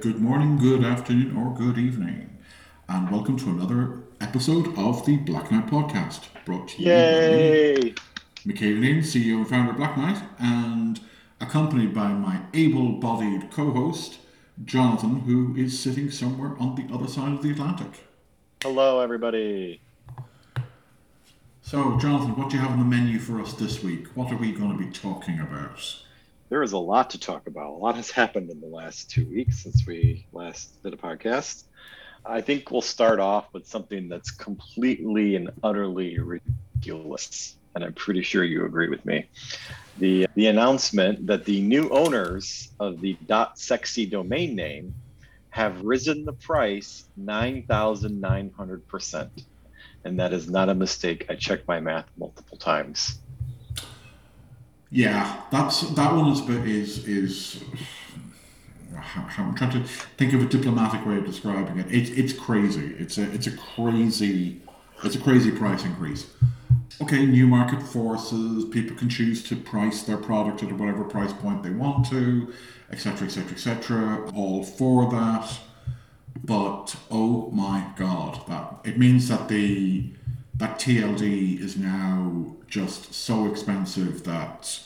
good 0.00 0.18
morning, 0.18 0.56
good 0.56 0.82
afternoon, 0.82 1.36
or 1.36 1.52
good 1.52 1.76
evening, 1.76 2.38
and 2.88 3.10
welcome 3.10 3.36
to 3.36 3.50
another 3.50 3.98
episode 4.22 4.66
of 4.78 5.04
the 5.04 5.18
Blacknight 5.18 5.68
Podcast, 5.68 6.22
brought 6.46 6.68
to 6.68 6.82
you 6.82 6.88
Yay! 6.88 7.90
by 7.90 8.02
Michele 8.46 8.76
Neylon, 8.76 9.00
CEO 9.00 9.36
and 9.36 9.48
founder 9.48 9.72
of 9.72 9.76
Blacknight, 9.76 10.22
and 10.38 11.02
accompanied 11.38 11.92
by 11.92 12.14
my 12.14 12.40
able-bodied 12.54 13.50
co-host 13.50 14.20
Jonathan, 14.64 15.20
who 15.20 15.54
is 15.54 15.78
sitting 15.78 16.10
somewhere 16.10 16.56
on 16.58 16.76
the 16.76 16.94
other 16.94 17.06
side 17.06 17.34
of 17.34 17.42
the 17.42 17.50
Atlantic. 17.50 18.08
Hello, 18.62 19.00
everybody. 19.00 19.82
So, 21.60 21.98
Jonathan, 21.98 22.36
what 22.36 22.48
do 22.48 22.56
you 22.56 22.62
have 22.62 22.70
on 22.72 22.78
the 22.78 22.86
menu 22.86 23.18
for 23.18 23.38
us 23.38 23.52
this 23.52 23.82
week? 23.82 24.06
What 24.14 24.32
are 24.32 24.36
we 24.36 24.52
going 24.52 24.72
to 24.72 24.82
be 24.82 24.90
talking 24.90 25.40
about? 25.40 25.78
There 26.50 26.62
is 26.64 26.72
a 26.72 26.78
lot 26.78 27.10
to 27.10 27.18
talk 27.18 27.46
about. 27.46 27.70
A 27.70 27.76
lot 27.76 27.94
has 27.94 28.10
happened 28.10 28.50
in 28.50 28.60
the 28.60 28.66
last 28.66 29.08
two 29.08 29.24
weeks 29.30 29.62
since 29.62 29.86
we 29.86 30.26
last 30.32 30.82
did 30.82 30.92
a 30.92 30.96
podcast. 30.96 31.62
I 32.26 32.40
think 32.40 32.72
we'll 32.72 32.82
start 32.82 33.20
off 33.20 33.46
with 33.52 33.68
something 33.68 34.08
that's 34.08 34.32
completely 34.32 35.36
and 35.36 35.50
utterly 35.62 36.18
ridiculous, 36.18 37.54
and 37.76 37.84
I'm 37.84 37.94
pretty 37.94 38.22
sure 38.22 38.42
you 38.42 38.66
agree 38.66 38.88
with 38.88 39.06
me. 39.06 39.28
The 39.98 40.26
the 40.34 40.48
announcement 40.48 41.28
that 41.28 41.44
the 41.44 41.60
new 41.60 41.88
owners 41.90 42.72
of 42.80 43.00
the 43.00 43.16
.dot 43.26 43.56
.sexy 43.56 44.04
domain 44.04 44.56
name 44.56 44.92
have 45.50 45.80
risen 45.82 46.24
the 46.24 46.32
price 46.32 47.04
9,900%. 47.16 49.30
And 50.04 50.18
that 50.18 50.32
is 50.32 50.50
not 50.50 50.68
a 50.68 50.74
mistake. 50.74 51.26
I 51.28 51.36
checked 51.36 51.68
my 51.68 51.78
math 51.78 52.06
multiple 52.16 52.56
times. 52.56 53.19
Yeah, 54.90 55.42
that's 55.50 55.82
that 55.90 56.14
one 56.14 56.32
is 56.32 56.40
is 56.48 57.06
is. 57.06 57.64
I'm 59.16 59.54
trying 59.54 59.70
to 59.70 59.84
think 60.18 60.32
of 60.34 60.42
a 60.42 60.46
diplomatic 60.46 61.06
way 61.06 61.16
of 61.16 61.26
describing 61.26 61.78
it. 61.78 61.86
It's 61.90 62.10
it's 62.10 62.32
crazy. 62.32 62.94
It's 62.98 63.16
a 63.18 63.30
it's 63.32 63.46
a 63.46 63.56
crazy 63.56 64.60
it's 65.04 65.14
a 65.14 65.20
crazy 65.20 65.50
price 65.50 65.84
increase. 65.84 66.26
Okay, 67.00 67.24
new 67.24 67.46
market 67.46 67.82
forces. 67.82 68.64
People 68.66 68.96
can 68.96 69.08
choose 69.08 69.42
to 69.44 69.56
price 69.56 70.02
their 70.02 70.18
product 70.18 70.62
at 70.62 70.72
whatever 70.72 71.04
price 71.04 71.32
point 71.32 71.62
they 71.62 71.70
want 71.70 72.08
to, 72.10 72.52
etc., 72.90 73.26
etc., 73.26 73.52
etc. 73.52 74.30
All 74.34 74.62
for 74.62 75.10
that, 75.10 75.58
but 76.44 76.96
oh 77.10 77.50
my 77.52 77.86
god, 77.96 78.46
that 78.48 78.80
it 78.84 78.98
means 78.98 79.28
that 79.28 79.48
the 79.48 80.12
that 80.60 80.78
TLD 80.78 81.58
is 81.58 81.76
now 81.76 82.54
just 82.68 83.14
so 83.14 83.46
expensive 83.46 84.24
that 84.24 84.78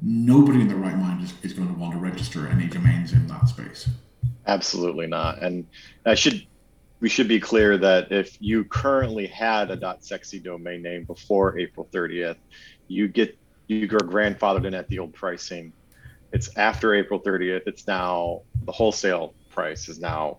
nobody 0.00 0.60
in 0.60 0.68
their 0.68 0.76
right 0.76 0.96
mind 0.96 1.24
is, 1.24 1.32
is 1.42 1.54
going 1.54 1.68
to 1.68 1.74
want 1.74 1.94
to 1.94 1.98
register 1.98 2.46
any 2.46 2.66
domains 2.66 3.12
in 3.12 3.26
that 3.26 3.48
space. 3.48 3.88
Absolutely 4.46 5.06
not. 5.06 5.42
And 5.42 5.66
I 6.04 6.14
should 6.14 6.46
we 7.00 7.08
should 7.08 7.28
be 7.28 7.40
clear 7.40 7.78
that 7.78 8.12
if 8.12 8.36
you 8.40 8.64
currently 8.64 9.26
had 9.26 9.70
a 9.70 9.96
.sexy 10.00 10.38
domain 10.38 10.82
name 10.82 11.04
before 11.04 11.58
April 11.58 11.88
30th, 11.92 12.36
you 12.88 13.08
get 13.08 13.38
you 13.68 13.86
are 13.86 14.00
grandfathered 14.00 14.66
in 14.66 14.74
at 14.74 14.86
the 14.88 14.98
old 14.98 15.14
pricing. 15.14 15.72
It's 16.32 16.54
after 16.58 16.94
April 16.94 17.18
30th. 17.18 17.62
It's 17.66 17.86
now 17.86 18.42
the 18.66 18.72
wholesale 18.72 19.32
price 19.48 19.88
is 19.88 19.98
now 19.98 20.36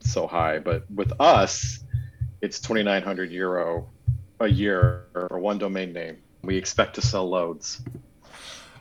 so 0.00 0.26
high, 0.26 0.58
but 0.58 0.90
with 0.90 1.12
us, 1.20 1.84
it's 2.42 2.60
2,900 2.60 3.30
euro 3.30 3.88
a 4.40 4.48
year 4.48 5.06
for 5.12 5.38
one 5.38 5.58
domain 5.58 5.92
name. 5.92 6.18
We 6.42 6.56
expect 6.56 6.96
to 6.96 7.00
sell 7.00 7.28
loads. 7.28 7.80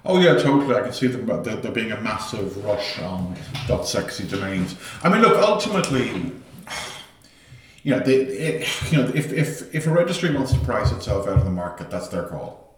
Oh 0.03 0.19
yeah, 0.19 0.33
totally. 0.33 0.75
I 0.75 0.81
can 0.81 0.93
see 0.93 1.07
them, 1.07 1.27
there, 1.43 1.55
there 1.57 1.71
being 1.71 1.91
a 1.91 2.01
massive 2.01 2.65
rush 2.65 2.99
on 2.99 3.35
dot 3.67 3.87
.sexy 3.87 4.27
domains. 4.27 4.75
I 5.03 5.09
mean, 5.09 5.21
look, 5.21 5.39
ultimately, 5.39 6.07
you 7.83 7.91
know, 7.91 7.99
they, 7.99 8.15
it, 8.15 8.91
you 8.91 8.97
know, 8.97 9.11
if, 9.13 9.31
if 9.31 9.75
if 9.75 9.85
a 9.85 9.91
registry 9.91 10.33
wants 10.33 10.53
to 10.53 10.59
price 10.61 10.91
itself 10.91 11.27
out 11.27 11.37
of 11.37 11.45
the 11.45 11.51
market, 11.51 11.91
that's 11.91 12.07
their 12.07 12.23
call. 12.23 12.75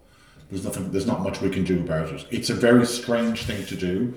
There's 0.49 0.65
nothing. 0.65 0.91
There's 0.91 1.07
not 1.07 1.21
much 1.21 1.39
we 1.39 1.49
can 1.49 1.63
do 1.63 1.79
about 1.79 2.09
it. 2.13 2.25
It's 2.29 2.49
a 2.49 2.53
very 2.53 2.85
strange 2.85 3.43
thing 3.43 3.65
to 3.67 3.75
do, 3.77 4.13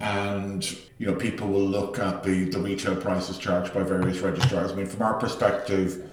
and 0.00 0.66
you 0.96 1.06
know, 1.06 1.14
people 1.14 1.48
will 1.48 1.66
look 1.66 1.98
at 1.98 2.22
the 2.22 2.44
the 2.44 2.58
retail 2.58 2.96
prices 2.96 3.36
charged 3.36 3.74
by 3.74 3.82
various 3.82 4.20
registrars. 4.20 4.72
I 4.72 4.76
mean, 4.76 4.86
from 4.86 5.02
our 5.02 5.14
perspective, 5.14 6.05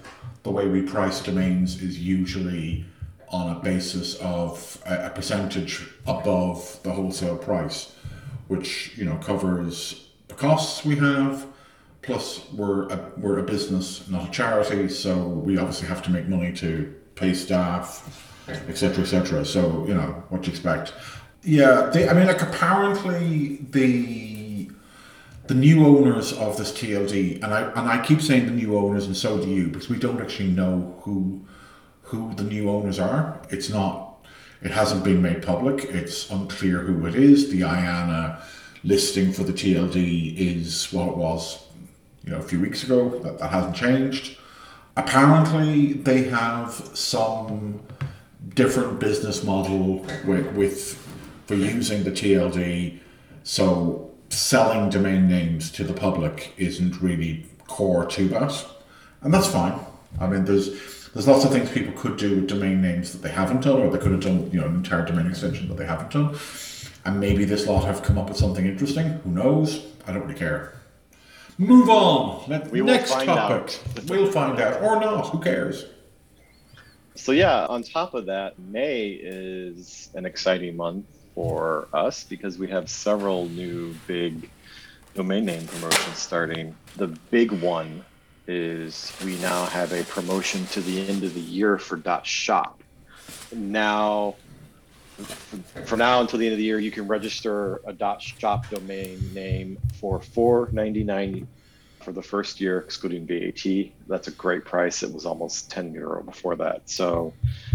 the 0.44 0.50
way 0.50 0.68
we 0.68 0.82
price 0.82 1.20
domains 1.20 1.82
is 1.82 1.98
usually 1.98 2.84
on 3.30 3.56
a 3.56 3.60
basis 3.60 4.14
of 4.16 4.80
a, 4.86 5.10
percentage 5.10 5.84
above 6.06 6.78
the 6.84 6.92
wholesale 6.92 7.36
price, 7.36 7.92
which 8.46 8.96
you 8.96 9.04
know 9.04 9.16
covers 9.16 10.08
the 10.28 10.34
costs 10.34 10.84
we 10.84 10.96
have. 10.96 11.46
Plus, 12.02 12.44
we're 12.52 12.86
a, 12.90 13.12
we're 13.16 13.38
a 13.38 13.42
business, 13.42 14.06
not 14.08 14.28
a 14.28 14.30
charity, 14.30 14.90
so 14.90 15.26
we 15.26 15.56
obviously 15.56 15.88
have 15.88 16.02
to 16.02 16.10
make 16.10 16.28
money 16.28 16.52
to 16.52 16.94
pay 17.14 17.32
staff, 17.32 18.30
etc., 18.68 19.02
etc. 19.02 19.44
So 19.46 19.86
you 19.88 19.94
know 19.94 20.22
what 20.28 20.46
you 20.46 20.50
expect. 20.52 20.92
Yeah, 21.42 21.90
they, 21.92 22.08
I 22.08 22.12
mean, 22.12 22.26
like 22.26 22.42
apparently 22.42 23.58
the 23.70 24.33
the 25.46 25.54
new 25.54 25.84
owners 25.86 26.32
of 26.32 26.56
this 26.56 26.72
TLD, 26.72 27.42
and 27.42 27.52
I 27.52 27.62
and 27.62 27.88
I 27.88 28.04
keep 28.04 28.22
saying 28.22 28.46
the 28.46 28.52
new 28.52 28.76
owners, 28.78 29.06
and 29.06 29.16
so 29.16 29.38
do 29.38 29.48
you, 29.48 29.68
because 29.68 29.88
we 29.88 29.98
don't 29.98 30.20
actually 30.20 30.50
know 30.50 30.98
who 31.02 31.44
who 32.02 32.34
the 32.34 32.44
new 32.44 32.70
owners 32.70 32.98
are. 32.98 33.40
It's 33.50 33.68
not. 33.68 34.24
It 34.62 34.70
hasn't 34.70 35.04
been 35.04 35.20
made 35.20 35.42
public. 35.42 35.84
It's 35.84 36.30
unclear 36.30 36.78
who 36.80 37.06
it 37.06 37.14
is. 37.14 37.50
The 37.50 37.62
IANA 37.62 38.40
listing 38.82 39.32
for 39.32 39.42
the 39.42 39.52
TLD 39.52 40.36
is 40.36 40.92
what 40.92 41.08
it 41.08 41.16
was, 41.16 41.66
you 42.24 42.32
know, 42.32 42.38
a 42.38 42.42
few 42.42 42.60
weeks 42.60 42.82
ago. 42.82 43.10
That, 43.20 43.38
that 43.38 43.50
hasn't 43.50 43.76
changed. 43.76 44.38
Apparently, 44.96 45.94
they 45.94 46.24
have 46.24 46.72
some 46.94 47.80
different 48.54 49.00
business 49.00 49.42
model 49.42 50.06
with, 50.24 50.46
with 50.54 50.94
for 51.46 51.54
using 51.54 52.04
the 52.04 52.10
TLD. 52.10 53.00
So 53.42 54.13
selling 54.34 54.90
domain 54.90 55.28
names 55.28 55.70
to 55.72 55.84
the 55.84 55.92
public 55.92 56.52
isn't 56.56 57.00
really 57.00 57.46
core 57.66 58.06
to 58.06 58.28
that, 58.28 58.66
and 59.22 59.32
that's 59.32 59.46
fine. 59.46 59.78
I 60.20 60.26
mean, 60.26 60.44
there's 60.44 60.68
there's 61.12 61.28
lots 61.28 61.44
of 61.44 61.52
things 61.52 61.70
people 61.70 61.92
could 61.94 62.16
do 62.16 62.36
with 62.36 62.48
domain 62.48 62.82
names 62.82 63.12
that 63.12 63.22
they 63.22 63.30
haven't 63.30 63.62
done, 63.62 63.80
or 63.80 63.90
they 63.90 63.98
could 63.98 64.12
have 64.12 64.20
done, 64.20 64.50
you 64.52 64.60
know, 64.60 64.66
an 64.66 64.74
entire 64.74 65.04
domain 65.04 65.28
extension 65.28 65.68
that 65.68 65.76
they 65.76 65.86
haven't 65.86 66.10
done. 66.10 66.36
And 67.04 67.20
maybe 67.20 67.44
this 67.44 67.66
lot 67.66 67.84
have 67.84 68.02
come 68.02 68.18
up 68.18 68.28
with 68.28 68.38
something 68.38 68.66
interesting. 68.66 69.06
Who 69.24 69.30
knows? 69.30 69.86
I 70.06 70.12
don't 70.12 70.22
really 70.22 70.34
care. 70.34 70.74
Move 71.56 71.88
on. 71.88 72.48
Let, 72.48 72.70
we 72.70 72.80
next 72.80 73.12
topic. 73.12 73.78
we'll 74.08 74.32
find 74.32 74.58
out, 74.60 74.82
or 74.82 74.98
not. 74.98 75.28
Who 75.28 75.38
cares? 75.38 75.86
So 77.14 77.30
yeah, 77.30 77.66
on 77.66 77.84
top 77.84 78.14
of 78.14 78.26
that, 78.26 78.58
May 78.58 79.10
is 79.10 80.10
an 80.14 80.26
exciting 80.26 80.76
month 80.76 81.06
for 81.34 81.88
us 81.92 82.24
because 82.24 82.58
we 82.58 82.68
have 82.68 82.88
several 82.88 83.48
new 83.48 83.94
big 84.06 84.50
domain 85.14 85.44
name 85.44 85.66
promotions 85.66 86.18
starting. 86.18 86.76
The 86.96 87.08
big 87.30 87.52
one 87.52 88.04
is 88.46 89.12
we 89.24 89.36
now 89.38 89.64
have 89.66 89.92
a 89.92 90.04
promotion 90.04 90.66
to 90.66 90.80
the 90.80 91.08
end 91.08 91.24
of 91.24 91.34
the 91.34 91.40
year 91.40 91.78
for 91.78 92.00
.shop. 92.24 92.82
Now, 93.52 94.36
from 95.86 95.98
now 95.98 96.20
until 96.20 96.38
the 96.38 96.46
end 96.46 96.52
of 96.52 96.58
the 96.58 96.64
year, 96.64 96.78
you 96.78 96.90
can 96.90 97.06
register 97.06 97.80
a 97.86 98.20
.shop 98.20 98.68
domain 98.68 99.32
name 99.32 99.78
for 100.00 100.20
$4.99 100.20 101.46
for 102.04 102.12
the 102.12 102.22
first 102.22 102.60
year, 102.60 102.78
excluding 102.78 103.26
VAT. 103.26 103.92
That's 104.06 104.28
a 104.28 104.32
great 104.32 104.64
price. 104.64 105.02
It 105.02 105.12
was 105.12 105.26
almost 105.26 105.70
10 105.70 105.92
euro 105.94 106.22
before 106.22 106.56
that. 106.56 106.88
So 106.88 107.32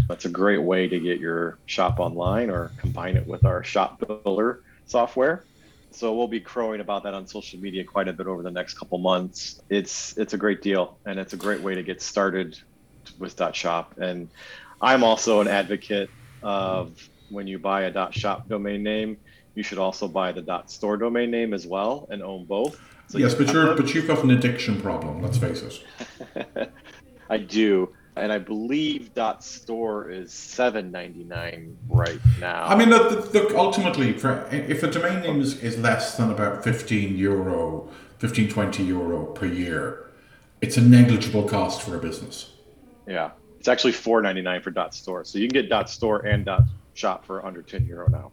that's 0.08 0.24
a 0.24 0.30
great 0.30 0.62
way 0.62 0.88
to 0.88 0.98
get 1.00 1.18
your 1.18 1.58
shop 1.66 2.00
online 2.00 2.50
or 2.50 2.70
combine 2.78 3.16
it 3.16 3.26
with 3.26 3.44
our 3.44 3.64
shop 3.64 4.00
builder 4.00 4.62
software 4.86 5.44
so 5.92 6.14
we'll 6.14 6.28
be 6.28 6.40
crowing 6.40 6.80
about 6.80 7.02
that 7.02 7.14
on 7.14 7.26
social 7.26 7.58
media 7.58 7.84
quite 7.84 8.08
a 8.08 8.12
bit 8.12 8.26
over 8.26 8.42
the 8.42 8.50
next 8.50 8.74
couple 8.74 8.98
months. 8.98 9.60
It's 9.68 10.16
it's 10.16 10.34
a 10.34 10.38
great 10.38 10.62
deal 10.62 10.98
and 11.04 11.18
it's 11.18 11.32
a 11.32 11.36
great 11.36 11.60
way 11.60 11.74
to 11.74 11.82
get 11.82 12.00
started 12.00 12.58
with 13.18 13.36
dot 13.36 13.56
shop. 13.56 13.94
And 13.98 14.28
I'm 14.80 15.02
also 15.02 15.40
an 15.40 15.48
advocate 15.48 16.10
of 16.42 16.96
when 17.28 17.46
you 17.46 17.58
buy 17.58 17.82
a 17.82 17.90
dot 17.90 18.14
shop 18.14 18.48
domain 18.48 18.82
name, 18.82 19.16
you 19.54 19.62
should 19.62 19.78
also 19.78 20.06
buy 20.06 20.32
the 20.32 20.42
dot 20.42 20.70
store 20.70 20.96
domain 20.96 21.30
name 21.30 21.52
as 21.52 21.66
well 21.66 22.06
and 22.10 22.22
own 22.22 22.44
both. 22.44 22.80
So 23.10 23.18
yes, 23.18 23.32
you 23.32 23.44
but 23.44 23.52
you're 23.52 23.74
but 23.74 23.94
you've 23.94 24.06
got 24.06 24.22
an 24.22 24.30
addiction 24.30 24.80
problem. 24.80 25.20
Let's 25.20 25.36
face 25.36 25.62
it. 25.62 26.72
I 27.30 27.38
do 27.38 27.92
and 28.16 28.32
I 28.32 28.38
believe 28.38 29.14
dot 29.14 29.42
store 29.44 30.10
is 30.10 30.32
seven 30.32 30.90
ninety 30.90 31.24
nine 31.24 31.76
right 31.88 32.20
now. 32.38 32.66
I 32.66 32.76
mean, 32.76 32.90
look, 32.90 33.32
look, 33.32 33.54
ultimately, 33.54 34.12
for 34.12 34.46
if 34.50 34.82
a 34.82 34.90
domain 34.90 35.20
name 35.20 35.40
is, 35.40 35.58
is 35.60 35.78
less 35.78 36.16
than 36.16 36.30
about 36.30 36.62
fifteen 36.62 37.16
euro, 37.16 37.88
15, 38.18 38.48
20 38.50 38.84
euro 38.84 39.26
per 39.26 39.46
year, 39.46 40.10
it's 40.60 40.76
a 40.76 40.80
negligible 40.80 41.48
cost 41.48 41.82
for 41.82 41.96
a 41.96 41.98
business. 41.98 42.52
Yeah, 43.06 43.30
it's 43.58 43.68
actually 43.68 43.92
four 43.92 44.20
ninety 44.22 44.42
nine 44.42 44.60
for 44.60 44.70
dot 44.70 44.94
store, 44.94 45.24
so 45.24 45.38
you 45.38 45.48
can 45.48 45.62
get 45.62 45.68
dot 45.68 45.88
store 45.88 46.26
and 46.26 46.44
dot 46.44 46.64
shop 46.94 47.24
for 47.24 47.44
under 47.44 47.62
ten 47.62 47.86
euro 47.86 48.08
now. 48.10 48.32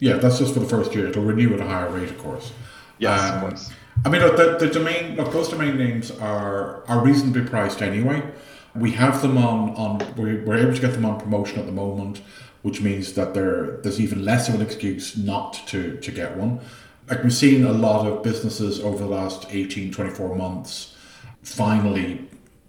Yeah, 0.00 0.18
that's 0.18 0.38
just 0.38 0.54
for 0.54 0.60
the 0.60 0.68
first 0.68 0.94
year. 0.94 1.08
It'll 1.08 1.24
renew 1.24 1.54
at 1.54 1.60
a 1.60 1.64
higher 1.64 1.88
rate, 1.88 2.10
of 2.10 2.18
course. 2.18 2.52
Yes, 2.98 3.20
um, 3.20 3.34
of 3.34 3.40
course. 3.40 3.70
I 4.04 4.08
mean, 4.08 4.20
look, 4.20 4.36
the, 4.36 4.66
the 4.66 4.72
domain, 4.72 5.16
look, 5.16 5.32
those 5.32 5.48
domain 5.48 5.76
names 5.76 6.10
are 6.10 6.84
are 6.86 7.04
reasonably 7.04 7.42
priced 7.42 7.82
anyway. 7.82 8.22
We 8.74 8.92
have 8.92 9.22
them 9.22 9.38
on 9.38 9.70
on 9.76 10.14
we're, 10.16 10.56
able 10.56 10.74
to 10.74 10.80
get 10.80 10.92
them 10.92 11.04
on 11.04 11.20
promotion 11.20 11.58
at 11.58 11.66
the 11.66 11.72
moment, 11.72 12.22
which 12.62 12.80
means 12.80 13.12
that 13.14 13.34
there 13.34 13.78
there's 13.82 14.00
even 14.00 14.24
less 14.24 14.48
of 14.48 14.56
an 14.56 14.62
excuse 14.62 15.16
not 15.16 15.52
to 15.68 15.96
to 15.98 16.10
get 16.10 16.36
one. 16.36 16.60
Like 17.08 17.22
we've 17.22 17.34
seen 17.34 17.64
a 17.64 17.72
lot 17.72 18.06
of 18.06 18.22
businesses 18.22 18.80
over 18.80 18.96
the 18.96 19.06
last 19.06 19.46
18, 19.50 19.92
24 19.92 20.36
months 20.36 20.94
finally, 21.44 22.26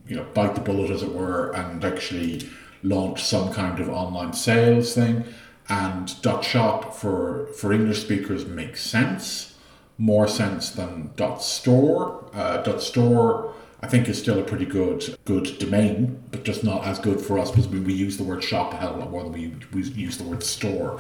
you 0.08 0.16
know, 0.16 0.26
bite 0.34 0.56
the 0.56 0.62
bullet 0.62 0.92
as 0.92 1.02
it 1.02 1.14
were 1.14 1.52
and 1.52 1.84
actually 1.84 2.48
launch 2.84 3.24
some 3.24 3.52
kind 3.52 3.80
of 3.80 3.90
online 3.90 4.34
sales 4.34 4.94
thing. 4.94 5.24
And 5.68 6.22
dot 6.22 6.44
shop 6.44 6.94
for 6.94 7.48
for 7.48 7.74
English 7.74 8.02
speakers 8.02 8.46
makes 8.46 8.82
sense, 8.82 9.55
more 9.98 10.28
sense 10.28 10.72
than 10.72 11.12
dot 11.16 11.42
store. 11.42 12.24
Uh, 12.34 12.58
dot 12.58 12.82
store 12.82 13.54
I 13.86 13.88
think 13.88 14.10
is 14.10 14.18
still 14.18 14.40
a 14.40 14.44
pretty 14.44 14.66
good 14.66 15.16
good 15.26 15.60
domain, 15.60 16.24
but 16.32 16.44
just 16.44 16.64
not 16.64 16.86
as 16.86 16.98
good 16.98 17.22
for 17.22 17.38
us 17.38 17.52
because 17.52 17.68
we, 17.68 17.80
we 17.80 17.94
use 17.94 18.18
the 18.18 18.24
word 18.24 18.44
shop 18.44 18.74
a 18.74 18.78
hell 18.78 18.92
of 18.92 18.96
a 18.96 19.00
lot 19.00 19.12
more 19.12 19.24
than 19.24 19.32
we, 19.32 19.54
we 19.74 19.84
use 19.90 20.18
the 20.18 20.24
word 20.24 20.44
store. 20.44 21.00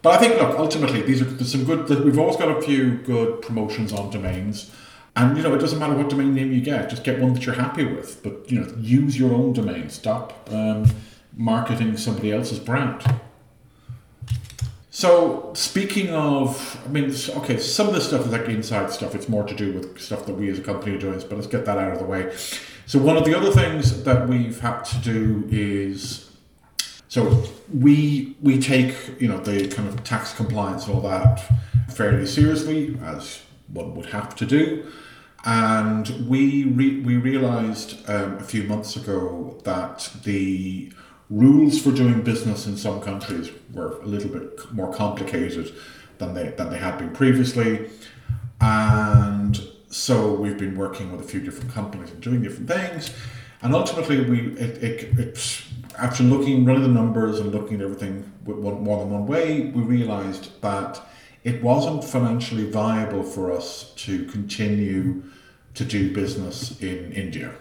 But 0.00 0.14
I 0.14 0.16
think, 0.18 0.40
look, 0.40 0.58
ultimately, 0.58 1.02
these 1.02 1.20
are 1.20 1.26
there's 1.26 1.52
some 1.52 1.64
good. 1.64 1.88
We've 2.04 2.18
always 2.18 2.36
got 2.36 2.48
a 2.56 2.62
few 2.62 2.92
good 2.98 3.42
promotions 3.42 3.92
on 3.92 4.10
domains, 4.10 4.70
and 5.16 5.36
you 5.36 5.42
know 5.42 5.54
it 5.54 5.58
doesn't 5.58 5.78
matter 5.78 5.94
what 5.94 6.08
domain 6.08 6.34
name 6.34 6.52
you 6.52 6.62
get, 6.62 6.88
just 6.88 7.04
get 7.04 7.20
one 7.20 7.34
that 7.34 7.44
you're 7.44 7.54
happy 7.54 7.84
with. 7.84 8.22
But 8.22 8.50
you 8.50 8.60
know, 8.60 8.72
use 8.78 9.18
your 9.18 9.34
own 9.34 9.52
domain. 9.52 9.90
Stop 9.90 10.48
um, 10.50 10.86
marketing 11.36 11.96
somebody 11.96 12.32
else's 12.32 12.58
brand. 12.58 13.02
So 14.94 15.50
speaking 15.54 16.10
of, 16.10 16.80
I 16.84 16.88
mean, 16.88 17.12
okay, 17.38 17.58
some 17.58 17.88
of 17.88 17.94
this 17.94 18.06
stuff 18.06 18.26
is 18.26 18.28
like 18.28 18.48
inside 18.48 18.92
stuff. 18.92 19.16
It's 19.16 19.28
more 19.28 19.42
to 19.42 19.52
do 19.52 19.72
with 19.72 20.00
stuff 20.00 20.24
that 20.26 20.34
we 20.34 20.48
as 20.48 20.60
a 20.60 20.62
company 20.62 20.94
are 20.94 21.00
doing. 21.00 21.18
But 21.18 21.32
let's 21.32 21.48
get 21.48 21.64
that 21.64 21.78
out 21.78 21.94
of 21.94 21.98
the 21.98 22.04
way. 22.04 22.32
So 22.86 23.00
one 23.00 23.16
of 23.16 23.24
the 23.24 23.36
other 23.36 23.50
things 23.50 24.04
that 24.04 24.28
we've 24.28 24.60
had 24.60 24.84
to 24.84 24.98
do 24.98 25.48
is, 25.50 26.30
so 27.08 27.42
we 27.76 28.36
we 28.40 28.60
take 28.60 28.94
you 29.20 29.26
know 29.26 29.38
the 29.38 29.66
kind 29.66 29.88
of 29.88 30.04
tax 30.04 30.32
compliance 30.32 30.86
and 30.86 30.94
all 30.94 31.00
that 31.00 31.42
fairly 31.92 32.24
seriously 32.24 32.96
as 33.02 33.42
one 33.72 33.96
would 33.96 34.06
have 34.06 34.36
to 34.36 34.46
do. 34.46 34.86
And 35.44 36.28
we 36.28 36.66
re- 36.66 37.00
we 37.00 37.16
realized 37.16 38.08
um, 38.08 38.34
a 38.34 38.44
few 38.44 38.62
months 38.62 38.94
ago 38.94 39.58
that 39.64 40.08
the 40.22 40.92
rules 41.30 41.80
for 41.80 41.90
doing 41.90 42.22
business 42.22 42.66
in 42.66 42.76
some 42.76 43.00
countries 43.00 43.50
were 43.72 44.00
a 44.00 44.06
little 44.06 44.30
bit 44.30 44.72
more 44.72 44.92
complicated 44.92 45.74
than 46.18 46.34
they 46.34 46.48
than 46.50 46.70
they 46.70 46.78
had 46.78 46.98
been 46.98 47.12
previously, 47.12 47.90
and 48.60 49.60
so 49.88 50.34
we've 50.34 50.58
been 50.58 50.76
working 50.76 51.10
with 51.10 51.20
a 51.20 51.28
few 51.28 51.40
different 51.40 51.72
companies 51.72 52.10
and 52.10 52.20
doing 52.20 52.42
different 52.42 52.68
things, 52.68 53.10
and 53.62 53.74
ultimately 53.74 54.20
we 54.22 54.38
it, 54.58 54.82
it, 54.82 55.18
it 55.18 55.62
after 55.98 56.22
looking 56.22 56.64
running 56.64 56.82
the 56.82 56.88
numbers 56.88 57.40
and 57.40 57.52
looking 57.52 57.76
at 57.76 57.82
everything 57.82 58.30
more 58.46 59.00
than 59.00 59.10
one 59.10 59.26
way, 59.26 59.70
we 59.74 59.82
realized 59.82 60.60
that 60.60 61.00
it 61.44 61.62
wasn't 61.62 62.02
financially 62.02 62.68
viable 62.70 63.22
for 63.22 63.52
us 63.52 63.92
to 63.96 64.24
continue 64.26 65.22
to 65.74 65.84
do 65.84 66.12
business 66.12 66.80
in 66.80 67.12
India. 67.12 67.54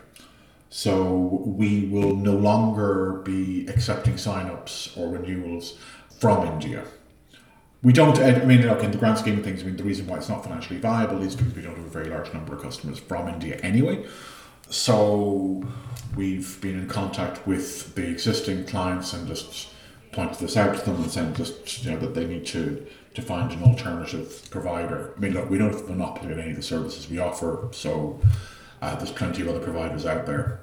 So 0.76 1.44
we 1.46 1.86
will 1.86 2.16
no 2.16 2.34
longer 2.34 3.22
be 3.24 3.68
accepting 3.68 4.18
sign-ups 4.18 4.98
or 4.98 5.10
renewals 5.10 5.78
from 6.20 6.48
India. 6.48 6.84
We 7.84 7.94
don't, 7.94 8.18
I 8.18 8.44
mean, 8.44 8.66
look, 8.66 8.84
in 8.84 8.90
the 8.90 8.98
grand 8.98 9.20
scheme 9.20 9.38
of 9.38 9.44
things, 9.44 9.62
I 9.62 9.66
mean, 9.66 9.78
the 9.78 9.84
reason 9.84 10.08
why 10.08 10.18
it's 10.18 10.30
not 10.30 10.42
financially 10.42 10.80
viable 10.80 11.22
is 11.22 11.36
because 11.36 11.54
we 11.54 11.62
don't 11.62 11.76
have 11.76 11.86
a 11.86 11.90
very 11.90 12.10
large 12.10 12.34
number 12.34 12.56
of 12.56 12.64
customers 12.64 12.98
from 12.98 13.28
India 13.28 13.58
anyway. 13.58 14.04
So 14.68 15.64
we've 16.16 16.60
been 16.60 16.80
in 16.80 16.88
contact 16.88 17.46
with 17.46 17.94
the 17.94 18.10
existing 18.10 18.66
clients 18.66 19.14
and 19.14 19.28
just 19.28 19.70
pointed 20.12 20.40
this 20.40 20.58
out 20.58 20.76
to 20.76 20.86
them 20.86 21.04
and 21.04 21.12
saying 21.12 21.36
just, 21.36 21.86
you 21.86 21.92
know, 21.92 22.00
that 22.00 22.16
they 22.16 22.26
need 22.26 22.48
to, 22.48 22.84
to 23.14 23.22
find 23.22 23.52
an 23.52 23.62
alternative 23.62 24.48
provider. 24.50 25.14
I 25.16 25.20
mean, 25.20 25.34
look, 25.34 25.52
we 25.52 25.60
don't 25.60 25.72
have 25.72 25.82
a 25.82 25.90
monopoly 25.90 26.34
on 26.34 26.40
any 26.40 26.50
of 26.50 26.56
the 26.56 26.64
services 26.64 27.08
we 27.08 27.20
offer, 27.20 27.70
so 27.74 28.20
uh, 28.82 28.96
there's 28.96 29.12
plenty 29.12 29.44
of 29.44 29.48
other 29.48 29.62
providers 29.62 30.08
out 30.08 30.26
there. 30.26 30.63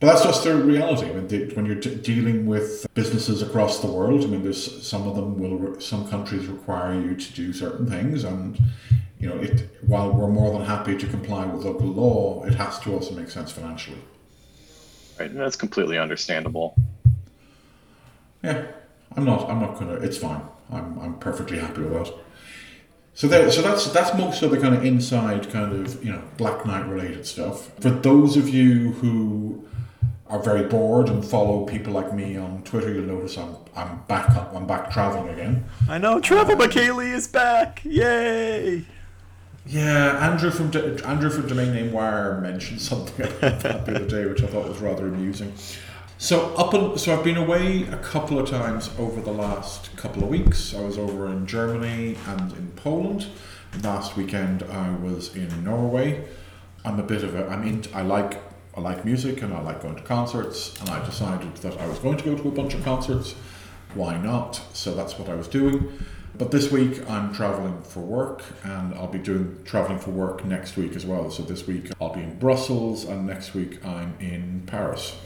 But 0.00 0.08
that's 0.08 0.22
just 0.24 0.44
the 0.44 0.54
reality. 0.56 1.08
I 1.08 1.12
mean, 1.12 1.50
when 1.54 1.66
you're 1.66 1.76
d- 1.76 1.94
dealing 1.94 2.46
with 2.46 2.86
businesses 2.94 3.42
across 3.42 3.80
the 3.80 3.86
world, 3.86 4.22
I 4.22 4.26
mean, 4.26 4.42
there's 4.42 4.86
some 4.86 5.06
of 5.08 5.14
them 5.14 5.38
will, 5.38 5.56
re- 5.56 5.80
some 5.80 6.08
countries 6.08 6.46
require 6.46 6.94
you 6.94 7.14
to 7.14 7.32
do 7.32 7.52
certain 7.52 7.88
things, 7.88 8.24
and 8.24 8.58
you 9.18 9.28
know, 9.28 9.36
it. 9.36 9.70
While 9.86 10.12
we're 10.12 10.28
more 10.28 10.52
than 10.52 10.66
happy 10.66 10.96
to 10.98 11.06
comply 11.06 11.46
with 11.46 11.64
local 11.64 11.86
law, 11.86 12.44
it 12.44 12.54
has 12.54 12.78
to 12.80 12.92
also 12.92 13.14
make 13.14 13.30
sense 13.30 13.52
financially. 13.52 13.98
Right, 15.18 15.30
and 15.30 15.38
that's 15.38 15.56
completely 15.56 15.98
understandable. 15.98 16.76
Yeah, 18.42 18.66
I'm 19.16 19.24
not. 19.24 19.48
I'm 19.48 19.60
not 19.60 19.78
gonna. 19.78 19.94
It's 19.94 20.18
fine. 20.18 20.42
I'm. 20.70 20.98
I'm 20.98 21.18
perfectly 21.18 21.58
happy 21.58 21.82
with 21.82 21.92
that. 21.92 22.12
So 23.14 23.28
there, 23.28 23.48
so 23.50 23.62
that's 23.62 23.86
that's 23.92 24.12
most 24.18 24.42
of 24.42 24.50
the 24.50 24.58
kind 24.58 24.74
of 24.74 24.84
inside 24.84 25.48
kind 25.50 25.72
of 25.72 26.04
you 26.04 26.12
know 26.12 26.22
Blacknight 26.36 26.90
related 26.90 27.26
stuff. 27.26 27.70
For 27.80 27.90
those 27.90 28.36
of 28.36 28.48
you 28.48 28.90
who 28.94 29.64
are 30.28 30.42
very 30.42 30.64
bored 30.64 31.08
and 31.08 31.24
follow 31.24 31.64
people 31.64 31.92
like 31.92 32.12
me 32.12 32.36
on 32.36 32.62
Twitter, 32.62 32.92
you'll 32.92 33.04
notice 33.04 33.36
I'm 33.36 33.56
I'm 33.76 34.02
back 34.08 34.30
I'm 34.54 34.66
back 34.66 34.90
traveling 34.90 35.28
again. 35.28 35.64
I 35.88 35.98
know 35.98 36.20
Travel 36.20 36.56
Michele 36.56 37.00
is 37.00 37.28
back! 37.28 37.82
Yay! 37.84 38.84
Yeah, 39.66 40.30
Andrew 40.30 40.50
from 40.50 40.70
D- 40.70 41.02
Andrew 41.04 41.30
from 41.30 41.48
Domain 41.48 41.72
Name 41.72 41.92
Wire 41.92 42.40
mentioned 42.40 42.80
something 42.90 43.26
about 43.26 43.60
that 43.60 43.86
the 43.86 43.96
other 43.96 44.06
day, 44.08 44.26
which 44.26 44.42
I 44.42 44.46
thought 44.46 44.68
was 44.68 44.78
rather 44.78 45.06
amusing. 45.06 45.52
So 46.16 46.54
up 46.54 46.72
and, 46.72 46.98
so 46.98 47.16
I've 47.16 47.24
been 47.24 47.36
away 47.36 47.82
a 47.84 47.98
couple 47.98 48.38
of 48.38 48.48
times 48.48 48.88
over 48.98 49.20
the 49.20 49.32
last 49.32 49.94
couple 49.96 50.22
of 50.22 50.28
weeks. 50.28 50.74
I 50.74 50.80
was 50.80 50.96
over 50.96 51.26
in 51.26 51.46
Germany 51.46 52.16
and 52.26 52.52
in 52.52 52.72
Poland. 52.76 53.26
Last 53.82 54.16
weekend 54.16 54.62
I 54.62 54.94
was 54.96 55.34
in 55.34 55.64
Norway. 55.64 56.24
I'm 56.84 57.00
a 57.00 57.02
bit 57.02 57.24
of 57.24 57.34
a 57.34 57.46
I'm 57.48 57.66
in 57.66 57.84
I 57.92 58.02
like 58.02 58.40
I 58.76 58.80
like 58.80 59.04
music 59.04 59.42
and 59.42 59.54
I 59.54 59.60
like 59.60 59.82
going 59.82 59.96
to 59.96 60.02
concerts 60.02 60.78
and 60.80 60.90
I 60.90 61.04
decided 61.04 61.54
that 61.58 61.78
I 61.80 61.86
was 61.86 61.98
going 62.00 62.16
to 62.16 62.24
go 62.24 62.36
to 62.36 62.48
a 62.48 62.50
bunch 62.50 62.74
of 62.74 62.84
concerts. 62.84 63.34
Why 63.94 64.16
not? 64.16 64.60
So 64.72 64.94
that's 64.94 65.16
what 65.18 65.28
I 65.28 65.34
was 65.34 65.46
doing. 65.46 65.92
But 66.36 66.50
this 66.50 66.72
week 66.72 67.08
I'm 67.08 67.32
traveling 67.32 67.80
for 67.82 68.00
work 68.00 68.42
and 68.64 68.92
I'll 68.94 69.06
be 69.06 69.20
doing 69.20 69.60
traveling 69.64 70.00
for 70.00 70.10
work 70.10 70.44
next 70.44 70.76
week 70.76 70.96
as 70.96 71.06
well. 71.06 71.30
So 71.30 71.44
this 71.44 71.68
week 71.68 71.90
I'll 72.00 72.12
be 72.12 72.22
in 72.22 72.36
Brussels 72.38 73.04
and 73.04 73.24
next 73.26 73.54
week 73.54 73.84
I'm 73.86 74.16
in 74.18 74.64
Paris. 74.66 75.16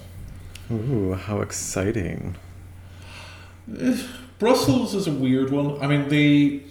Ooh, 0.70 1.14
how 1.14 1.40
exciting. 1.40 2.36
Eh, 3.80 4.02
Brussels 4.38 4.94
is 4.94 5.06
a 5.06 5.12
weird 5.12 5.50
one. 5.50 5.80
I 5.82 5.86
mean, 5.86 6.10
the 6.10 6.62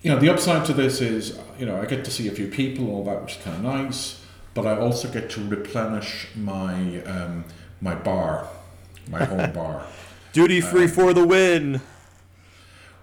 you 0.00 0.10
know 0.10 0.18
the 0.18 0.30
upside 0.30 0.64
to 0.66 0.72
this 0.72 1.02
is 1.02 1.38
you 1.58 1.66
know 1.66 1.78
I 1.78 1.84
get 1.84 2.06
to 2.06 2.10
see 2.10 2.28
a 2.28 2.32
few 2.32 2.48
people, 2.48 2.90
all 2.90 3.04
that, 3.04 3.20
which 3.20 3.36
is 3.36 3.42
kind 3.42 3.56
of 3.56 3.62
nice. 3.62 4.19
But 4.54 4.66
I 4.66 4.78
also 4.78 5.08
get 5.08 5.30
to 5.30 5.44
replenish 5.44 6.28
my 6.34 7.02
um, 7.02 7.44
my 7.80 7.94
bar, 7.94 8.48
my 9.08 9.24
home 9.24 9.52
bar. 9.54 9.86
Duty 10.32 10.60
free 10.60 10.86
for 10.86 11.12
the 11.12 11.26
win! 11.26 11.80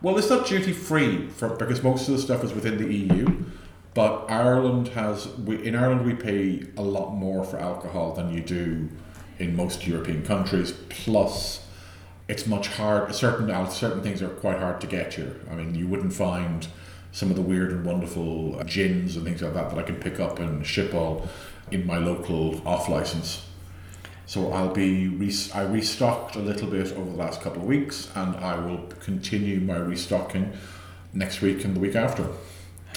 Well, 0.01 0.17
it's 0.17 0.29
not 0.29 0.45
duty 0.45 0.73
free 0.73 1.27
for 1.27 1.49
because 1.49 1.81
most 1.81 2.07
of 2.07 2.15
the 2.15 2.21
stuff 2.21 2.43
is 2.43 2.53
within 2.53 2.77
the 2.77 2.93
EU. 2.93 3.43
But 3.93 4.29
Ireland 4.29 4.89
has 4.89 5.27
we, 5.39 5.65
in 5.65 5.75
Ireland 5.75 6.05
we 6.05 6.13
pay 6.13 6.67
a 6.77 6.83
lot 6.83 7.15
more 7.15 7.43
for 7.43 7.57
alcohol 7.57 8.13
than 8.13 8.31
you 8.31 8.41
do 8.41 8.89
in 9.39 9.55
most 9.55 9.87
European 9.87 10.23
countries. 10.23 10.71
Plus, 10.89 11.65
it's 12.27 12.45
much 12.45 12.67
hard. 12.67 13.15
Certain 13.15 13.49
certain 13.71 14.03
things 14.03 14.21
are 14.21 14.29
quite 14.29 14.59
hard 14.59 14.79
to 14.81 14.87
get 14.87 15.15
here. 15.15 15.37
I 15.49 15.55
mean, 15.55 15.73
you 15.73 15.87
wouldn't 15.87 16.13
find 16.13 16.67
some 17.11 17.29
of 17.29 17.35
the 17.35 17.41
weird 17.41 17.71
and 17.71 17.85
wonderful 17.85 18.59
uh, 18.59 18.63
gins 18.63 19.15
and 19.15 19.25
things 19.25 19.41
like 19.41 19.53
that 19.53 19.69
that 19.69 19.77
I 19.77 19.83
can 19.83 19.95
pick 19.95 20.19
up 20.19 20.39
and 20.39 20.65
ship 20.65 20.93
all 20.93 21.27
in 21.71 21.85
my 21.85 21.97
local 21.97 22.65
off 22.67 22.89
license. 22.89 23.45
So 24.25 24.51
I'll 24.51 24.73
be 24.73 25.07
re- 25.07 25.33
I 25.53 25.61
restocked 25.61 26.35
a 26.35 26.39
little 26.39 26.69
bit 26.69 26.91
over 26.93 27.09
the 27.09 27.15
last 27.15 27.41
couple 27.41 27.61
of 27.61 27.67
weeks, 27.67 28.09
and 28.13 28.35
I 28.35 28.59
will 28.59 28.79
continue 28.99 29.61
my 29.61 29.77
restocking 29.77 30.51
next 31.13 31.41
week 31.41 31.63
and 31.63 31.75
the 31.75 31.79
week 31.79 31.95
after. 31.95 32.27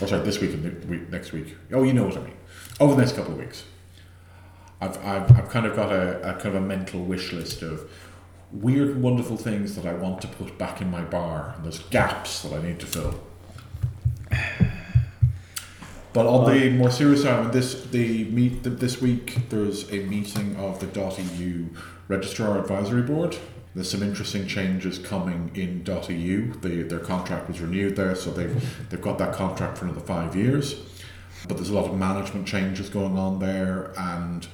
Or 0.03 0.09
sorry, 0.09 0.25
this 0.25 0.41
week 0.41 0.53
and 0.53 0.65
the 0.65 0.87
week 0.89 1.09
next 1.09 1.33
week. 1.33 1.57
Oh, 1.73 1.85
you 1.85 1.93
know 1.93 2.05
what 2.05 2.17
I 2.17 2.23
mean. 2.23 2.37
Over 2.81 2.95
the 2.95 3.03
next 3.03 3.15
couple 3.15 3.33
of 3.33 3.39
weeks. 3.39 3.65
I've, 4.81 4.97
I've, 5.05 5.31
I've 5.39 5.49
kind 5.51 5.67
of 5.67 5.77
got 5.77 5.93
a, 5.93 6.31
a 6.31 6.33
kind 6.35 6.57
of 6.57 6.57
a 6.57 6.61
mental 6.61 7.05
wish 7.05 7.33
list 7.33 7.63
of 7.63 7.89
weird 8.51 8.89
and 8.89 9.03
wonderful 9.03 9.37
things 9.37 9.77
that 9.77 9.87
I 9.87 9.93
want 9.93 10.21
to 10.23 10.27
put 10.29 10.59
back 10.59 10.81
in 10.81 10.91
my 10.91 11.03
bar. 11.03 11.55
And 11.55 11.65
there's 11.65 11.79
gaps 11.79 12.43
that 12.43 12.53
I 12.53 12.63
need 12.63 12.81
to 12.81 12.87
fill. 12.87 13.21
But 16.13 16.27
on 16.27 16.53
the 16.53 16.71
more 16.71 16.91
serious 16.91 17.23
side, 17.23 17.53
this 17.53 17.85
the 17.85 18.25
meet 18.25 18.65
the, 18.65 18.71
this 18.71 19.01
week 19.01 19.49
there's 19.49 19.91
a 19.93 20.01
meeting 20.07 20.57
of 20.57 20.81
the 20.81 20.89
.eu 21.39 21.69
Registrar 22.09 22.59
Advisory 22.59 23.03
Board. 23.03 23.37
There's 23.75 23.91
some 23.91 24.03
interesting 24.03 24.49
changes 24.49 24.99
coming 24.99 25.53
in 25.55 25.85
.eu. 25.87 26.53
They, 26.55 26.83
their 26.83 26.99
contract 26.99 27.47
was 27.47 27.61
renewed 27.61 27.95
there, 27.95 28.17
so 28.17 28.33
they've 28.33 28.91
they've 28.91 29.01
got 29.01 29.19
that 29.19 29.33
contract 29.33 29.79
for 29.79 29.85
another 29.85 30.01
five 30.01 30.35
years. 30.35 30.75
but 31.49 31.57
there's 31.57 31.71
a 31.71 31.75
lot 31.75 31.87
of 31.87 31.97
management 31.97 32.47
changes 32.47 32.89
going 32.89 33.17
on 33.17 33.39
there, 33.39 33.93
and 33.97 34.47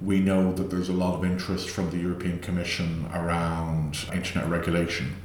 we 0.00 0.20
know 0.20 0.52
that 0.52 0.70
there's 0.70 0.88
a 0.88 0.92
lot 0.92 1.14
of 1.14 1.24
interest 1.24 1.70
from 1.70 1.90
the 1.90 1.98
European 1.98 2.38
Commission 2.40 3.08
around 3.12 3.98
internet 4.12 4.48
regulation. 4.48 5.16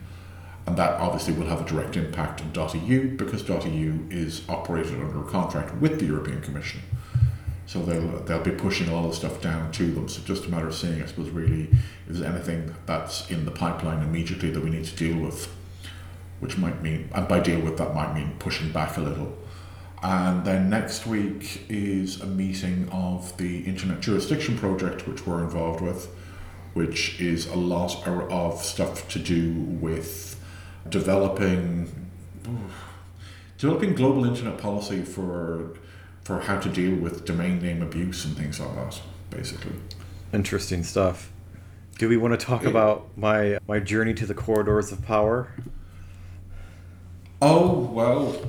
And 0.65 0.77
that 0.77 0.99
obviously 0.99 1.33
will 1.33 1.47
have 1.47 1.61
a 1.61 1.65
direct 1.65 1.97
impact 1.97 2.41
on 2.41 2.69
.eu 2.87 3.09
because 3.17 3.47
.eu 3.47 4.07
is 4.09 4.43
operated 4.47 4.93
under 5.01 5.21
a 5.21 5.29
contract 5.29 5.75
with 5.75 5.99
the 5.99 6.05
European 6.05 6.41
Commission. 6.41 6.81
So 7.65 7.81
they'll 7.81 8.19
they'll 8.23 8.43
be 8.43 8.51
pushing 8.51 8.87
a 8.89 8.93
lot 8.93 9.05
of 9.05 9.15
stuff 9.15 9.41
down 9.41 9.71
to 9.73 9.91
them. 9.91 10.07
So 10.07 10.21
just 10.23 10.45
a 10.45 10.49
matter 10.49 10.67
of 10.67 10.75
seeing, 10.75 11.01
I 11.01 11.05
suppose, 11.05 11.29
really, 11.29 11.63
if 11.63 11.79
there's 12.07 12.21
anything 12.21 12.75
that's 12.85 13.29
in 13.29 13.45
the 13.45 13.51
pipeline 13.51 14.03
immediately 14.03 14.51
that 14.51 14.63
we 14.63 14.69
need 14.69 14.85
to 14.85 14.95
deal 14.95 15.17
with, 15.17 15.53
which 16.39 16.57
might 16.57 16.81
mean, 16.81 17.09
and 17.13 17.27
by 17.27 17.39
deal 17.39 17.59
with 17.59 17.77
that 17.77 17.93
might 17.95 18.13
mean 18.13 18.35
pushing 18.39 18.71
back 18.71 18.97
a 18.97 19.01
little. 19.01 19.37
And 20.01 20.43
then 20.43 20.69
next 20.69 21.07
week 21.07 21.65
is 21.69 22.19
a 22.19 22.25
meeting 22.25 22.89
of 22.91 23.35
the 23.37 23.61
Internet 23.61 24.01
Jurisdiction 24.01 24.57
Project, 24.57 25.07
which 25.07 25.25
we're 25.25 25.41
involved 25.41 25.79
with, 25.79 26.13
which 26.73 27.21
is 27.21 27.47
a 27.47 27.55
lot 27.55 28.05
of 28.05 28.61
stuff 28.61 29.07
to 29.09 29.19
do 29.19 29.53
with 29.53 30.37
developing 30.89 32.09
developing 33.57 33.95
global 33.95 34.25
internet 34.25 34.57
policy 34.57 35.01
for 35.01 35.77
for 36.23 36.39
how 36.39 36.59
to 36.59 36.69
deal 36.69 36.95
with 36.95 37.25
domain 37.25 37.61
name 37.61 37.81
abuse 37.81 38.25
and 38.25 38.35
things 38.37 38.59
like 38.59 38.73
that, 38.75 39.01
basically. 39.29 39.73
Interesting 40.33 40.83
stuff. 40.83 41.31
Do 41.97 42.09
we 42.09 42.17
want 42.17 42.37
to 42.39 42.45
talk 42.45 42.65
about 42.65 43.07
my 43.17 43.59
my 43.67 43.79
journey 43.79 44.13
to 44.15 44.25
the 44.25 44.33
corridors 44.33 44.91
of 44.91 45.05
power? 45.05 45.51
Oh 47.41 47.79
well, 47.91 48.41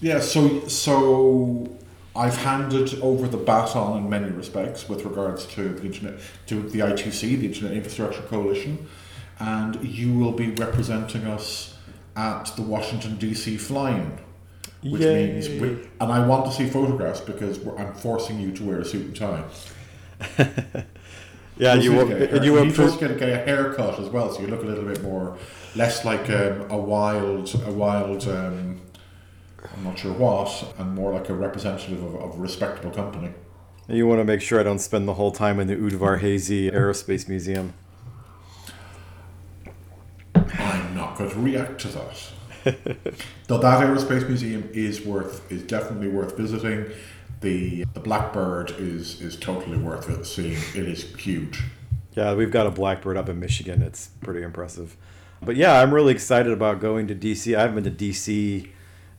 yeah. 0.00 0.20
So 0.20 0.68
so 0.68 1.68
I've 2.14 2.36
handed 2.36 3.00
over 3.00 3.26
the 3.26 3.38
baton 3.38 3.98
in 3.98 4.10
many 4.10 4.30
respects 4.30 4.88
with 4.88 5.04
regards 5.04 5.46
to 5.48 5.70
the 5.70 5.84
internet 5.86 6.20
to 6.46 6.62
the 6.68 6.80
I2C, 6.80 7.40
the 7.40 7.46
Internet 7.46 7.72
Infrastructure 7.72 8.22
Coalition, 8.22 8.86
and 9.38 9.82
you 9.82 10.12
will 10.12 10.32
be 10.32 10.50
representing 10.50 11.26
us 11.26 11.71
at 12.16 12.44
the 12.56 12.62
Washington 12.62 13.16
D.C. 13.16 13.56
fly-in 13.56 14.18
which 14.82 15.02
Yay. 15.02 15.32
means 15.32 15.48
we, 15.48 15.88
and 16.00 16.12
I 16.12 16.26
want 16.26 16.46
to 16.46 16.52
see 16.52 16.68
photographs 16.68 17.20
because 17.20 17.60
we're, 17.60 17.76
I'm 17.78 17.94
forcing 17.94 18.40
you 18.40 18.50
to 18.52 18.64
wear 18.64 18.80
a 18.80 18.84
suit 18.84 19.06
and 19.06 19.16
tie. 19.16 20.84
Yeah, 21.58 21.74
you 21.74 21.92
will 21.92 22.06
will. 22.06 22.08
get 22.08 22.22
a 22.32 22.36
And 22.36 22.44
you 22.44 22.54
will. 22.54 22.70
to 22.70 22.96
get, 22.98 23.18
get 23.18 23.28
a 23.28 23.36
haircut 23.36 24.00
as 24.00 24.08
well, 24.08 24.32
so 24.32 24.40
you 24.40 24.48
look 24.48 24.62
a 24.62 24.66
little 24.66 24.84
bit 24.84 25.02
more 25.02 25.36
less 25.76 26.04
like 26.04 26.28
um, 26.30 26.66
a 26.70 26.78
wild, 26.78 27.54
a 27.66 27.70
wild. 27.70 28.26
Um, 28.26 28.80
I'm 29.72 29.84
not 29.84 29.98
sure 29.98 30.12
what, 30.12 30.74
and 30.78 30.94
more 30.94 31.12
like 31.12 31.28
a 31.28 31.34
representative 31.34 32.02
of, 32.02 32.14
of 32.16 32.34
a 32.36 32.38
respectable 32.38 32.90
company. 32.90 33.32
You 33.86 34.06
want 34.06 34.20
to 34.20 34.24
make 34.24 34.40
sure 34.40 34.58
I 34.58 34.62
don't 34.62 34.80
spend 34.80 35.06
the 35.06 35.14
whole 35.14 35.30
time 35.30 35.60
in 35.60 35.66
the 35.68 35.76
Udvar 35.76 36.18
Hazy 36.20 36.70
Aerospace 36.70 37.28
Museum. 37.28 37.74
I'm 40.72 40.94
not 40.94 41.18
going 41.18 41.30
to 41.30 41.38
react 41.38 41.82
to 41.82 41.88
that. 41.88 42.28
Though 43.46 43.58
that 43.58 43.80
aerospace 43.80 44.26
museum 44.26 44.70
is 44.72 45.04
worth 45.04 45.50
is 45.52 45.62
definitely 45.62 46.08
worth 46.08 46.36
visiting. 46.36 46.90
The 47.40 47.84
the 47.92 48.00
Blackbird 48.00 48.70
is 48.78 49.20
is 49.20 49.36
totally 49.36 49.76
worth 49.76 50.08
it 50.08 50.24
seeing. 50.24 50.56
It 50.74 50.88
is 50.88 51.14
huge. 51.16 51.62
Yeah, 52.14 52.34
we've 52.34 52.50
got 52.50 52.66
a 52.66 52.70
Blackbird 52.70 53.18
up 53.18 53.28
in 53.28 53.38
Michigan. 53.38 53.82
It's 53.82 54.08
pretty 54.20 54.42
impressive. 54.42 54.96
But 55.42 55.56
yeah, 55.56 55.80
I'm 55.80 55.92
really 55.92 56.12
excited 56.12 56.52
about 56.52 56.80
going 56.80 57.06
to 57.08 57.14
DC. 57.14 57.54
I 57.54 57.62
haven't 57.62 57.82
been 57.82 57.96
to 57.96 58.04
DC 58.04 58.68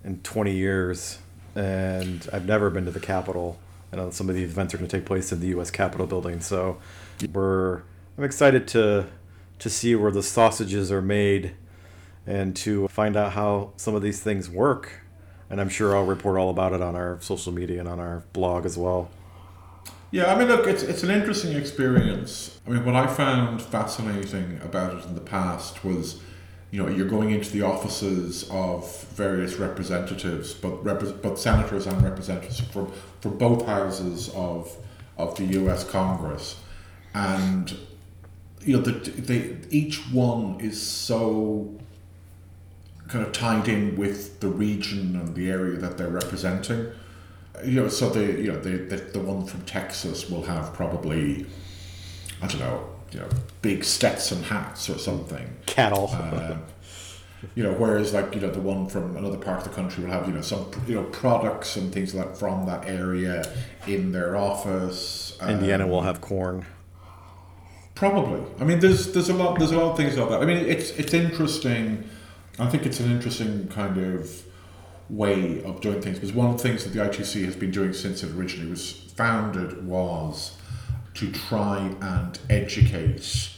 in 0.04 0.22
20 0.22 0.56
years, 0.56 1.20
and 1.56 2.28
I've 2.32 2.46
never 2.46 2.70
been 2.70 2.86
to 2.86 2.92
the 2.92 3.00
Capitol. 3.00 3.60
I 3.92 3.98
know 3.98 4.10
some 4.10 4.30
of 4.30 4.36
the 4.36 4.44
events 4.44 4.74
are 4.74 4.78
going 4.78 4.88
to 4.88 4.98
take 4.98 5.06
place 5.06 5.32
in 5.32 5.40
the 5.40 5.48
U.S. 5.48 5.70
Capitol 5.70 6.08
building, 6.08 6.40
so 6.40 6.80
we're 7.32 7.82
I'm 8.18 8.24
excited 8.24 8.68
to 8.70 9.08
to 9.64 9.70
see 9.70 9.96
where 9.96 10.12
the 10.12 10.22
sausages 10.22 10.92
are 10.92 11.02
made 11.02 11.56
and 12.28 12.54
to 12.54 12.86
find 12.90 13.16
out 13.16 13.32
how 13.32 13.72
some 13.78 13.96
of 13.96 14.02
these 14.02 14.22
things 14.22 14.50
work. 14.50 15.06
And 15.50 15.62
I'm 15.62 15.70
sure 15.70 15.96
I'll 15.96 16.04
report 16.04 16.38
all 16.38 16.50
about 16.50 16.74
it 16.74 16.82
on 16.82 16.98
our 16.98 17.18
social 17.22 17.54
media 17.54 17.80
and 17.80 17.88
on 17.88 17.98
our 17.98 18.26
blog 18.34 18.66
as 18.66 18.78
well. 18.78 19.10
Yeah, 20.12 20.34
I 20.34 20.38
mean, 20.38 20.50
look, 20.50 20.68
it's 20.68 20.84
it's 20.84 21.04
an 21.04 21.10
interesting 21.10 21.54
experience. 21.54 22.60
I 22.68 22.72
mean, 22.72 22.84
what 22.84 22.96
I 22.96 23.08
found 23.08 23.62
fascinating 23.62 24.60
about 24.62 24.98
it 24.98 25.06
in 25.06 25.16
the 25.16 25.22
past 25.22 25.86
was, 25.86 26.20
you 26.70 26.84
know, 26.84 26.90
you're 26.90 27.08
going 27.08 27.32
into 27.32 27.50
the 27.50 27.62
offices 27.62 28.50
of 28.52 29.04
various 29.16 29.56
representatives, 29.56 30.54
but 30.54 30.84
but 30.84 31.40
senators 31.40 31.88
and 31.88 32.04
representatives 32.04 32.60
from 32.60 32.92
for 33.22 33.30
both 33.30 33.66
houses 33.66 34.30
of 34.36 34.76
of 35.18 35.36
the 35.38 35.46
U.S. 35.46 35.86
Congress, 35.86 36.60
and 37.14 37.78
you 38.66 38.78
know, 38.78 38.82
the, 38.82 38.92
they 38.92 39.58
each 39.70 40.00
one 40.12 40.60
is 40.60 40.82
so 40.82 41.74
kind 43.08 43.26
of 43.26 43.32
tied 43.32 43.68
in 43.68 43.96
with 43.96 44.40
the 44.40 44.48
region 44.48 45.16
and 45.16 45.36
the 45.36 45.52
area 45.52 45.78
that 45.78 45.98
they're 45.98 46.10
representing 46.10 46.92
you 47.64 47.82
know, 47.82 47.88
so 47.88 48.10
the 48.10 48.24
you 48.42 48.52
know 48.52 48.60
the, 48.60 48.78
the 48.78 48.98
the 48.98 49.20
one 49.20 49.46
from 49.46 49.62
Texas 49.62 50.30
will 50.30 50.44
have 50.44 50.74
probably, 50.74 51.46
I 52.42 52.48
don't 52.48 52.60
know, 52.60 52.90
you 53.12 53.20
know, 53.20 53.30
big 53.62 53.84
Stetson 53.84 54.44
hats 54.44 54.90
or 54.90 54.98
something. 54.98 55.48
Cattle. 55.66 56.10
Um, 56.10 56.64
you 57.56 57.64
know, 57.64 57.74
whereas 57.74 58.14
like 58.14 58.34
you 58.34 58.42
know 58.42 58.50
the 58.50 58.62
one 58.62 58.88
from 58.88 59.18
another 59.18 59.38
part 59.38 59.60
of 59.60 59.64
the 59.66 59.70
country 59.70 60.04
will 60.04 60.12
have 60.12 60.28
you 60.28 60.34
know 60.34 60.42
some 60.42 60.72
you 60.88 60.96
know 60.96 61.04
products 61.04 61.76
and 61.76 61.92
things 61.92 62.16
like 62.16 62.30
that 62.30 62.38
from 62.38 62.66
that 62.66 62.88
area 62.88 63.44
in 63.86 64.12
their 64.12 64.36
office. 64.36 65.38
Indiana 65.42 65.84
Um, 65.84 65.90
will 65.90 66.02
have 66.02 66.22
corn. 66.22 66.66
Probably. 68.04 68.44
I 68.60 68.66
mean, 68.66 68.82
there's 68.82 69.14
there's 69.14 69.30
a 69.30 69.34
lot 69.34 69.58
there's 69.58 69.72
a 69.72 69.78
lot 69.78 69.92
of 69.92 69.96
things 69.96 70.18
like 70.18 70.28
that. 70.28 70.42
I 70.42 70.46
mean, 70.46 70.58
it's 70.58 70.90
it's 70.92 71.14
interesting. 71.14 72.04
I 72.60 72.68
think 72.68 72.86
it's 72.86 73.00
an 73.00 73.10
interesting 73.10 73.70
kind 73.70 73.98
of 73.98 74.44
way 75.10 75.64
of 75.64 75.80
doing 75.80 76.02
things 76.02 76.18
because 76.20 76.34
one 76.34 76.52
of 76.52 76.58
the 76.58 76.64
things 76.64 76.84
that 76.84 76.90
the 76.90 77.00
I2C 77.00 77.46
has 77.46 77.56
been 77.56 77.72
doing 77.72 77.94
since 77.94 78.22
it 78.22 78.32
originally 78.32 78.70
was 78.70 78.92
founded 79.16 79.88
was 79.88 80.58
to 81.14 81.32
try 81.32 81.96
and 82.02 82.38
educate 82.50 83.52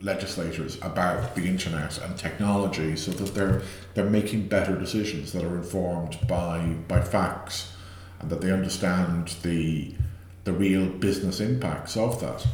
legislators 0.00 0.78
about 0.82 1.36
the 1.36 1.46
internet 1.46 1.96
and 1.98 2.18
technology 2.18 2.96
so 2.96 3.12
that 3.12 3.36
they're 3.36 3.62
they're 3.94 4.10
making 4.10 4.48
better 4.48 4.76
decisions 4.76 5.30
that 5.30 5.44
are 5.44 5.56
informed 5.58 6.18
by 6.26 6.58
by 6.88 7.00
facts 7.00 7.72
and 8.18 8.30
that 8.30 8.40
they 8.40 8.50
understand 8.50 9.28
the 9.44 9.94
the 10.42 10.52
real 10.52 10.88
business 10.88 11.38
impacts 11.38 11.96
of 11.96 12.20
that. 12.20 12.44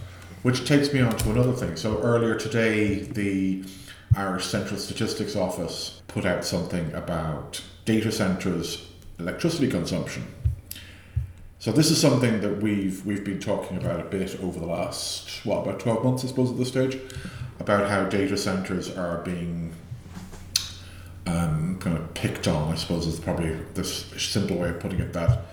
Which 0.42 0.66
takes 0.66 0.92
me 0.92 1.00
on 1.00 1.16
to 1.18 1.30
another 1.30 1.52
thing. 1.52 1.76
So 1.76 2.00
earlier 2.02 2.34
today 2.34 3.00
the 3.00 3.64
Irish 4.16 4.46
Central 4.46 4.78
Statistics 4.78 5.37
Office 5.37 6.02
put 6.08 6.26
out 6.26 6.44
something 6.44 6.92
about 6.94 7.62
data 7.84 8.11
centers 8.11 8.88
electricity 9.20 9.68
consumption. 9.70 10.26
So 11.61 11.70
this 11.70 11.92
is 11.92 12.00
something 12.00 12.40
that 12.40 12.61
we've 12.61 13.06
we've 13.06 13.22
been 13.22 13.38
talking 13.38 13.76
about 13.76 14.00
a 14.00 14.04
bit 14.04 14.40
over 14.42 14.58
the 14.58 14.66
last 14.66 15.46
what 15.46 15.62
about 15.62 15.78
twelve 15.78 16.02
months, 16.02 16.25
I 16.25 16.28
suppose, 16.28 16.50
at 16.50 16.58
this 16.58 16.68
stage, 16.68 16.99
about 17.61 17.88
how 17.88 18.04
data 18.06 18.37
centers 18.37 18.90
are 18.96 19.18
being 19.18 19.72
um, 21.25 21.78
kind 21.78 21.96
of 21.96 22.12
picked 22.14 22.49
on. 22.49 22.72
I 22.72 22.75
suppose 22.75 23.06
is 23.06 23.20
probably 23.20 23.54
this 23.75 24.06
simple 24.20 24.56
way 24.56 24.70
of 24.70 24.80
putting 24.80 24.99
it. 24.99 25.12
That 25.12 25.44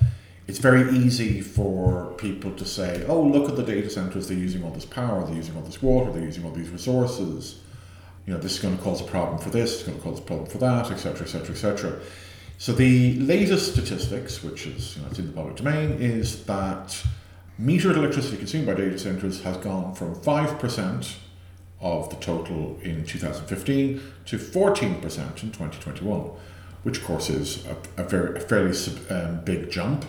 it's 0.49 0.57
very 0.57 0.89
easy 0.97 1.41
for 1.41 2.11
people 2.17 2.51
to 2.53 2.65
say, 2.65 3.05
"Oh, 3.07 3.21
look 3.21 3.47
at 3.47 3.55
the 3.55 3.61
data 3.61 3.87
centers. 3.87 4.27
They're 4.27 4.45
using 4.49 4.63
all 4.63 4.71
this 4.71 4.83
power. 4.83 5.23
They're 5.23 5.35
using 5.35 5.55
all 5.55 5.61
this 5.61 5.79
water. 5.79 6.11
They're 6.11 6.23
using 6.23 6.43
all 6.43 6.51
these 6.51 6.69
resources. 6.69 7.59
You 8.25 8.33
know, 8.33 8.39
this 8.39 8.53
is 8.53 8.59
going 8.59 8.75
to 8.75 8.83
cause 8.83 8.99
a 8.99 9.03
problem 9.03 9.37
for 9.37 9.51
this. 9.51 9.75
It's 9.75 9.83
going 9.83 9.99
to 9.99 10.03
cause 10.03 10.17
a 10.17 10.23
problem 10.23 10.49
for 10.49 10.57
that, 10.57 10.89
etc., 10.89 11.21
etc., 11.21 11.51
etc." 11.51 11.99
So 12.57 12.71
the 12.71 13.19
latest 13.19 13.73
statistics, 13.73 14.43
which 14.43 14.65
is 14.65 14.95
you 14.95 15.03
know, 15.03 15.09
it's 15.09 15.19
in 15.19 15.27
the 15.27 15.33
public 15.33 15.55
domain, 15.55 15.91
is 15.99 16.43
that 16.45 16.99
metered 17.61 17.95
electricity 17.95 18.37
consumed 18.37 18.65
by 18.65 18.73
data 18.73 18.97
centers 18.97 19.43
has 19.43 19.57
gone 19.57 19.93
from 19.93 20.15
five 20.15 20.57
percent 20.57 21.17
of 21.79 22.09
the 22.09 22.15
total 22.15 22.79
in 22.81 23.05
2015 23.05 24.01
to 24.25 24.37
14% 24.37 25.43
in 25.43 25.51
2021, 25.51 26.31
which 26.81 26.97
of 26.97 27.03
course 27.03 27.29
is 27.29 27.63
a, 27.67 28.01
a 28.01 28.03
very 28.03 28.35
a 28.35 28.39
fairly 28.39 28.75
um, 29.11 29.41
big 29.45 29.69
jump. 29.69 30.05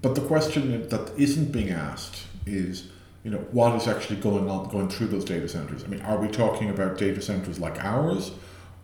But 0.00 0.14
the 0.14 0.20
question 0.20 0.88
that 0.88 1.12
isn't 1.16 1.50
being 1.50 1.70
asked 1.70 2.22
is, 2.46 2.88
you 3.24 3.30
know, 3.30 3.38
what 3.50 3.74
is 3.74 3.88
actually 3.88 4.20
going 4.20 4.48
on 4.48 4.68
going 4.68 4.88
through 4.88 5.08
those 5.08 5.24
data 5.24 5.48
centers? 5.48 5.82
I 5.82 5.88
mean, 5.88 6.02
are 6.02 6.18
we 6.18 6.28
talking 6.28 6.70
about 6.70 6.98
data 6.98 7.20
centers 7.20 7.58
like 7.58 7.82
ours, 7.84 8.30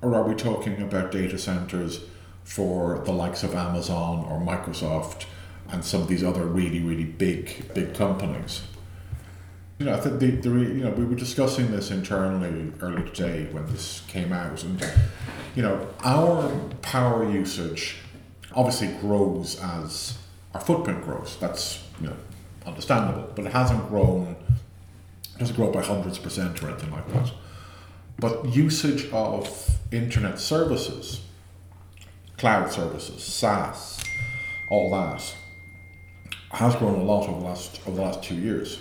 or 0.03 0.15
are 0.15 0.25
we 0.25 0.35
talking 0.35 0.83
about 0.83 1.13
data 1.13 1.39
centers 1.39 2.05
for 2.43 2.99
the 3.05 3.13
likes 3.13 3.43
of 3.43 3.55
Amazon 3.55 4.25
or 4.25 4.41
Microsoft 4.41 5.27
and 5.69 5.85
some 5.85 6.03
of 6.03 6.09
these 6.09 6.23
other 6.23 6.45
really 6.45 6.81
really 6.81 7.05
big 7.05 7.73
big 7.75 7.95
companies? 7.95 8.63
You 9.79 9.87
know, 9.87 9.95
I 9.95 10.01
think 10.01 10.19
the, 10.19 10.31
the 10.33 10.51
you 10.51 10.85
know 10.85 10.91
we 10.91 11.05
were 11.05 11.15
discussing 11.15 11.71
this 11.71 11.93
internally 11.93 12.73
earlier 12.81 13.07
today 13.07 13.49
when 13.53 13.67
this 13.67 14.03
came 14.09 14.33
out, 14.33 14.65
and 14.65 14.85
you 15.55 15.63
know 15.63 15.89
our 16.03 16.49
power 16.83 17.31
usage 17.31 17.99
obviously 18.53 18.89
grows 19.01 19.61
as 19.61 20.19
our 20.55 20.61
footprint 20.61 21.03
grows. 21.03 21.37
That's 21.41 21.83
you 22.01 22.07
know 22.07 22.17
understandable, 22.65 23.31
but 23.35 23.45
it 23.45 23.53
hasn't 23.53 23.89
grown. 23.89 24.37
It 25.35 25.39
doesn't 25.39 25.57
grow 25.57 25.71
by 25.71 25.83
hundreds 25.83 26.19
percent 26.19 26.63
or 26.63 26.71
anything 26.71 26.93
like 26.93 27.13
that. 27.13 27.33
But 28.19 28.55
usage 28.55 29.11
of 29.13 29.71
internet 29.91 30.39
services, 30.39 31.23
cloud 32.39 32.73
services, 32.73 33.23
SaaS, 33.23 34.03
all 34.71 34.91
that 34.93 35.35
has 36.51 36.77
grown 36.77 37.01
a 37.01 37.03
lot 37.03 37.29
over 37.29 37.41
the 37.41 37.47
last 37.47 37.81
over 37.87 37.97
the 37.97 38.03
last 38.03 38.23
two 38.23 38.37
years. 38.37 38.81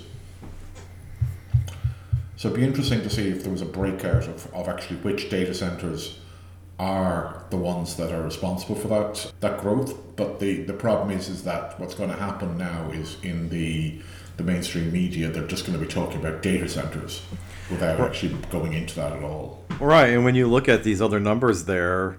So 2.36 2.50
it'd 2.50 2.60
be 2.60 2.66
interesting 2.66 3.02
to 3.02 3.10
see 3.10 3.30
if 3.30 3.44
there 3.44 3.52
was 3.52 3.62
a 3.62 3.66
breakout 3.66 4.28
of, 4.28 4.54
of 4.54 4.68
actually 4.68 4.98
which 4.98 5.30
data 5.30 5.54
centers 5.54 6.20
are 6.80 7.46
the 7.50 7.58
ones 7.58 7.96
that 7.98 8.12
are 8.12 8.24
responsible 8.24 8.76
for 8.76 8.88
that 8.88 9.32
that 9.40 9.62
growth. 9.62 10.16
But 10.16 10.40
the, 10.40 10.64
the 10.64 10.74
problem 10.74 11.12
is 11.12 11.30
is 11.30 11.44
that 11.44 11.80
what's 11.80 11.96
going 11.96 12.10
to 12.10 12.16
happen 12.16 12.58
now 12.58 12.90
is 12.92 13.18
in 13.24 13.50
the 13.50 14.02
the 14.38 14.44
mainstream 14.44 14.92
media 14.92 15.30
they're 15.30 15.46
just 15.46 15.66
going 15.66 15.78
to 15.78 15.86
be 15.86 15.92
talking 15.92 16.20
about 16.20 16.42
data 16.42 16.68
centers 16.68 17.22
without 17.70 18.00
actually 18.00 18.36
going 18.50 18.74
into 18.74 18.96
that 18.96 19.14
at 19.14 19.24
all. 19.24 19.64
Right, 19.80 20.10
and 20.10 20.24
when 20.24 20.36
you 20.36 20.48
look 20.48 20.68
at 20.68 20.84
these 20.84 21.02
other 21.02 21.20
numbers 21.20 21.66
there, 21.66 22.18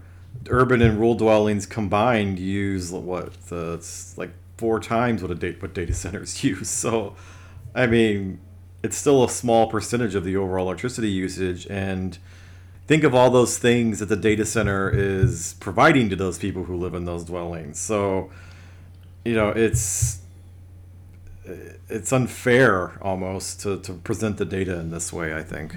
urban 0.49 0.83
and 0.83 0.99
rural 0.99 1.15
dwellings 1.15 1.67
combined 1.67 2.39
use 2.39 2.93
what 2.93 3.33
the 3.49 3.75
it's 3.75 4.17
like 4.17 4.31
four 4.57 4.79
times 4.79 5.23
what 5.23 5.31
a 5.31 5.35
date 5.35 5.61
what 5.61 5.75
data 5.75 5.95
centers 5.95 6.45
use. 6.45 6.69
So, 6.69 7.17
I 7.75 7.87
mean, 7.87 8.41
it's 8.83 8.97
still 8.97 9.25
a 9.25 9.29
small 9.29 9.69
percentage 9.69 10.15
of 10.15 10.25
the 10.25 10.37
overall 10.37 10.67
electricity 10.67 11.11
usage 11.11 11.67
and 11.69 12.19
think 12.87 13.05
of 13.05 13.15
all 13.15 13.31
those 13.31 13.59
things 13.59 13.99
that 14.01 14.07
the 14.07 14.17
data 14.17 14.45
center 14.45 14.91
is 14.91 15.55
providing 15.61 16.09
to 16.11 16.17
those 16.17 16.39
people 16.39 16.65
who 16.65 16.77
live 16.77 16.95
in 16.95 17.05
those 17.05 17.25
dwellings. 17.25 17.79
So, 17.79 18.31
you 19.25 19.35
know, 19.35 19.51
it's 19.51 20.21
it's 21.89 22.13
unfair 22.13 22.99
almost 23.03 23.61
to, 23.61 23.79
to 23.81 23.93
present 23.93 24.39
the 24.39 24.45
data 24.45 24.79
in 24.79 24.91
this 24.91 25.13
way, 25.13 25.35
I 25.35 25.43
think. 25.43 25.77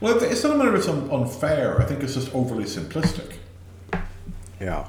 Well, 0.00 0.22
it's 0.22 0.42
not 0.42 0.54
a 0.54 0.56
matter 0.56 0.70
of 0.70 0.76
it's 0.76 0.88
unfair. 0.88 1.80
I 1.80 1.84
think 1.84 2.02
it's 2.02 2.14
just 2.14 2.34
overly 2.34 2.64
simplistic. 2.64 3.34
Yeah. 4.60 4.88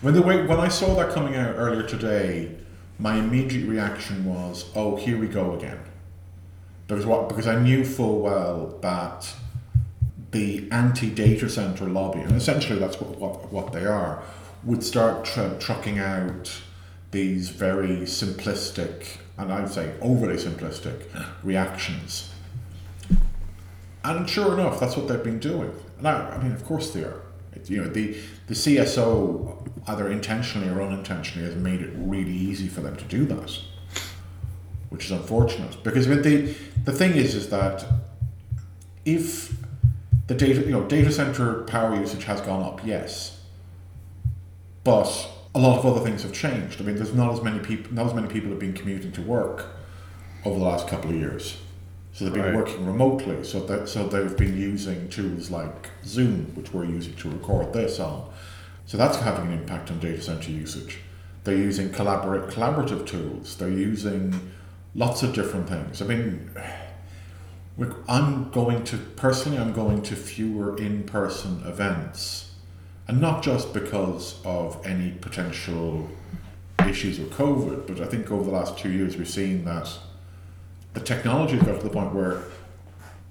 When 0.00 0.14
the 0.14 0.22
way 0.22 0.46
when 0.46 0.60
I 0.60 0.68
saw 0.68 0.94
that 0.96 1.12
coming 1.12 1.36
out 1.36 1.54
earlier 1.56 1.82
today, 1.82 2.56
my 2.98 3.16
immediate 3.16 3.66
reaction 3.68 4.24
was, 4.24 4.70
"Oh, 4.74 4.96
here 4.96 5.18
we 5.18 5.28
go 5.28 5.54
again." 5.56 5.78
Because 6.86 7.06
what? 7.06 7.28
Because 7.28 7.46
I 7.46 7.60
knew 7.60 7.84
full 7.84 8.20
well 8.20 8.78
that 8.80 9.34
the 10.30 10.68
anti-data 10.70 11.48
center 11.48 11.86
lobby, 11.86 12.20
and 12.20 12.32
essentially 12.32 12.78
that's 12.78 13.00
what 13.00 13.18
what, 13.18 13.52
what 13.52 13.72
they 13.72 13.86
are, 13.86 14.22
would 14.64 14.82
start 14.82 15.24
tr- 15.24 15.56
trucking 15.58 15.98
out 15.98 16.60
these 17.10 17.48
very 17.48 18.00
simplistic, 18.00 19.18
and 19.36 19.52
I 19.52 19.60
would 19.60 19.72
say 19.72 19.94
overly 20.00 20.36
simplistic 20.36 21.04
reactions. 21.42 22.30
And 24.04 24.28
sure 24.28 24.54
enough, 24.54 24.78
that's 24.78 24.96
what 24.96 25.08
they've 25.08 25.22
been 25.22 25.38
doing. 25.38 25.72
I, 26.04 26.10
I 26.10 26.42
mean, 26.42 26.52
of 26.52 26.64
course 26.64 26.92
they 26.92 27.02
are. 27.02 27.22
It, 27.52 27.68
you 27.70 27.82
know, 27.82 27.88
the 27.88 28.16
the 28.46 28.54
CSO 28.54 29.68
either 29.86 30.10
intentionally 30.10 30.68
or 30.68 30.82
unintentionally 30.82 31.48
has 31.48 31.56
made 31.56 31.80
it 31.80 31.92
really 31.96 32.32
easy 32.32 32.68
for 32.68 32.82
them 32.82 32.96
to 32.96 33.04
do 33.04 33.24
that, 33.26 33.58
which 34.90 35.06
is 35.06 35.10
unfortunate. 35.10 35.82
Because 35.82 36.06
I 36.06 36.10
mean, 36.10 36.22
the 36.22 36.54
the 36.84 36.92
thing 36.92 37.12
is, 37.16 37.34
is 37.34 37.48
that 37.48 37.84
if 39.04 39.57
the 40.28 40.34
data, 40.34 40.60
you 40.60 40.70
know, 40.70 40.84
data 40.84 41.10
center 41.10 41.62
power 41.64 41.98
usage 41.98 42.24
has 42.24 42.40
gone 42.42 42.62
up, 42.62 42.80
yes, 42.86 43.40
but 44.84 45.28
a 45.54 45.58
lot 45.58 45.78
of 45.78 45.86
other 45.86 46.04
things 46.04 46.22
have 46.22 46.32
changed. 46.32 46.80
I 46.80 46.84
mean, 46.84 46.96
there's 46.96 47.14
not 47.14 47.32
as 47.32 47.42
many 47.42 47.58
people, 47.58 47.92
not 47.92 48.06
as 48.06 48.14
many 48.14 48.28
people 48.28 48.50
have 48.50 48.58
been 48.58 48.74
commuting 48.74 49.10
to 49.12 49.22
work 49.22 49.66
over 50.44 50.58
the 50.58 50.64
last 50.64 50.86
couple 50.86 51.10
of 51.10 51.16
years. 51.16 51.56
So 52.12 52.24
they've 52.24 52.34
been 52.34 52.44
Right. 52.44 52.54
working 52.54 52.86
remotely. 52.86 53.42
So 53.44 53.60
that 53.66 53.88
so 53.88 54.06
they've 54.06 54.36
been 54.36 54.56
using 54.56 55.08
tools 55.08 55.50
like 55.50 55.88
Zoom, 56.04 56.52
which 56.54 56.72
we're 56.74 56.84
using 56.84 57.14
to 57.14 57.30
record 57.30 57.72
this 57.72 57.98
on. 58.00 58.28
So 58.86 58.96
that's 58.96 59.18
having 59.18 59.46
an 59.46 59.58
impact 59.58 59.90
on 59.90 59.98
data 59.98 60.20
center 60.20 60.50
usage. 60.50 60.98
They're 61.44 61.56
using 61.56 61.90
collaborate 61.90 62.50
collaborative 62.50 63.06
tools. 63.06 63.56
They're 63.56 63.68
using 63.68 64.50
lots 64.94 65.22
of 65.22 65.32
different 65.32 65.68
things. 65.68 66.02
I 66.02 66.06
mean, 66.06 66.50
I'm 68.08 68.50
going 68.50 68.84
to 68.84 68.96
personally, 68.96 69.58
I'm 69.58 69.72
going 69.72 70.02
to 70.02 70.16
fewer 70.16 70.76
in-person 70.76 71.62
events, 71.64 72.52
and 73.06 73.20
not 73.20 73.42
just 73.42 73.72
because 73.72 74.40
of 74.44 74.84
any 74.84 75.12
potential 75.12 76.08
issues 76.86 77.18
with 77.18 77.32
COVID, 77.32 77.86
but 77.86 78.00
I 78.00 78.06
think 78.06 78.30
over 78.30 78.44
the 78.44 78.50
last 78.50 78.78
two 78.78 78.90
years 78.90 79.16
we've 79.16 79.28
seen 79.28 79.64
that 79.64 79.90
the 80.94 81.00
technology 81.00 81.56
has 81.56 81.66
got 81.66 81.78
to 81.78 81.84
the 81.84 81.90
point 81.90 82.14
where 82.14 82.42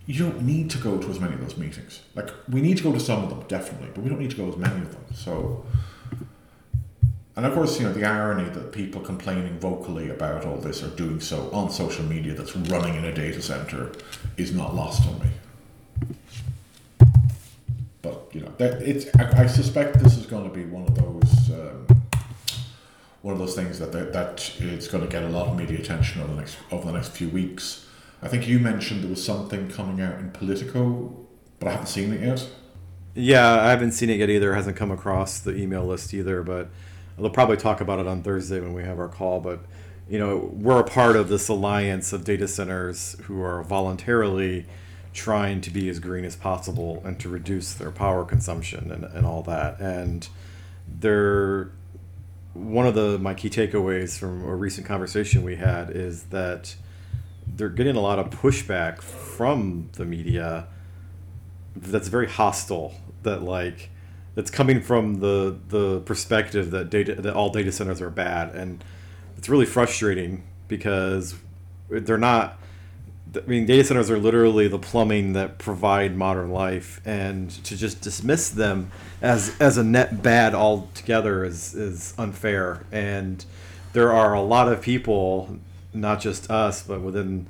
you 0.05 0.17
don't 0.17 0.41
need 0.41 0.69
to 0.71 0.77
go 0.77 0.97
to 0.97 1.09
as 1.09 1.19
many 1.19 1.33
of 1.33 1.41
those 1.41 1.57
meetings. 1.57 2.01
Like 2.15 2.29
we 2.49 2.61
need 2.61 2.77
to 2.77 2.83
go 2.83 2.93
to 2.93 2.99
some 2.99 3.23
of 3.23 3.29
them 3.29 3.43
definitely, 3.47 3.89
but 3.93 4.03
we 4.03 4.09
don't 4.09 4.19
need 4.19 4.31
to 4.31 4.37
go 4.37 4.45
to 4.45 4.51
as 4.51 4.57
many 4.57 4.81
of 4.81 4.91
them. 4.91 5.03
So, 5.13 5.65
and 7.37 7.45
of 7.45 7.53
course, 7.53 7.79
you 7.79 7.85
know 7.85 7.93
the 7.93 8.03
irony 8.03 8.49
that 8.49 8.71
people 8.71 8.99
complaining 8.99 9.59
vocally 9.59 10.09
about 10.09 10.43
all 10.43 10.57
this 10.57 10.81
are 10.81 10.89
doing 10.89 11.19
so 11.19 11.51
on 11.51 11.69
social 11.69 12.03
media 12.03 12.33
that's 12.33 12.55
running 12.55 12.95
in 12.95 13.05
a 13.05 13.13
data 13.13 13.43
center 13.43 13.91
is 14.37 14.51
not 14.51 14.73
lost 14.73 15.07
on 15.07 15.19
me. 15.19 16.15
But 18.01 18.29
you 18.33 18.41
know, 18.41 18.51
that 18.57 18.81
it's. 18.81 19.05
I, 19.15 19.45
suspect 19.45 19.99
this 19.99 20.17
is 20.17 20.25
going 20.25 20.49
to 20.49 20.53
be 20.53 20.65
one 20.65 20.87
of 20.87 20.95
those. 20.95 21.51
Um, 21.51 21.85
one 23.21 23.33
of 23.33 23.39
those 23.39 23.55
things 23.55 23.77
that 23.79 23.91
that, 23.91 24.13
that 24.13 24.51
it's 24.59 24.87
going 24.87 25.03
to 25.03 25.09
get 25.09 25.21
a 25.21 25.29
lot 25.29 25.47
of 25.47 25.55
media 25.55 25.77
attention 25.77 26.21
over 26.23 26.33
the 26.33 26.39
next 26.39 26.57
over 26.71 26.87
the 26.87 26.93
next 26.93 27.09
few 27.09 27.29
weeks. 27.29 27.85
I 28.23 28.29
think 28.29 28.47
you 28.47 28.57
mentioned 28.57 29.03
there 29.03 29.11
was 29.11 29.23
something 29.23 29.69
coming 29.69 30.01
out 30.01 30.17
in 30.17 30.31
Politico, 30.31 31.15
but 31.59 31.67
I 31.67 31.71
haven't 31.73 31.87
seen 31.87 32.13
it 32.13 32.21
yet. 32.21 32.47
Yeah, 33.13 33.61
I 33.61 33.69
haven't 33.69 33.91
seen 33.91 34.09
it 34.09 34.17
yet 34.17 34.31
either. 34.31 34.53
It 34.53 34.55
hasn't 34.55 34.75
come 34.75 34.89
across 34.89 35.39
the 35.39 35.55
email 35.55 35.85
list 35.85 36.15
either, 36.15 36.41
but 36.41 36.69
they'll 37.17 37.29
probably 37.29 37.57
talk 37.57 37.81
about 37.81 37.99
it 37.99 38.07
on 38.07 38.23
Thursday 38.23 38.59
when 38.59 38.73
we 38.73 38.83
have 38.83 38.99
our 38.99 39.07
call. 39.07 39.39
But 39.39 39.61
you 40.09 40.19
know, 40.19 40.49
we're 40.53 40.79
a 40.79 40.83
part 40.83 41.15
of 41.15 41.29
this 41.29 41.49
alliance 41.49 42.13
of 42.13 42.23
data 42.23 42.47
centers 42.47 43.17
who 43.23 43.41
are 43.41 43.61
voluntarily 43.63 44.65
trying 45.13 45.59
to 45.61 45.69
be 45.69 45.89
as 45.89 45.99
green 45.99 46.23
as 46.23 46.35
possible 46.35 47.01
and 47.03 47.19
to 47.19 47.27
reduce 47.27 47.73
their 47.73 47.91
power 47.91 48.23
consumption 48.23 48.91
and, 48.91 49.03
and 49.03 49.25
all 49.25 49.41
that. 49.43 49.79
And 49.79 50.27
they're 50.87 51.71
one 52.53 52.87
of 52.87 52.95
the 52.95 53.19
my 53.19 53.33
key 53.33 53.49
takeaways 53.49 54.17
from 54.17 54.43
a 54.43 54.55
recent 54.55 54.87
conversation 54.87 55.43
we 55.43 55.55
had 55.57 55.89
is 55.91 56.23
that 56.25 56.75
they're 57.45 57.69
getting 57.69 57.95
a 57.95 58.01
lot 58.01 58.19
of 58.19 58.29
pushback 58.29 59.01
from 59.01 59.89
the 59.93 60.05
media 60.05 60.67
that's 61.75 62.07
very 62.07 62.27
hostile 62.27 62.93
that 63.23 63.43
like 63.43 63.89
that's 64.37 64.51
coming 64.51 64.79
from 64.81 65.15
the 65.15 65.57
the 65.69 65.99
perspective 66.01 66.69
that 66.69 66.91
data 66.91 67.15
that 67.15 67.33
all 67.33 67.49
data 67.49 67.71
centers 67.71 67.99
are 67.99 68.11
bad. 68.11 68.53
And 68.53 68.83
it's 69.35 69.49
really 69.49 69.65
frustrating 69.65 70.43
because 70.67 71.33
they're 71.89 72.19
not 72.19 72.59
I 73.35 73.39
mean 73.47 73.65
data 73.65 73.83
centers 73.83 74.11
are 74.11 74.19
literally 74.19 74.67
the 74.67 74.77
plumbing 74.77 75.33
that 75.33 75.57
provide 75.57 76.15
modern 76.15 76.51
life. 76.51 77.01
And 77.03 77.49
to 77.65 77.75
just 77.75 78.01
dismiss 78.01 78.51
them 78.51 78.91
as 79.23 79.55
as 79.59 79.75
a 79.79 79.83
net 79.83 80.21
bad 80.21 80.53
altogether 80.53 81.43
is 81.43 81.73
is 81.73 82.13
unfair. 82.19 82.85
And 82.91 83.43
there 83.93 84.13
are 84.13 84.35
a 84.35 84.41
lot 84.41 84.71
of 84.71 84.83
people 84.83 85.57
not 85.95 86.21
just 86.21 86.51
us 86.51 86.83
but 86.83 87.01
within 87.01 87.47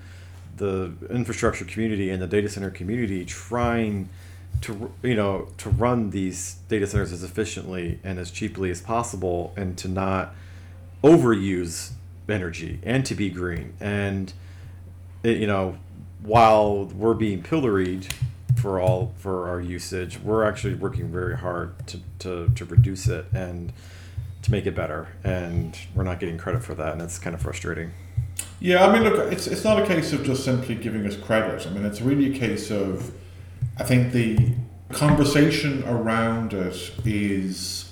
the 0.56 0.93
infrastructure 1.10 1.65
community 1.65 2.10
and 2.10 2.21
the 2.21 2.28
data 2.28 2.47
center 2.47 2.69
community 2.69 3.26
trying 3.26 4.08
to 4.62 4.91
you 5.04 5.15
know 5.15 5.48
to 5.58 5.70
run 5.70 6.10
these 6.10 6.56
data 6.70 6.88
centers 6.88 7.12
as 7.12 7.24
efficiently 7.24 8.00
and 8.04 8.20
as 8.20 8.32
cheaply 8.32 8.70
as 8.70 8.82
possible 8.82 9.54
and 9.56 9.78
to 9.78 9.88
not 9.88 10.34
overuse 11.04 11.91
energy 12.28 12.80
and 12.84 13.06
to 13.06 13.15
be 13.15 13.30
green. 13.30 13.74
And 13.80 14.34
it, 15.24 15.38
you 15.38 15.48
know 15.48 15.78
while 16.22 16.86
we're 16.86 17.13
being 17.13 17.43
pilloried 17.43 18.08
for 18.60 18.80
all 18.80 19.13
for 19.17 19.48
our 19.48 19.62
usage 19.62 20.20
we're 20.20 20.43
actually 20.43 20.74
working 20.74 21.12
very 21.12 21.38
hard 21.38 21.88
to, 21.88 22.00
to, 22.20 22.50
to 22.56 22.65
reduce 22.65 23.08
it 23.08 23.26
and 23.34 23.72
to 24.41 24.52
make 24.52 24.65
it 24.65 24.76
better. 24.76 25.10
And 25.24 25.78
we're 25.93 26.04
not 26.04 26.20
getting 26.20 26.38
credit 26.38 26.63
for 26.63 26.74
that 26.76 26.93
and 26.93 27.02
it's 27.02 27.20
kind 27.20 27.36
of 27.36 27.41
frustrating. 27.41 27.91
Yeah, 28.60 28.88
I 28.88 28.91
mean, 28.91 29.04
look, 29.04 29.32
it's 29.32 29.46
it's 29.48 29.63
not 29.63 29.82
a 29.82 29.86
case 29.86 30.13
of 30.13 30.24
just 30.24 30.43
simply 30.43 30.76
giving 30.76 31.06
us 31.06 31.15
credit. 31.15 31.67
I 31.67 31.70
mean, 31.70 31.86
it's 31.86 32.02
really 32.02 32.36
a 32.36 32.38
case 32.38 32.72
of, 32.72 33.12
I 33.79 33.83
think 33.83 34.11
the 34.11 34.53
conversation 34.89 35.83
around 35.87 36.53
it 36.53 36.91
is 37.05 37.91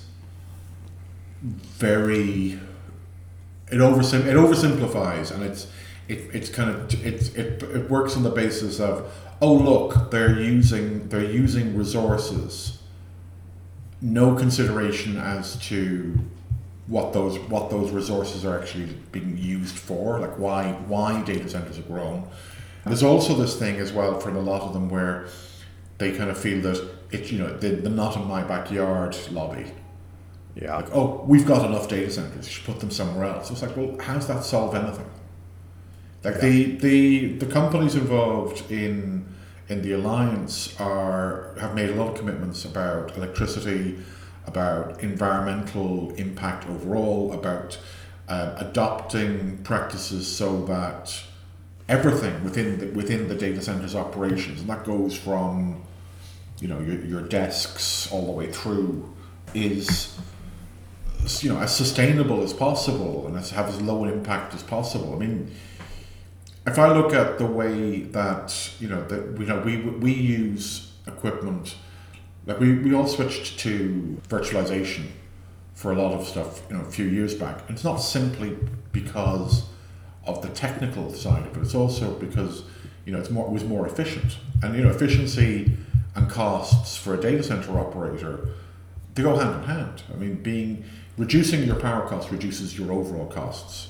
very, 1.42 2.58
it 3.68 3.74
it 3.74 3.78
oversimplifies, 3.78 5.30
and 5.30 5.42
it's 5.44 5.68
it, 6.08 6.28
it's 6.32 6.48
kind 6.48 6.70
of 6.70 7.04
it's 7.04 7.28
it, 7.30 7.62
it 7.62 7.90
works 7.90 8.16
on 8.16 8.22
the 8.22 8.30
basis 8.30 8.80
of 8.80 9.12
oh 9.40 9.52
look 9.52 10.10
they're 10.10 10.40
using 10.40 11.08
they're 11.08 11.24
using 11.24 11.76
resources, 11.76 12.78
no 14.00 14.34
consideration 14.34 15.16
as 15.18 15.56
to 15.68 16.18
what 16.88 17.12
those 17.12 17.38
what 17.38 17.70
those 17.70 17.90
resources 17.90 18.44
are 18.44 18.60
actually 18.60 18.86
being 19.12 19.36
used 19.38 19.76
for, 19.76 20.18
like 20.18 20.36
why 20.36 20.72
why 20.86 21.22
data 21.22 21.48
centers 21.48 21.76
have 21.76 21.86
grown. 21.86 22.28
And 22.84 22.92
there's 22.92 23.02
also 23.02 23.34
this 23.34 23.56
thing 23.56 23.76
as 23.76 23.92
well 23.92 24.18
from 24.20 24.36
a 24.36 24.40
lot 24.40 24.62
of 24.62 24.72
them 24.72 24.88
where 24.88 25.26
they 25.98 26.16
kind 26.16 26.30
of 26.30 26.38
feel 26.38 26.60
that 26.62 26.88
it's 27.10 27.30
you 27.32 27.38
know 27.38 27.56
the, 27.56 27.68
the 27.68 27.90
not 27.90 28.16
in 28.16 28.26
my 28.26 28.42
backyard 28.42 29.16
lobby. 29.30 29.72
Yeah. 30.54 30.76
Like, 30.76 30.94
oh, 30.94 31.22
we've 31.26 31.46
got 31.46 31.66
enough 31.66 31.86
data 31.86 32.10
centers, 32.10 32.46
you 32.46 32.52
should 32.52 32.64
put 32.64 32.80
them 32.80 32.90
somewhere 32.90 33.26
else. 33.26 33.50
It's 33.50 33.60
like, 33.60 33.76
well, 33.76 33.94
how's 34.00 34.26
that 34.28 34.42
solve 34.42 34.74
anything? 34.74 35.10
Like 36.24 36.40
the, 36.40 36.76
the 36.76 37.32
the 37.34 37.46
companies 37.46 37.94
involved 37.94 38.70
in 38.70 39.26
in 39.68 39.82
the 39.82 39.92
alliance 39.92 40.74
are 40.80 41.54
have 41.60 41.74
made 41.74 41.90
a 41.90 41.94
lot 41.94 42.08
of 42.08 42.18
commitments 42.18 42.64
about 42.64 43.16
electricity, 43.16 43.98
about 44.46 45.02
environmental 45.02 46.10
impact 46.14 46.68
overall, 46.68 47.32
about 47.32 47.78
uh, 48.28 48.54
adopting 48.58 49.58
practices 49.58 50.26
so 50.26 50.64
that 50.64 51.22
everything 51.88 52.42
within 52.42 52.78
the, 52.78 52.86
within 52.88 53.28
the 53.28 53.34
data 53.34 53.62
center's 53.62 53.94
operations, 53.94 54.60
and 54.60 54.68
that 54.68 54.84
goes 54.84 55.16
from 55.16 55.82
you 56.60 56.68
know 56.68 56.80
your, 56.80 57.00
your 57.04 57.22
desks 57.22 58.10
all 58.10 58.26
the 58.26 58.32
way 58.32 58.50
through, 58.50 59.14
is 59.54 60.18
you 61.40 61.48
know 61.52 61.58
as 61.58 61.74
sustainable 61.74 62.42
as 62.42 62.52
possible 62.52 63.26
and 63.26 63.36
as 63.36 63.50
have 63.50 63.68
as 63.68 63.80
low 63.80 64.04
an 64.04 64.12
impact 64.12 64.54
as 64.54 64.62
possible. 64.62 65.14
I 65.14 65.18
mean, 65.18 65.54
if 66.66 66.78
I 66.78 66.92
look 66.92 67.12
at 67.12 67.38
the 67.38 67.46
way 67.46 68.00
that 68.00 68.72
you 68.80 68.88
know 68.88 69.04
that 69.06 69.38
you 69.38 69.46
know 69.46 69.60
we 69.60 69.76
we 69.82 70.12
use 70.12 70.92
equipment, 71.06 71.76
like 72.46 72.58
we, 72.58 72.74
we 72.78 72.94
all 72.94 73.06
switched 73.06 73.58
to 73.60 74.20
virtualization 74.28 75.06
for 75.74 75.92
a 75.92 75.94
lot 75.94 76.18
of 76.18 76.26
stuff 76.26 76.62
you 76.68 76.76
know 76.76 76.82
a 76.82 76.90
few 76.90 77.06
years 77.06 77.34
back. 77.34 77.60
And 77.68 77.76
it's 77.76 77.84
not 77.84 77.96
simply 77.98 78.56
because 78.92 79.66
of 80.26 80.42
the 80.42 80.48
technical 80.48 81.12
side 81.12 81.46
of 81.46 81.56
it. 81.56 81.60
It's 81.60 81.74
also 81.74 82.12
because 82.14 82.64
you 83.04 83.12
know 83.12 83.18
it's 83.18 83.30
more 83.30 83.46
it 83.46 83.52
was 83.52 83.64
more 83.64 83.86
efficient, 83.86 84.38
and 84.62 84.74
you 84.76 84.82
know 84.82 84.90
efficiency 84.90 85.72
and 86.14 86.30
costs 86.30 86.96
for 86.96 87.14
a 87.14 87.20
data 87.20 87.42
center 87.42 87.78
operator 87.78 88.48
they 89.16 89.22
go 89.22 89.36
hand 89.36 89.62
in 89.62 89.68
hand. 89.68 90.02
I 90.12 90.16
mean, 90.16 90.36
being 90.36 90.84
reducing 91.16 91.64
your 91.64 91.76
power 91.76 92.06
costs 92.06 92.30
reduces 92.30 92.78
your 92.78 92.92
overall 92.92 93.26
costs, 93.26 93.88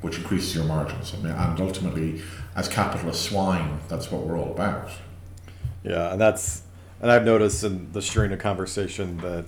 which 0.00 0.18
increases 0.18 0.54
your 0.54 0.64
margins. 0.64 1.12
I 1.12 1.16
mean, 1.18 1.32
and 1.32 1.60
ultimately, 1.60 2.22
as 2.54 2.68
capitalist 2.68 3.22
swine, 3.24 3.80
that's 3.88 4.10
what 4.10 4.22
we're 4.22 4.38
all 4.38 4.52
about. 4.52 4.90
Yeah, 5.82 6.12
and 6.12 6.20
that's 6.20 6.62
and 7.02 7.10
I've 7.10 7.24
noticed 7.24 7.64
in 7.64 7.92
the 7.92 8.00
of 8.00 8.38
conversation 8.38 9.18
that 9.18 9.46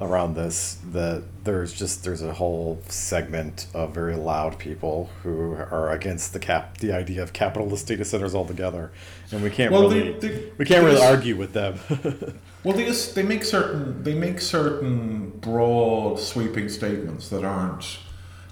around 0.00 0.34
this 0.34 0.78
that 0.92 1.22
there's 1.44 1.72
just 1.72 2.02
there's 2.02 2.20
a 2.22 2.32
whole 2.34 2.80
segment 2.88 3.66
of 3.74 3.94
very 3.94 4.16
loud 4.16 4.58
people 4.58 5.08
who 5.22 5.52
are 5.52 5.90
against 5.92 6.32
the 6.32 6.38
cap 6.40 6.78
the 6.78 6.92
idea 6.92 7.22
of 7.22 7.32
capitalist 7.32 7.86
data 7.86 8.04
centers 8.04 8.34
altogether, 8.34 8.90
and 9.30 9.42
we 9.42 9.50
can't 9.50 9.70
Well, 9.72 9.82
really 9.88 10.12
they- 10.12 10.28
they- 10.28 10.52
we 10.58 10.64
can't 10.64 10.84
really 10.84 11.00
argue 11.02 11.36
with 11.36 11.52
them. 11.52 11.78
Well, 12.64 12.74
they 12.74 12.86
just 12.86 13.14
they 13.14 13.22
make 13.22 13.44
certain 13.44 14.02
they 14.04 14.14
make 14.14 14.40
certain 14.40 15.28
broad 15.40 16.18
sweeping 16.18 16.70
statements 16.70 17.28
that 17.28 17.44
aren't 17.44 17.98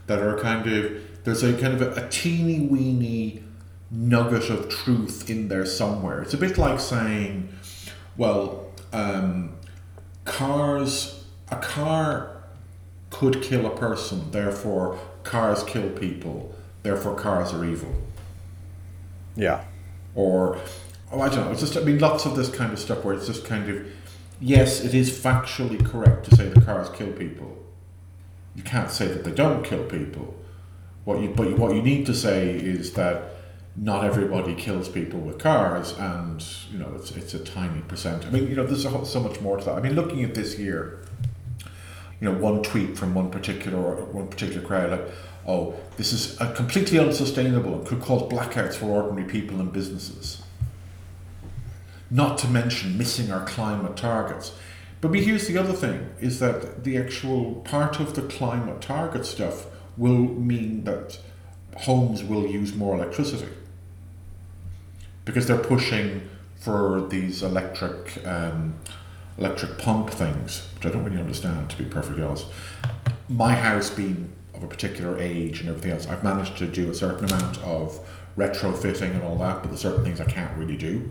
that 0.06 0.18
are 0.18 0.38
kind 0.38 0.70
of 0.70 0.92
there's 1.24 1.42
a 1.42 1.54
kind 1.54 1.72
of 1.72 1.80
a, 1.80 2.04
a 2.04 2.08
teeny 2.10 2.60
weeny 2.66 3.42
nugget 3.90 4.50
of 4.50 4.68
truth 4.68 5.30
in 5.30 5.48
there 5.48 5.64
somewhere. 5.64 6.20
It's 6.20 6.34
a 6.34 6.36
bit 6.36 6.58
like 6.58 6.78
saying, 6.78 7.48
well, 8.18 8.66
um, 8.92 9.54
cars 10.26 11.21
a 11.52 11.56
car 11.56 12.42
could 13.10 13.42
kill 13.42 13.66
a 13.66 13.76
person, 13.76 14.30
therefore 14.30 14.98
cars 15.22 15.62
kill 15.64 15.88
people, 15.90 16.54
therefore 16.82 17.14
cars 17.14 17.52
are 17.52 17.64
evil 17.64 17.94
yeah, 19.36 19.64
or 20.14 20.58
oh 21.10 21.20
I 21.20 21.28
don't 21.28 21.46
know. 21.46 21.52
It's 21.52 21.60
just 21.60 21.76
I 21.76 21.80
mean 21.80 21.98
lots 21.98 22.26
of 22.26 22.36
this 22.36 22.50
kind 22.50 22.72
of 22.72 22.78
stuff 22.78 23.04
where 23.04 23.14
it's 23.14 23.26
just 23.26 23.44
kind 23.44 23.68
of 23.70 23.86
yes, 24.40 24.84
it 24.84 24.94
is 24.94 25.10
factually 25.10 25.84
correct 25.84 26.28
to 26.28 26.36
say 26.36 26.48
the 26.48 26.60
cars 26.60 26.88
kill 26.90 27.12
people. 27.12 27.58
You 28.54 28.62
can't 28.62 28.90
say 28.90 29.06
that 29.08 29.24
they 29.24 29.30
don't 29.32 29.64
kill 29.64 29.84
people. 29.84 30.34
What 31.04 31.20
you 31.20 31.30
but 31.30 31.58
what 31.58 31.74
you 31.74 31.82
need 31.82 32.04
to 32.06 32.14
say 32.14 32.50
is 32.56 32.92
that 32.94 33.30
not 33.74 34.04
everybody 34.04 34.54
kills 34.54 34.88
people 34.90 35.18
with 35.18 35.38
cars, 35.38 35.94
and 35.98 36.44
you 36.70 36.78
know 36.78 36.92
it's 36.96 37.10
it's 37.12 37.32
a 37.34 37.38
tiny 37.38 37.80
percent. 37.82 38.26
I 38.26 38.30
mean 38.30 38.48
you 38.48 38.54
know 38.54 38.66
there's 38.66 38.84
whole- 38.84 39.06
so 39.06 39.20
much 39.20 39.40
more 39.40 39.56
to 39.56 39.64
that. 39.64 39.78
I 39.78 39.80
mean 39.80 39.94
looking 39.94 40.22
at 40.24 40.34
this 40.34 40.58
year, 40.58 40.98
you 42.22 42.30
know 42.30 42.38
one 42.38 42.62
tweet 42.62 42.96
from 42.96 43.14
one 43.14 43.30
particular 43.30 43.96
one 44.04 44.28
particular 44.28 44.64
crowd 44.64 44.92
like 44.92 45.08
oh 45.44 45.74
this 45.96 46.12
is 46.12 46.38
completely 46.54 46.98
unsustainable 46.98 47.74
and 47.74 47.86
could 47.86 48.00
cause 48.00 48.22
blackouts 48.32 48.74
for 48.74 48.86
ordinary 48.86 49.28
people 49.28 49.58
and 49.60 49.72
businesses. 49.72 50.40
Not 52.10 52.38
to 52.38 52.48
mention 52.48 52.96
missing 52.96 53.32
our 53.32 53.44
climate 53.44 53.96
targets. 53.96 54.52
But 55.00 55.10
but 55.10 55.20
here's 55.20 55.48
the 55.48 55.58
other 55.58 55.72
thing 55.72 56.10
is 56.20 56.38
that 56.38 56.84
the 56.84 56.96
actual 56.96 57.56
part 57.64 57.98
of 57.98 58.14
the 58.14 58.22
climate 58.22 58.80
target 58.80 59.26
stuff 59.26 59.66
will 59.96 60.18
mean 60.18 60.84
that 60.84 61.18
homes 61.78 62.22
will 62.22 62.46
use 62.46 62.72
more 62.72 62.94
electricity. 62.94 63.52
Because 65.24 65.48
they're 65.48 65.58
pushing 65.58 66.28
for 66.54 67.04
these 67.08 67.42
electric 67.42 68.24
um, 68.24 68.74
electric 69.38 69.78
pump 69.78 70.10
things, 70.10 70.68
which 70.74 70.86
I 70.86 70.90
don't 70.90 71.04
really 71.04 71.20
understand 71.20 71.70
to 71.70 71.76
be 71.76 71.84
perfectly 71.84 72.22
honest. 72.22 72.46
My 73.28 73.54
house 73.54 73.90
being 73.90 74.32
of 74.54 74.62
a 74.62 74.66
particular 74.66 75.18
age 75.18 75.60
and 75.60 75.68
everything 75.68 75.92
else, 75.92 76.06
I've 76.06 76.22
managed 76.22 76.58
to 76.58 76.66
do 76.66 76.90
a 76.90 76.94
certain 76.94 77.24
amount 77.24 77.58
of 77.62 77.98
retrofitting 78.36 79.10
and 79.10 79.22
all 79.22 79.36
that, 79.38 79.62
but 79.62 79.68
there's 79.68 79.80
certain 79.80 80.04
things 80.04 80.20
I 80.20 80.24
can't 80.24 80.56
really 80.56 80.76
do. 80.76 81.10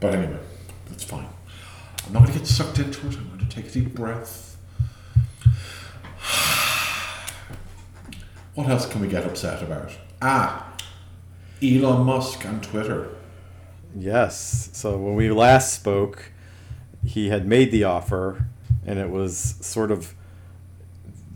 But 0.00 0.14
anyway, 0.14 0.40
that's 0.88 1.04
fine. 1.04 1.28
I'm 2.06 2.12
not 2.12 2.20
going 2.20 2.32
to 2.32 2.38
get 2.38 2.48
sucked 2.48 2.78
into 2.78 3.06
it. 3.06 3.16
I'm 3.16 3.28
going 3.28 3.46
to 3.46 3.48
take 3.48 3.66
a 3.66 3.70
deep 3.70 3.94
breath. 3.94 4.56
What 8.56 8.68
else 8.68 8.84
can 8.84 9.00
we 9.00 9.06
get 9.06 9.24
upset 9.24 9.62
about? 9.62 9.92
Ah, 10.20 10.74
Elon 11.62 12.04
Musk 12.04 12.44
and 12.44 12.62
Twitter. 12.62 13.08
Yes. 13.94 14.70
So 14.72 14.98
when 14.98 15.14
we 15.14 15.30
last 15.30 15.72
spoke, 15.72 16.32
he 17.10 17.28
had 17.28 17.44
made 17.44 17.72
the 17.72 17.82
offer, 17.82 18.46
and 18.86 19.00
it 19.00 19.10
was 19.10 19.56
sort 19.60 19.90
of 19.90 20.14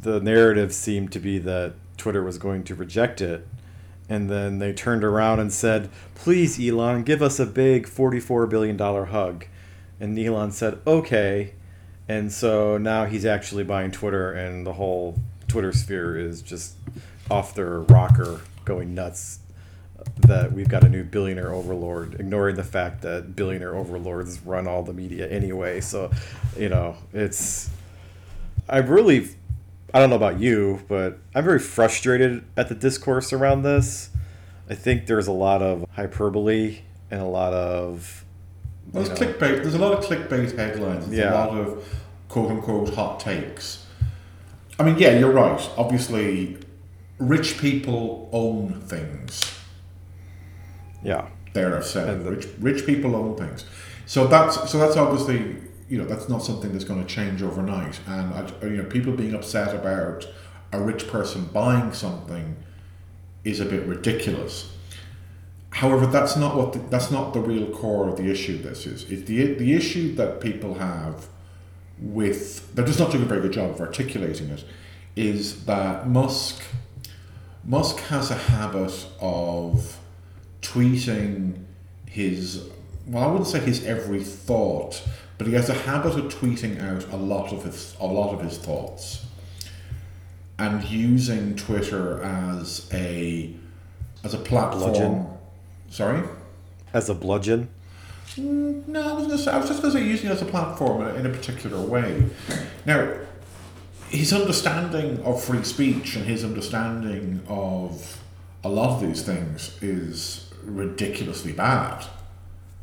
the 0.03 0.21
narrative 0.21 0.73
seemed 0.73 1.11
to 1.11 1.19
be 1.19 1.39
that 1.39 1.75
Twitter 1.97 2.23
was 2.23 2.39
going 2.39 2.63
to 2.65 2.77
reject 2.77 3.21
it. 3.21 3.49
And 4.09 4.31
then 4.31 4.61
they 4.61 4.73
turned 4.73 5.03
around 5.03 5.41
and 5.41 5.53
said, 5.53 5.91
Please, 6.15 6.61
Elon, 6.61 7.03
give 7.03 7.23
us 7.23 7.41
a 7.41 7.47
big 7.47 7.87
$44 7.87 8.49
billion 8.49 8.79
hug. 8.79 9.47
And 9.99 10.17
Elon 10.17 10.53
said, 10.53 10.79
Okay. 10.87 11.55
And 12.07 12.31
so 12.31 12.79
now 12.79 13.07
he's 13.07 13.25
actually 13.25 13.65
buying 13.65 13.91
Twitter, 13.91 14.31
and 14.31 14.65
the 14.65 14.75
whole 14.75 15.19
Twitter 15.49 15.73
sphere 15.73 16.17
is 16.17 16.41
just 16.41 16.77
off 17.29 17.53
their 17.55 17.81
rocker, 17.81 18.43
going 18.65 18.95
nuts 18.95 19.41
that 20.27 20.53
we've 20.53 20.69
got 20.69 20.85
a 20.85 20.89
new 20.89 21.05
billionaire 21.05 21.53
overlord, 21.53 22.15
ignoring 22.21 22.57
the 22.57 22.65
fact 22.65 23.03
that 23.03 23.35
billionaire 23.37 23.75
overlords 23.75 24.41
run 24.45 24.67
all 24.67 24.83
the 24.83 24.93
media 24.93 25.29
anyway. 25.29 25.81
So, 25.81 26.11
you 26.59 26.69
know, 26.69 26.97
it's. 27.13 27.71
I 28.69 28.79
really. 28.79 29.29
I 29.93 30.01
don't 30.01 30.11
know 30.11 30.17
about 30.17 30.41
you, 30.41 30.83
but 30.89 31.19
I'm 31.37 31.45
very 31.45 31.61
frustrated 31.61 32.45
at 32.57 32.69
the 32.69 32.75
discourse 32.75 33.33
around 33.33 33.63
this. 33.63 34.11
I 34.69 34.75
think 34.75 35.07
there's 35.07 35.29
a 35.29 35.33
lot 35.33 35.63
of 35.63 35.87
hyperbole 35.93 36.79
and 37.11 37.21
a 37.21 37.27
lot 37.27 37.53
of. 37.53 38.25
Well, 38.93 39.05
you 39.05 39.11
it's 39.11 39.21
know- 39.21 39.27
clickbait. 39.29 39.63
There's 39.63 39.75
a 39.75 39.79
lot 39.79 39.93
of 39.93 40.05
clickbait 40.05 40.57
headlines. 40.57 41.07
There's 41.07 41.19
Yeah. 41.19 41.33
a 41.33 41.35
lot 41.35 41.51
of 41.51 41.89
quote 42.29 42.51
unquote 42.51 42.95
hot 42.95 43.21
takes. 43.21 43.87
I 44.79 44.83
mean, 44.83 44.97
yeah, 44.99 45.17
you're 45.19 45.31
right. 45.31 45.61
Obviously, 45.77 46.59
rich 47.19 47.59
people 47.59 48.29
own 48.33 48.81
things. 48.81 49.54
Yeah. 51.05 51.27
There, 51.53 51.77
I've 51.77 51.87
said 51.87 52.09
And 52.09 52.25
the- 52.25 52.31
rich 52.33 52.49
rich 52.59 52.85
people 52.87 53.15
own 53.15 53.37
things. 53.37 53.65
So 54.07 54.27
that's 54.27 54.71
so 54.71 54.79
that's 54.79 54.97
obviously 54.97 55.57
you 55.89 55.99
know 55.99 56.05
that's 56.05 56.29
not 56.29 56.43
something 56.43 56.73
that's 56.73 56.85
going 56.85 57.05
to 57.05 57.09
change 57.09 57.43
overnight. 57.43 58.01
And 58.09 58.35
I, 58.35 58.51
you 58.63 58.79
know, 58.79 58.85
people 58.85 59.13
being 59.13 59.35
upset 59.35 59.75
about 59.75 60.27
a 60.73 60.81
rich 60.81 61.07
person 61.07 61.45
buying 61.53 61.93
something 61.93 62.57
is 63.45 63.61
a 63.61 63.65
bit 63.65 63.87
ridiculous. 63.87 64.73
However, 65.71 66.07
that's 66.07 66.37
not 66.37 66.57
what 66.57 66.73
the, 66.73 66.79
that's 66.79 67.11
not 67.11 67.35
the 67.35 67.41
real 67.41 67.67
core 67.69 68.09
of 68.09 68.17
the 68.17 68.31
issue. 68.31 68.59
This 68.61 68.87
is 68.87 69.05
it's 69.11 69.23
the 69.29 69.55
the 69.55 69.75
issue 69.75 70.15
that 70.17 70.41
people 70.41 70.75
have 70.75 71.29
with 72.01 72.75
they're 72.75 72.85
just 72.87 72.99
not 72.99 73.13
doing 73.13 73.23
a 73.23 73.27
very 73.27 73.41
good 73.41 73.53
job 73.53 73.71
of 73.71 73.81
articulating 73.81 74.49
it. 74.49 74.65
Is 75.15 75.65
that 75.67 76.09
Musk 76.09 76.61
Musk 77.65 77.99
has 78.09 78.31
a 78.31 78.35
habit 78.35 79.07
of 79.21 79.99
tweeting 80.65 81.55
his 82.07 82.69
well, 83.07 83.23
I 83.23 83.27
wouldn't 83.27 83.47
say 83.47 83.61
his 83.61 83.85
every 83.85 84.25
thought, 84.25 85.03
but 85.37 85.47
he 85.47 85.53
has 85.53 85.69
a 85.69 85.75
habit 85.75 86.15
of 86.15 86.33
tweeting 86.33 86.83
out 86.83 87.07
a 87.13 87.17
lot 87.17 87.53
of 87.53 87.65
his 87.65 87.95
a 88.01 88.07
lot 88.07 88.33
of 88.33 88.41
his 88.41 88.59
thoughts. 88.59 89.27
and 90.59 90.85
using 90.85 91.55
Twitter 91.57 92.23
as 92.23 92.89
a 92.93 93.51
as 94.25 94.35
a 94.35 94.39
platform. 94.39 94.93
Bludgeon. 94.93 95.27
Sorry. 95.91 96.23
As 96.93 97.09
a 97.09 97.15
bludgeon. 97.15 97.69
No, 98.37 99.01
I 99.01 99.13
was, 99.13 99.27
gonna 99.27 99.39
say, 99.39 99.51
I 99.53 99.59
was 99.59 99.69
just 99.69 99.81
going 99.81 99.95
to 99.95 100.01
say 100.01 100.07
using 100.07 100.29
it 100.29 100.33
as 100.33 100.43
a 100.43 100.47
platform 100.47 101.03
in 101.03 101.09
a, 101.09 101.15
in 101.21 101.27
a 101.27 101.29
particular 101.29 101.81
way. 101.81 102.25
Now, 102.85 103.15
his 104.09 104.33
understanding 104.33 105.23
of 105.23 105.43
free 105.43 105.63
speech 105.63 106.17
and 106.17 106.25
his 106.25 106.43
understanding 106.45 107.43
of 107.49 108.21
a 108.65 108.69
lot 108.69 108.97
of 108.97 109.01
these 109.07 109.23
things 109.23 109.79
is 109.83 110.44
ridiculously 110.65 111.53
bad. 111.53 112.07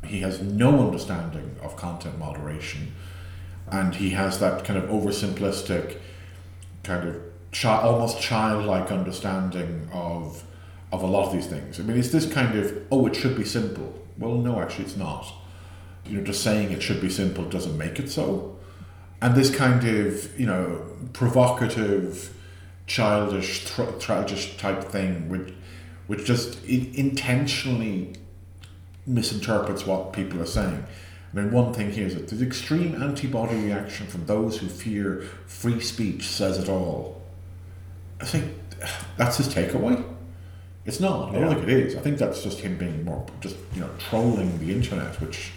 He 0.04 0.20
has 0.20 0.40
no 0.40 0.86
understanding 0.86 1.56
of 1.62 1.76
content 1.76 2.18
moderation, 2.18 2.92
and 3.70 3.94
he 3.94 4.10
has 4.10 4.40
that 4.40 4.64
kind 4.64 4.78
of 4.78 4.90
oversimplistic, 4.90 5.98
kind 6.82 7.08
of 7.08 7.22
chi- 7.52 7.82
almost 7.82 8.20
childlike 8.20 8.90
understanding 8.90 9.88
of 9.92 10.44
of 10.92 11.02
a 11.02 11.06
lot 11.06 11.26
of 11.26 11.32
these 11.32 11.46
things. 11.46 11.80
I 11.80 11.84
mean, 11.84 11.98
it's 11.98 12.10
this 12.10 12.30
kind 12.30 12.58
of 12.58 12.76
oh, 12.90 13.06
it 13.06 13.16
should 13.16 13.36
be 13.36 13.44
simple. 13.44 13.94
Well, 14.18 14.34
no, 14.34 14.60
actually, 14.60 14.84
it's 14.86 14.96
not. 14.96 15.32
You 16.04 16.18
know, 16.18 16.24
just 16.24 16.42
saying 16.42 16.72
it 16.72 16.82
should 16.82 17.00
be 17.00 17.08
simple 17.08 17.44
doesn't 17.44 17.78
make 17.78 17.98
it 17.98 18.10
so. 18.10 18.58
And 19.20 19.34
this 19.36 19.54
kind 19.54 19.84
of 19.84 20.38
you 20.38 20.46
know 20.46 20.84
provocative, 21.12 22.34
childish, 22.86 23.64
tragic 24.00 24.58
type 24.58 24.84
thing, 24.84 25.28
which 25.28 25.54
which 26.12 26.26
just 26.26 26.62
intentionally 26.66 28.12
misinterprets 29.06 29.86
what 29.86 30.12
people 30.12 30.42
are 30.42 30.46
saying. 30.46 30.84
I 31.32 31.36
mean, 31.36 31.50
one 31.50 31.72
thing 31.72 31.90
here 31.90 32.06
is 32.06 32.14
that 32.14 32.28
there's 32.28 32.42
extreme 32.42 33.00
antibody 33.02 33.56
reaction 33.56 34.06
from 34.06 34.26
those 34.26 34.58
who 34.58 34.68
fear 34.68 35.22
free 35.46 35.80
speech 35.80 36.28
says 36.28 36.58
it 36.58 36.68
all. 36.68 37.22
I 38.20 38.26
think 38.26 38.52
that's 39.16 39.38
his 39.38 39.48
takeaway. 39.48 40.04
It's 40.84 41.00
not. 41.00 41.30
I 41.30 41.32
don't 41.32 41.42
Yeah. 41.44 41.54
think 41.54 41.62
it 41.62 41.70
is. 41.70 41.96
I 41.96 42.00
think 42.00 42.18
that's 42.18 42.42
just 42.42 42.58
him 42.58 42.76
being 42.76 43.06
more 43.06 43.24
just 43.40 43.56
you 43.74 43.80
know 43.80 43.88
trolling 43.98 44.58
the 44.58 44.70
internet, 44.70 45.18
which 45.18 45.52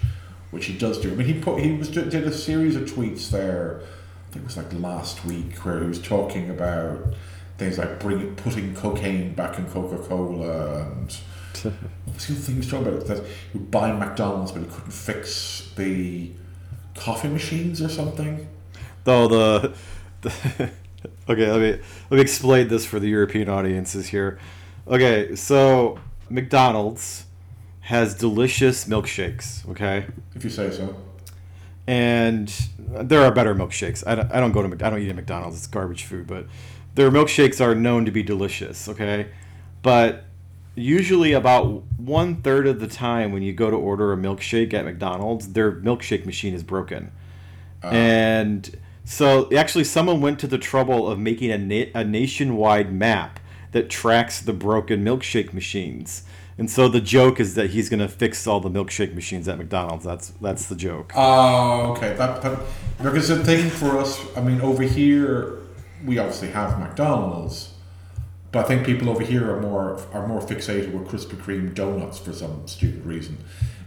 which 0.51 0.67
he 0.67 0.77
does 0.77 0.99
do. 1.01 1.11
I 1.11 1.15
mean, 1.15 1.27
he 1.27 1.33
put 1.33 1.59
he 1.59 1.73
was 1.73 1.89
did 1.89 2.13
a 2.15 2.31
series 2.31 2.77
of 2.77 2.83
tweets 2.83 3.29
there. 3.29 3.81
I 4.29 4.31
think 4.31 4.45
it 4.45 4.47
was 4.47 4.55
like 4.55 4.71
last 4.71 5.25
week 5.25 5.65
where 5.65 5.81
he 5.81 5.87
was 5.87 5.99
talking 5.99 6.49
about 6.49 7.13
things 7.57 7.77
like 7.77 7.99
bringing 7.99 8.35
putting 8.35 8.75
cocaine 8.75 9.33
back 9.33 9.57
in 9.57 9.65
Coca 9.65 9.97
Cola 10.07 10.81
and 10.83 11.17
what's 12.05 12.27
the 12.27 12.33
other 12.33 12.41
thing 12.41 12.55
he 12.55 12.59
was 12.59 12.69
talking 12.69 12.87
about 12.87 13.07
that 13.07 13.25
he 13.51 13.57
would 13.57 13.71
buy 13.71 13.91
McDonald's 13.91 14.51
but 14.51 14.61
he 14.61 14.67
couldn't 14.67 14.91
fix 14.91 15.71
the 15.75 16.31
coffee 16.95 17.27
machines 17.29 17.81
or 17.81 17.89
something. 17.89 18.47
Though 19.03 19.27
the, 19.27 19.73
the 20.21 20.31
okay, 21.29 21.51
let 21.51 21.59
me 21.61 21.81
let 22.09 22.17
me 22.17 22.21
explain 22.21 22.67
this 22.67 22.85
for 22.85 22.99
the 22.99 23.07
European 23.07 23.49
audiences 23.49 24.07
here. 24.07 24.39
Okay, 24.87 25.35
so 25.35 25.99
McDonald's 26.29 27.25
has 27.81 28.15
delicious 28.15 28.85
milkshakes. 28.85 29.67
Okay, 29.69 30.05
If 30.35 30.43
you 30.43 30.49
say 30.49 30.71
so. 30.71 30.95
and 31.87 32.51
there 32.87 33.21
are 33.21 33.31
better 33.31 33.53
milkshakes. 33.53 34.03
I 34.07 34.15
don't, 34.15 34.31
I 34.31 34.39
don't 34.39 34.51
go 34.51 34.67
to 34.67 34.85
I 34.85 34.89
don't 34.89 34.99
eat 34.99 35.09
at 35.09 35.15
McDonald's. 35.15 35.57
It's 35.57 35.67
garbage 35.67 36.03
food, 36.03 36.27
but 36.27 36.47
their 36.95 37.11
milkshakes 37.11 37.61
are 37.61 37.75
known 37.75 38.05
to 38.05 38.11
be 38.11 38.23
delicious. 38.23 38.89
Okay, 38.89 39.27
but 39.81 40.25
usually 40.75 41.33
about 41.33 41.83
one 41.97 42.41
third 42.41 42.67
of 42.67 42.79
the 42.79 42.87
time 42.87 43.31
when 43.31 43.43
you 43.43 43.53
go 43.53 43.69
to 43.69 43.77
order 43.77 44.11
a 44.11 44.17
milkshake 44.17 44.73
at 44.73 44.85
McDonald's, 44.85 45.53
their 45.53 45.71
milkshake 45.71 46.25
machine 46.25 46.53
is 46.53 46.63
broken, 46.63 47.11
uh. 47.83 47.89
and 47.89 48.77
so 49.03 49.49
actually 49.55 49.83
someone 49.83 50.19
went 50.19 50.39
to 50.39 50.47
the 50.47 50.57
trouble 50.57 51.07
of 51.07 51.19
making 51.19 51.51
a, 51.51 51.57
na- 51.57 51.91
a 51.93 52.03
nationwide 52.03 52.91
map 52.91 53.39
that 53.71 53.89
tracks 53.89 54.41
the 54.41 54.53
broken 54.53 55.05
milkshake 55.05 55.53
machines. 55.53 56.23
And 56.57 56.71
so 56.71 56.87
the 56.87 57.01
joke 57.01 57.41
is 57.41 57.55
that 57.55 57.71
he's 57.71 57.89
going 57.89 57.99
to 57.99 58.07
fix 58.07 58.47
all 58.47 58.61
the 58.61 58.69
milkshake 58.69 59.13
machines 59.13 59.47
at 59.49 59.57
McDonald's. 59.57 60.05
That's 60.05 60.29
that's 60.41 60.67
the 60.67 60.75
joke. 60.75 61.11
Oh, 61.13 61.91
okay. 61.91 62.15
That, 62.15 62.41
that 62.41 62.59
because 63.03 63.27
the 63.27 63.43
thing 63.43 63.69
for 63.69 63.99
us, 63.99 64.25
I 64.37 64.41
mean, 64.41 64.61
over 64.61 64.83
here 64.83 65.59
we 66.05 66.17
obviously 66.17 66.49
have 66.49 66.79
McDonald's, 66.79 67.73
but 68.51 68.65
I 68.65 68.67
think 68.67 68.85
people 68.85 69.09
over 69.09 69.23
here 69.23 69.51
are 69.51 69.61
more 69.61 69.99
are 70.13 70.27
more 70.27 70.41
fixated 70.41 70.93
with 70.93 71.07
Krispy 71.07 71.35
Kreme 71.35 71.73
donuts 71.73 72.19
for 72.19 72.33
some 72.33 72.67
stupid 72.67 73.05
reason. 73.05 73.37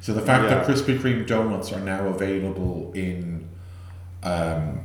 So 0.00 0.12
the 0.12 0.20
fact 0.20 0.48
that 0.48 0.68
Yeah. 0.68 0.74
Krispy 0.74 0.98
Kreme 0.98 1.26
donuts 1.26 1.72
are 1.72 1.80
now 1.80 2.06
available 2.06 2.92
in, 2.94 3.48
um, 4.22 4.80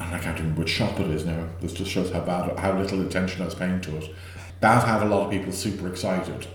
and 0.00 0.14
I 0.14 0.18
can't 0.18 0.38
remember 0.38 0.60
which 0.60 0.70
shop 0.70 0.98
it 1.00 1.06
is 1.08 1.24
now. 1.24 1.44
This 1.60 1.72
just 1.72 1.90
shows 1.90 2.10
how 2.10 2.20
bad, 2.20 2.58
how 2.58 2.78
little 2.78 3.00
attention 3.00 3.42
I 3.42 3.46
was 3.46 3.54
paying 3.54 3.80
to 3.82 3.96
it. 3.96 4.10
That 4.60 4.84
had 4.84 5.02
a 5.02 5.06
lot 5.06 5.26
of 5.26 5.30
people 5.30 5.52
super 5.52 5.88
excited. 5.88 6.46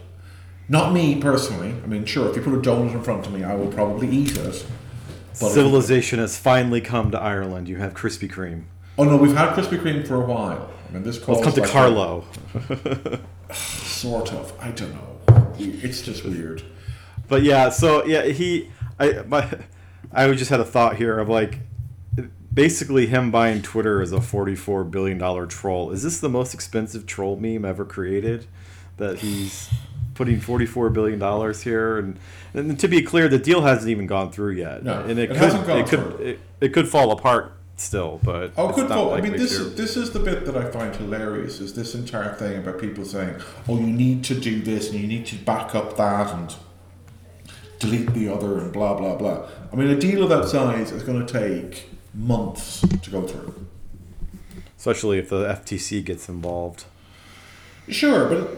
Not 0.70 0.94
me 0.94 1.20
personally. 1.20 1.74
I 1.84 1.88
mean, 1.88 2.06
sure, 2.06 2.30
if 2.30 2.36
you 2.36 2.42
put 2.42 2.54
a 2.54 2.58
donut 2.62 2.94
in 2.94 3.04
front 3.04 3.26
of 3.26 3.34
me, 3.34 3.44
I 3.44 3.56
will 3.56 3.72
probably 3.72 4.10
eat 4.10 4.38
it. 4.38 4.66
But 5.40 5.50
Civilization 5.50 6.20
has 6.20 6.38
finally 6.38 6.80
come 6.82 7.12
to 7.12 7.20
Ireland. 7.20 7.68
You 7.68 7.78
have 7.78 7.94
Krispy 7.94 8.32
Kreme. 8.32 8.64
Oh 8.98 9.04
no, 9.04 9.18
we've 9.18 9.36
had 9.36 9.56
Krispy 9.56 9.80
Kreme 9.80 10.08
for 10.08 10.16
a 10.16 10.26
while. 10.26 10.70
I 10.88 10.94
mean, 10.94 11.04
this 11.04 11.18
calls 11.18 11.40
Let's 11.40 11.46
come 11.46 11.54
to 11.56 11.62
like 11.62 11.72
Carlo. 11.72 12.26
a- 13.50 13.54
sort 13.54 14.32
of. 14.34 14.54
I 14.60 14.72
don't 14.72 14.94
know. 14.94 15.54
It's 15.58 16.02
just 16.02 16.24
weird. 16.24 16.64
But 17.28 17.44
yeah, 17.44 17.70
so 17.70 18.06
yeah, 18.06 18.26
he, 18.26 18.70
I, 19.00 19.24
my, 19.28 19.50
I 20.12 20.32
just 20.34 20.50
had 20.52 20.60
a 20.60 20.66
thought 20.66 20.98
here 20.98 21.18
of 21.20 21.30
like, 21.30 21.60
basically 22.54 23.08
him 23.08 23.32
buying 23.32 23.62
Twitter 23.64 24.02
as 24.02 24.12
a 24.12 24.22
forty-four 24.22 24.84
billion 24.84 25.18
dollar 25.18 25.48
troll. 25.48 25.92
Is 25.92 26.04
this 26.04 26.20
the 26.20 26.30
most 26.30 26.54
expensive 26.54 27.06
troll 27.08 27.36
meme 27.38 27.66
ever 27.66 27.86
created? 27.86 28.46
That 28.98 29.20
he's 29.20 29.70
putting 30.14 30.40
forty-four 30.40 30.92
billion 30.92 31.18
dollars 31.18 31.64
here, 31.64 31.98
and 31.98 32.20
and 32.54 32.80
to 32.80 32.88
be 32.88 33.02
clear, 33.02 33.28
the 33.28 33.40
deal 33.40 33.62
hasn't 33.62 33.90
even 33.90 34.06
gone 34.06 34.32
through 34.32 34.52
yet. 34.54 34.84
No, 34.84 35.02
and 35.02 35.18
it, 35.18 35.24
it 35.24 35.28
could, 35.30 35.38
hasn't 35.38 35.66
gone 35.66 35.80
it 35.80 35.88
could, 35.88 36.00
through. 36.00 36.26
it, 36.26 36.40
it 36.62 36.74
could 36.74 36.88
fall 36.88 37.12
apart 37.12 37.54
still, 37.76 38.20
but 38.24 38.52
Oh, 38.58 38.72
good 38.72 38.90
not. 38.90 39.14
I 39.14 39.22
mean, 39.22 39.34
this 39.34 39.58
to. 39.58 39.64
this 39.66 39.98
is 39.98 40.12
the 40.12 40.20
bit 40.20 40.46
that 40.46 40.56
I 40.56 40.70
find 40.72 40.96
hilarious. 40.96 41.60
Is 41.60 41.74
this 41.74 41.96
entire 41.96 42.34
thing 42.36 42.58
about 42.60 42.80
people 42.80 43.04
saying, 43.06 43.36
"Oh, 43.68 43.78
you 43.78 43.88
need 43.88 44.24
to 44.26 44.36
do 44.40 44.62
this 44.62 44.90
and 44.92 45.00
you 45.00 45.08
need 45.08 45.26
to 45.28 45.36
back 45.36 45.76
up 45.76 45.98
that 45.98 46.34
and 46.34 46.56
delete 47.80 48.14
the 48.14 48.30
other 48.30 48.58
and 48.60 48.72
blah 48.72 48.94
blah 48.96 49.16
blah." 49.16 49.48
I 49.72 49.76
mean, 49.76 49.90
a 49.90 50.00
deal 50.00 50.24
of 50.24 50.30
that 50.30 50.48
size 50.50 50.92
is 50.92 51.04
going 51.04 51.26
to 51.26 51.32
take 51.42 51.90
months 52.14 52.82
to 53.02 53.10
go 53.10 53.28
through. 53.28 53.66
especially 54.78 55.18
if 55.18 55.30
the 55.30 55.46
FTC 55.48 56.04
gets 56.04 56.28
involved. 56.30 56.84
Sure, 57.90 58.28
but 58.30 58.50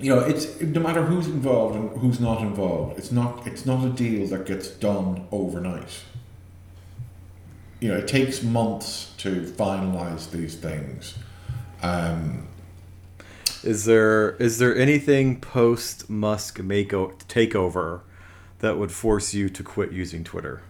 you 0.00 0.14
know, 0.14 0.20
it's 0.20 0.60
no 0.60 0.80
matter 0.80 1.02
who's 1.02 1.26
involved 1.26 1.74
and 1.76 1.90
who's 1.98 2.20
not 2.20 2.40
involved. 2.42 2.98
It's 2.98 3.10
not 3.10 3.46
it's 3.46 3.64
not 3.66 3.84
a 3.84 3.90
deal 3.90 4.26
that 4.28 4.46
gets 4.46 4.68
done 4.68 5.26
overnight. 5.32 6.02
You 7.80 7.88
know, 7.88 7.96
it 7.96 8.08
takes 8.08 8.42
months 8.42 9.12
to 9.18 9.42
finalize 9.42 10.30
these 10.30 10.56
things. 10.56 11.14
Um, 11.82 12.48
Is 13.62 13.84
there 13.84 14.30
is 14.36 14.58
there 14.58 14.76
anything 14.76 15.40
post 15.40 16.10
Musk 16.10 16.58
mako 16.60 17.12
takeover 17.28 18.00
that 18.58 18.78
would 18.78 18.90
force 18.90 19.32
you 19.32 19.48
to 19.48 19.62
quit 19.62 19.92
using 19.92 20.24
Twitter? 20.24 20.62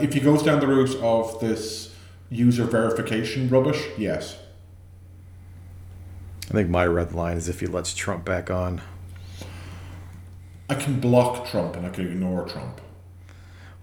if 0.00 0.12
he 0.12 0.20
goes 0.20 0.42
down 0.44 0.60
the 0.60 0.66
route 0.66 0.94
of 0.96 1.40
this 1.40 1.94
user 2.30 2.64
verification 2.64 3.48
rubbish, 3.48 3.84
yes. 3.96 4.38
I 6.48 6.52
think 6.52 6.70
my 6.70 6.86
red 6.86 7.12
line 7.12 7.36
is 7.36 7.48
if 7.48 7.60
he 7.60 7.66
lets 7.66 7.94
Trump 7.94 8.24
back 8.24 8.50
on. 8.50 8.80
I 10.70 10.74
can 10.74 11.00
block 11.00 11.46
Trump 11.48 11.76
and 11.76 11.84
I 11.86 11.90
can 11.90 12.06
ignore 12.06 12.46
Trump. 12.46 12.80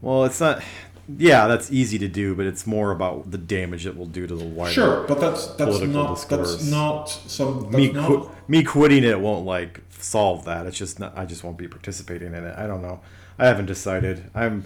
Well, 0.01 0.23
it's 0.25 0.39
not. 0.39 0.63
Yeah, 1.07 1.47
that's 1.47 1.71
easy 1.71 1.99
to 1.99 2.07
do, 2.07 2.33
but 2.35 2.45
it's 2.45 2.65
more 2.65 2.91
about 2.91 3.29
the 3.31 3.37
damage 3.37 3.85
it 3.85 3.95
will 3.95 4.07
do 4.07 4.25
to 4.25 4.35
the 4.35 4.43
wider. 4.43 4.73
Sure, 4.73 5.07
but 5.07 5.19
that's 5.19 5.47
that's 5.47 5.79
not 5.81 6.15
discourse. 6.15 6.55
that's 6.55 6.69
not 6.69 7.05
some 7.09 7.63
that's 7.63 7.75
me 7.75 7.91
not, 7.91 8.07
qu- 8.07 8.29
me 8.47 8.63
quitting 8.63 9.03
it 9.03 9.19
won't 9.19 9.45
like 9.45 9.81
solve 9.99 10.45
that. 10.45 10.65
It's 10.65 10.77
just 10.77 10.99
not, 10.99 11.17
I 11.17 11.25
just 11.25 11.43
won't 11.43 11.57
be 11.57 11.67
participating 11.67 12.33
in 12.33 12.43
it. 12.43 12.57
I 12.57 12.65
don't 12.67 12.81
know. 12.81 13.01
I 13.37 13.45
haven't 13.47 13.67
decided. 13.67 14.29
I'm 14.33 14.63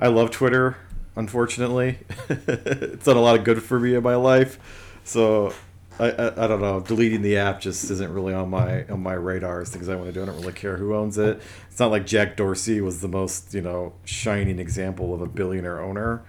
I 0.00 0.08
love 0.08 0.30
Twitter. 0.30 0.76
Unfortunately, 1.16 1.98
it's 2.28 3.04
done 3.04 3.16
a 3.16 3.20
lot 3.20 3.36
of 3.36 3.44
good 3.44 3.62
for 3.62 3.80
me 3.80 3.94
in 3.94 4.02
my 4.02 4.14
life. 4.14 4.58
So 5.02 5.52
I, 5.98 6.10
I, 6.10 6.44
I 6.44 6.46
don't 6.46 6.60
know. 6.60 6.80
Deleting 6.80 7.22
the 7.22 7.36
app 7.36 7.60
just 7.60 7.90
isn't 7.90 8.12
really 8.12 8.32
on 8.32 8.50
my 8.50 8.84
on 8.84 9.02
my 9.02 9.14
radar 9.14 9.60
as 9.60 9.70
things 9.70 9.88
I 9.88 9.94
want 9.96 10.08
to 10.08 10.12
do. 10.12 10.22
I 10.22 10.26
don't 10.26 10.40
really 10.40 10.52
care 10.52 10.76
who 10.76 10.94
owns 10.94 11.18
it. 11.18 11.42
It's 11.68 11.78
not 11.78 11.90
like 11.90 12.06
Jack 12.06 12.36
Dorsey 12.36 12.80
was 12.80 13.00
the 13.00 13.08
most 13.08 13.52
you 13.52 13.60
know 13.60 13.92
shining 14.04 14.58
example 14.58 15.12
of 15.14 15.20
a 15.20 15.26
billionaire 15.26 15.80
owner. 15.80 16.22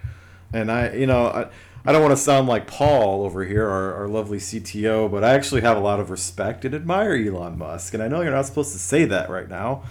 And 0.53 0.71
I 0.71 0.93
you 0.93 1.05
know 1.05 1.27
I, 1.27 1.49
I 1.83 1.91
don't 1.91 2.01
want 2.01 2.11
to 2.11 2.21
sound 2.21 2.47
like 2.47 2.67
Paul 2.67 3.23
over 3.23 3.43
here, 3.43 3.67
our, 3.67 3.95
our 3.95 4.07
lovely 4.07 4.37
CTO, 4.37 5.09
but 5.09 5.23
I 5.23 5.33
actually 5.33 5.61
have 5.61 5.77
a 5.77 5.79
lot 5.79 5.99
of 5.99 6.11
respect 6.11 6.63
and 6.63 6.75
admire 6.75 7.15
Elon 7.15 7.57
Musk. 7.57 7.95
And 7.95 8.03
I 8.03 8.07
know 8.07 8.21
you're 8.21 8.31
not 8.31 8.45
supposed 8.45 8.71
to 8.73 8.79
say 8.79 9.05
that 9.05 9.31
right 9.31 9.49
now, 9.49 9.83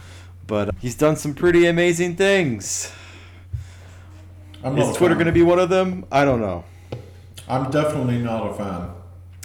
but 0.46 0.72
he's 0.78 0.94
done 0.94 1.16
some 1.16 1.34
pretty 1.34 1.66
amazing 1.66 2.14
things. 2.14 2.92
I'm 4.62 4.78
Is 4.78 4.96
Twitter 4.96 5.14
going 5.14 5.26
to 5.26 5.32
be 5.32 5.42
one 5.42 5.58
of 5.58 5.68
them? 5.68 6.04
I 6.12 6.24
don't 6.24 6.40
know. 6.40 6.64
I'm 7.48 7.70
definitely 7.70 8.18
not 8.18 8.50
a 8.50 8.54
fan. 8.54 8.90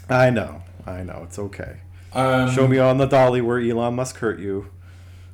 I 0.10 0.30
know, 0.30 0.62
I 0.86 1.04
know, 1.04 1.22
it's 1.24 1.40
okay. 1.40 1.78
Um, 2.14 2.50
Show 2.52 2.68
me 2.68 2.78
on 2.78 2.98
the 2.98 3.06
dolly 3.06 3.42
where 3.42 3.60
Elon 3.60 3.96
Musk 3.96 4.18
hurt 4.18 4.40
you. 4.40 4.70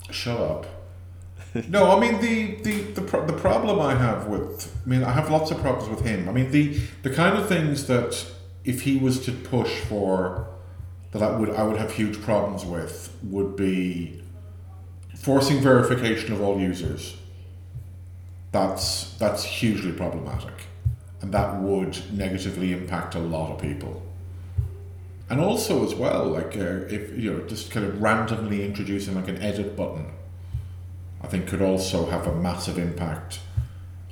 Shut 0.10 0.40
up. 0.40 0.66
no, 1.70 1.96
I 1.96 2.00
mean 2.00 2.22
the 2.22 2.56
the 2.62 2.82
the, 2.94 3.02
pro- 3.02 3.26
the 3.26 3.34
problem 3.34 3.80
I 3.80 3.96
have 3.96 4.28
with 4.28 4.74
I 4.86 4.90
mean 4.90 5.04
I 5.04 5.12
have 5.12 5.30
lots 5.30 5.52
of 5.52 5.60
problems 5.60 5.90
with 5.90 6.06
him. 6.06 6.28
I 6.30 6.32
mean 6.32 6.52
the 6.52 6.80
the 7.04 7.10
kind 7.10 7.38
of 7.38 7.48
things 7.48 7.88
that 7.88 8.26
if 8.64 8.82
he 8.84 8.98
was 8.98 9.24
to 9.26 9.32
push 9.32 9.80
for 9.82 10.48
that 11.12 11.22
I 11.22 11.36
would 11.38 11.50
I 11.52 11.64
would 11.64 11.78
have 11.78 11.92
huge 11.94 12.22
problems 12.22 12.66
with 12.66 13.16
would 13.24 13.56
be 13.56 14.24
forcing 15.18 15.60
verification 15.60 16.32
of 16.34 16.42
all 16.42 16.60
users. 16.60 17.18
That's 18.52 19.14
that's 19.18 19.44
hugely 19.44 19.92
problematic, 19.92 20.54
and 21.22 21.34
that 21.34 21.62
would 21.62 22.14
negatively 22.14 22.72
impact 22.74 23.16
a 23.16 23.20
lot 23.20 23.52
of 23.52 23.62
people. 23.62 24.02
And 25.32 25.40
also 25.40 25.86
as 25.86 25.96
well, 25.96 26.26
like 26.26 26.58
uh, 26.58 26.84
if 26.90 27.18
you 27.18 27.32
know, 27.32 27.48
just 27.48 27.72
kind 27.72 27.86
of 27.86 28.02
randomly 28.02 28.66
introducing 28.66 29.16
like 29.16 29.30
an 29.30 29.42
edit 29.42 29.78
button, 29.78 30.12
I 31.22 31.28
think 31.28 31.48
could 31.48 31.62
also 31.62 32.06
have 32.08 32.28
a 32.28 32.36
massive 32.36 32.78
impact. 32.78 33.40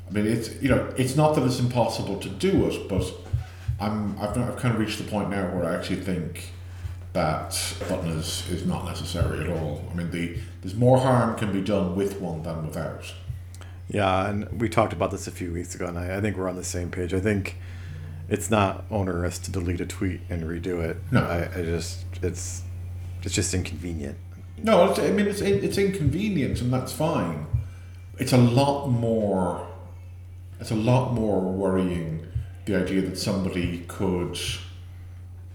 I 0.07 0.11
mean, 0.13 0.25
it's 0.25 0.61
you 0.61 0.69
know, 0.69 0.93
it's 0.95 1.17
not 1.17 1.35
that 1.35 1.43
it's 1.43 1.59
impossible 1.59 2.19
to 2.21 2.29
do 2.29 2.65
it, 2.67 2.87
but 2.87 3.03
I'm 3.81 4.17
I've, 4.17 4.37
I've 4.37 4.55
kind 4.55 4.73
of 4.73 4.79
reached 4.79 4.97
the 4.97 5.03
point 5.03 5.29
now 5.29 5.53
where 5.53 5.65
I 5.65 5.75
actually 5.75 5.99
think 5.99 6.53
that 7.11 7.75
button 7.89 8.11
is, 8.11 8.49
is 8.49 8.65
not 8.65 8.85
necessary 8.85 9.41
at 9.41 9.49
all. 9.49 9.83
I 9.91 9.95
mean, 9.95 10.11
the 10.11 10.37
there's 10.61 10.75
more 10.75 10.99
harm 10.99 11.37
can 11.37 11.51
be 11.51 11.59
done 11.59 11.97
with 11.97 12.21
one 12.21 12.43
than 12.43 12.65
without. 12.65 13.13
Yeah, 13.89 14.29
and 14.29 14.61
we 14.61 14.69
talked 14.69 14.93
about 14.93 15.11
this 15.11 15.27
a 15.27 15.31
few 15.31 15.51
weeks 15.51 15.75
ago, 15.75 15.87
and 15.87 15.99
I, 15.99 16.15
I 16.15 16.21
think 16.21 16.37
we're 16.37 16.47
on 16.47 16.55
the 16.55 16.63
same 16.63 16.89
page. 16.89 17.13
I 17.13 17.19
think 17.19 17.57
it's 18.29 18.49
not 18.49 18.85
onerous 18.91 19.39
to 19.39 19.51
delete 19.51 19.81
a 19.81 19.85
tweet 19.85 20.21
and 20.29 20.43
redo 20.43 20.83
it. 20.83 20.97
No. 21.11 21.21
I, 21.21 21.49
I 21.53 21.63
just 21.63 22.05
it's 22.21 22.63
it's 23.23 23.33
just 23.33 23.53
inconvenient. 23.53 24.17
No, 24.61 24.89
it's, 24.89 24.99
I 24.99 25.09
mean 25.11 25.27
it's 25.27 25.41
it's 25.41 25.77
inconvenient 25.77 26.61
and 26.61 26.71
that's 26.71 26.93
fine. 26.93 27.47
It's 28.17 28.33
a 28.33 28.37
lot 28.37 28.87
more. 28.87 29.67
It's 30.59 30.71
a 30.71 30.75
lot 30.75 31.13
more 31.13 31.39
worrying 31.41 32.27
the 32.65 32.75
idea 32.75 33.01
that 33.01 33.17
somebody 33.17 33.85
could 33.87 34.37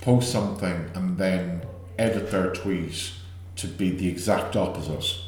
post 0.00 0.32
something 0.32 0.90
and 0.94 1.18
then 1.18 1.62
edit 1.98 2.30
their 2.30 2.50
tweet 2.52 3.12
to 3.56 3.68
be 3.68 3.90
the 3.90 4.08
exact 4.08 4.56
opposite, 4.56 5.20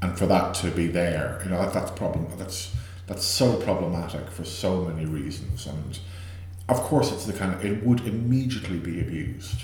and 0.00 0.16
for 0.16 0.26
that 0.26 0.54
to 0.54 0.70
be 0.70 0.86
there, 0.86 1.40
you 1.42 1.50
know 1.50 1.60
that, 1.60 1.72
that's 1.72 1.90
problem. 1.90 2.26
That's 2.38 2.72
that's 3.06 3.24
so 3.24 3.56
problematic 3.60 4.30
for 4.30 4.44
so 4.44 4.84
many 4.84 5.06
reasons, 5.06 5.66
and 5.66 5.98
of 6.68 6.78
course 6.80 7.12
it's 7.12 7.24
the 7.26 7.32
kind 7.32 7.54
of 7.54 7.64
it 7.64 7.84
would 7.84 8.00
immediately 8.06 8.78
be 8.78 9.00
abused. 9.00 9.62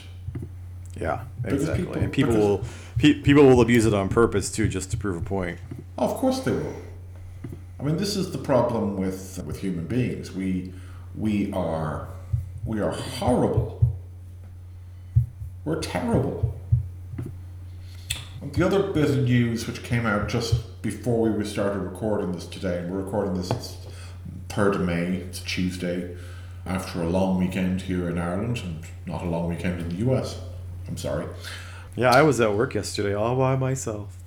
Yeah, 1.00 1.22
exactly. 1.44 1.84
people- 1.84 2.00
and 2.02 2.12
people 2.12 2.32
because- 2.32 2.44
will 2.48 2.64
pe- 2.98 3.20
people 3.22 3.44
will 3.44 3.60
abuse 3.60 3.86
it 3.86 3.94
on 3.94 4.08
purpose 4.08 4.50
too, 4.50 4.68
just 4.68 4.90
to 4.92 4.96
prove 4.96 5.16
a 5.16 5.24
point. 5.24 5.58
Oh, 5.98 6.06
of 6.08 6.14
course 6.16 6.40
they 6.40 6.52
will. 6.52 6.74
I 7.80 7.84
mean, 7.84 7.96
this 7.96 8.14
is 8.16 8.30
the 8.30 8.38
problem 8.38 8.96
with 8.96 9.42
with 9.44 9.58
human 9.60 9.86
beings. 9.86 10.32
We 10.32 10.72
we 11.16 11.52
are 11.52 12.08
we 12.64 12.80
are 12.80 12.92
horrible. 12.92 13.80
We're 15.64 15.80
terrible. 15.80 16.54
The 18.50 18.66
other 18.66 18.82
bit 18.92 19.08
of 19.08 19.18
news 19.18 19.68
which 19.68 19.84
came 19.84 20.04
out 20.04 20.28
just 20.28 20.82
before 20.82 21.30
we 21.30 21.44
started 21.44 21.78
recording 21.78 22.32
this 22.32 22.44
today, 22.44 22.78
and 22.78 22.90
we're 22.90 23.02
recording 23.02 23.34
this 23.34 23.50
it's 23.52 23.76
third 24.48 24.74
of 24.74 24.80
May, 24.80 25.18
it's 25.18 25.38
Tuesday, 25.38 26.16
after 26.66 27.02
a 27.02 27.08
long 27.08 27.38
weekend 27.38 27.82
here 27.82 28.10
in 28.10 28.18
Ireland 28.18 28.60
and 28.64 28.80
not 29.06 29.22
a 29.22 29.28
long 29.28 29.48
weekend 29.48 29.80
in 29.80 29.88
the 29.90 30.10
US. 30.10 30.40
I'm 30.88 30.96
sorry. 30.96 31.26
Yeah, 31.94 32.10
I 32.10 32.22
was 32.22 32.40
at 32.40 32.52
work 32.52 32.74
yesterday 32.74 33.14
all 33.14 33.36
by 33.36 33.54
myself. 33.54 34.18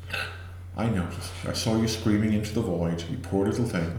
I 0.78 0.88
noticed. 0.88 1.34
I 1.46 1.52
saw 1.52 1.76
you 1.76 1.88
screaming 1.90 2.32
into 2.32 2.54
the 2.54 2.62
void, 2.62 3.04
you 3.10 3.18
poor 3.18 3.48
little 3.48 3.66
thing. 3.66 3.98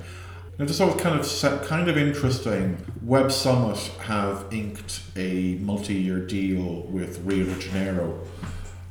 I 0.59 0.65
just 0.65 0.81
it 0.81 0.87
was 0.87 0.97
kind 0.97 1.21
of 1.21 1.69
kind 1.69 1.91
of 1.91 1.99
interesting. 1.99 2.79
Web 3.03 3.31
Summit 3.31 3.77
have 4.01 4.47
inked 4.51 5.03
a 5.15 5.57
multi-year 5.61 6.21
deal 6.21 6.85
with 6.85 7.21
Rio 7.27 7.45
de 7.45 7.61
Janeiro 7.61 8.19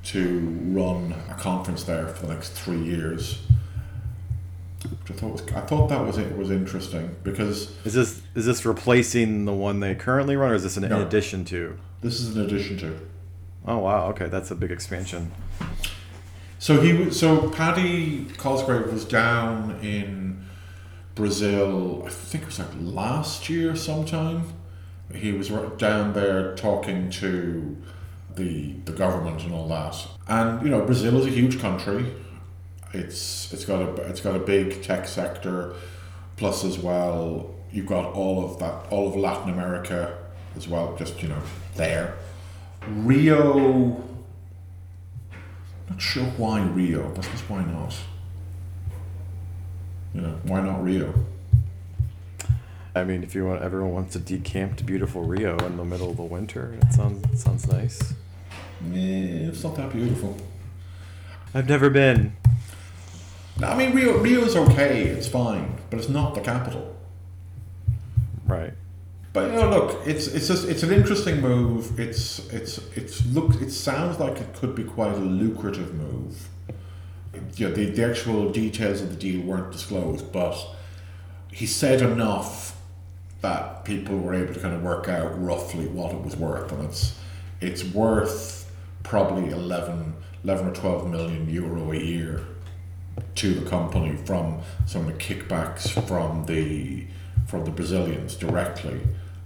to 0.05 0.39
run 0.71 1.13
a 1.29 1.33
conference 1.33 1.83
there 1.83 2.07
for 2.07 2.27
the 2.27 2.33
next 2.33 2.49
three 2.53 2.81
years. 2.81 3.41
Which 5.01 5.11
I 5.11 5.13
thought 5.15 5.31
was 5.31 5.41
I 5.53 5.61
thought 5.61 5.87
that 5.89 6.05
was 6.05 6.17
it 6.17 6.37
was 6.37 6.51
interesting 6.51 7.15
because 7.23 7.71
Is 7.85 7.93
this 7.95 8.21
is 8.35 8.45
this 8.45 8.65
replacing 8.65 9.45
the 9.45 9.53
one 9.53 9.79
they 9.79 9.95
currently 9.95 10.35
run, 10.35 10.51
or 10.51 10.55
is 10.55 10.63
this 10.63 10.77
an 10.77 10.87
No. 10.87 11.01
addition 11.05 11.43
to? 11.45 11.77
this 12.01 12.19
is 12.19 12.35
an 12.35 12.45
addition 12.45 12.77
to. 12.77 12.99
Oh 13.67 13.79
wow, 13.79 14.07
okay, 14.09 14.27
that's 14.27 14.51
a 14.51 14.55
big 14.55 14.71
expansion. 14.71 15.31
So 16.59 16.81
he 16.81 16.93
was, 16.93 17.19
so 17.19 17.49
Paddy 17.49 18.25
Cosgrave 18.37 18.91
was 18.91 19.05
down 19.05 19.79
in 19.81 20.45
Brazil. 21.15 22.03
I 22.05 22.09
think 22.11 22.43
it 22.43 22.47
was 22.47 22.59
like 22.59 22.67
last 22.79 23.49
year 23.49 23.75
sometime. 23.75 24.43
He 25.13 25.31
was 25.31 25.49
down 25.77 26.13
there 26.13 26.55
talking 26.55 27.09
to 27.11 27.75
the 28.35 28.73
the 28.85 28.91
government 28.91 29.43
and 29.43 29.53
all 29.53 29.67
that. 29.69 29.95
And 30.27 30.61
you 30.63 30.69
know, 30.69 30.81
Brazil 30.85 31.17
is 31.19 31.25
a 31.25 31.29
huge 31.29 31.59
country. 31.59 32.13
It's 32.93 33.51
it's 33.53 33.65
got 33.65 33.81
a 33.81 34.01
it's 34.09 34.21
got 34.21 34.35
a 34.35 34.39
big 34.39 34.81
tech 34.81 35.07
sector. 35.07 35.73
Plus, 36.37 36.65
as 36.65 36.77
well, 36.77 37.55
you've 37.71 37.85
got 37.85 38.13
all 38.13 38.43
of 38.43 38.59
that, 38.59 38.91
all 38.91 39.07
of 39.07 39.15
Latin 39.15 39.53
America 39.53 40.17
as 40.57 40.67
well. 40.67 40.95
Just 40.97 41.21
you 41.21 41.29
know, 41.29 41.41
there. 41.75 42.15
Rio 42.87 44.03
not 45.89 46.01
sure 46.01 46.25
why 46.37 46.61
Rio, 46.61 47.09
but 47.09 47.23
just 47.23 47.49
why 47.49 47.63
not? 47.63 47.95
You 50.13 50.21
know, 50.21 50.39
why 50.43 50.61
not 50.61 50.83
Rio? 50.83 51.13
I 52.95 53.03
mean, 53.03 53.23
if 53.23 53.35
you 53.35 53.45
want, 53.45 53.61
everyone 53.61 53.93
wants 53.93 54.13
to 54.13 54.19
decamp 54.19 54.77
to 54.77 54.83
beautiful 54.83 55.23
Rio 55.23 55.57
in 55.59 55.77
the 55.77 55.83
middle 55.83 56.09
of 56.09 56.17
the 56.17 56.23
winter. 56.23 56.77
It 56.81 56.93
sounds 56.93 57.23
it 57.31 57.37
sounds 57.37 57.67
nice. 57.67 58.13
Eh, 58.93 59.47
it's 59.49 59.63
not 59.63 59.75
that 59.75 59.91
beautiful. 59.91 60.37
I've 61.53 61.69
never 61.69 61.89
been. 61.89 62.35
I 63.63 63.77
mean 63.77 63.95
Rio. 63.95 64.17
Rio's 64.17 64.55
okay. 64.55 65.03
It's 65.03 65.27
fine, 65.27 65.77
but 65.89 65.99
it's 65.99 66.09
not 66.09 66.35
the 66.35 66.41
capital. 66.41 66.95
Right. 68.45 68.73
But 69.31 69.51
you 69.51 69.57
know, 69.57 69.69
look, 69.69 70.07
it's 70.07 70.27
it's 70.27 70.47
just 70.47 70.67
it's 70.67 70.83
an 70.83 70.91
interesting 70.91 71.41
move. 71.41 71.99
It's 71.99 72.39
it's 72.49 72.77
it's 72.95 73.25
look. 73.25 73.61
It 73.61 73.71
sounds 73.71 74.19
like 74.19 74.37
it 74.39 74.53
could 74.55 74.75
be 74.75 74.83
quite 74.83 75.13
a 75.13 75.17
lucrative 75.17 75.93
move. 75.93 76.49
Yeah, 77.55 77.69
the, 77.69 77.85
the 77.85 78.03
actual 78.03 78.51
details 78.51 79.01
of 79.01 79.09
the 79.09 79.15
deal 79.15 79.41
weren't 79.41 79.71
disclosed, 79.71 80.31
but 80.31 80.57
he 81.51 81.65
said 81.65 82.01
enough 82.01 82.77
that 83.41 83.83
people 83.85 84.17
were 84.17 84.33
able 84.33 84.53
to 84.53 84.59
kind 84.59 84.73
of 84.73 84.83
work 84.83 85.07
out 85.07 85.41
roughly 85.41 85.87
what 85.87 86.13
it 86.13 86.21
was 86.21 86.35
worth, 86.35 86.71
and 86.71 86.85
it's 86.85 87.17
it's 87.61 87.83
worth 87.83 88.64
probably 89.05 89.51
11, 89.51 90.13
11 90.43 90.67
or 90.67 90.73
twelve 90.73 91.09
million 91.09 91.49
euro 91.49 91.91
a 91.91 91.95
year 91.97 92.41
to 93.35 93.53
the 93.53 93.69
company 93.69 94.17
from 94.25 94.59
some 94.85 95.07
of 95.07 95.07
the 95.07 95.13
kickbacks 95.13 95.89
from 96.07 96.45
the 96.45 97.05
from 97.47 97.63
the 97.63 97.71
Brazilians 97.71 98.35
directly, 98.35 98.99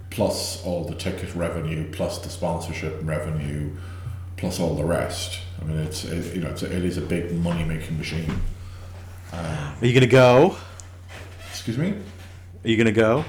plus 0.08 0.64
all 0.64 0.84
the 0.84 0.94
ticket 0.94 1.34
revenue, 1.34 1.88
plus 1.92 2.18
the 2.18 2.30
sponsorship 2.30 2.98
revenue, 3.02 3.76
plus 4.38 4.58
all 4.58 4.74
the 4.74 4.84
rest. 4.84 5.38
I 5.60 5.64
mean, 5.64 5.78
it's 5.78 6.04
it, 6.04 6.34
you 6.34 6.40
know 6.40 6.48
it's 6.48 6.62
a, 6.62 6.74
it 6.74 6.84
is 6.84 6.96
a 6.96 7.02
big 7.02 7.32
money 7.32 7.64
making 7.64 7.98
machine. 7.98 8.40
Are 9.32 9.76
you 9.82 9.92
gonna 9.92 10.06
go? 10.06 10.56
Excuse 11.50 11.76
me? 11.78 11.90
Are 12.64 12.68
you 12.68 12.76
gonna 12.76 12.92
go? 12.92 13.24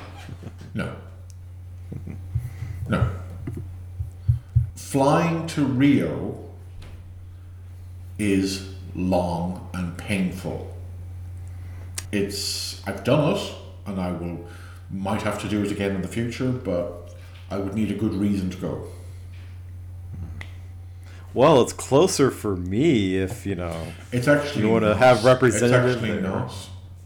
No. 0.73 0.95
No. 2.87 3.09
Flying 4.91 5.47
to 5.47 5.63
Rio 5.63 6.37
is 8.19 8.73
long 8.93 9.69
and 9.73 9.97
painful. 9.97 10.69
It's 12.11 12.85
I've 12.85 13.05
done 13.05 13.37
it 13.37 13.53
and 13.85 14.01
I 14.01 14.11
will 14.11 14.45
might 14.89 15.21
have 15.21 15.39
to 15.43 15.47
do 15.47 15.63
it 15.63 15.71
again 15.71 15.95
in 15.95 16.01
the 16.01 16.09
future, 16.09 16.51
but 16.51 17.15
I 17.49 17.55
would 17.55 17.73
need 17.73 17.89
a 17.89 17.93
good 17.93 18.13
reason 18.13 18.49
to 18.49 18.57
go. 18.57 18.87
Well, 21.33 21.61
it's 21.61 21.71
closer 21.71 22.29
for 22.29 22.57
me 22.57 23.15
if 23.15 23.45
you 23.45 23.55
know. 23.55 23.93
It's 24.11 24.27
actually 24.27 24.63
You 24.63 24.69
wanna 24.71 24.95
have 24.95 25.23
representative 25.23 25.85
It's 25.85 26.03
actually 26.03 26.21
not. 26.21 26.53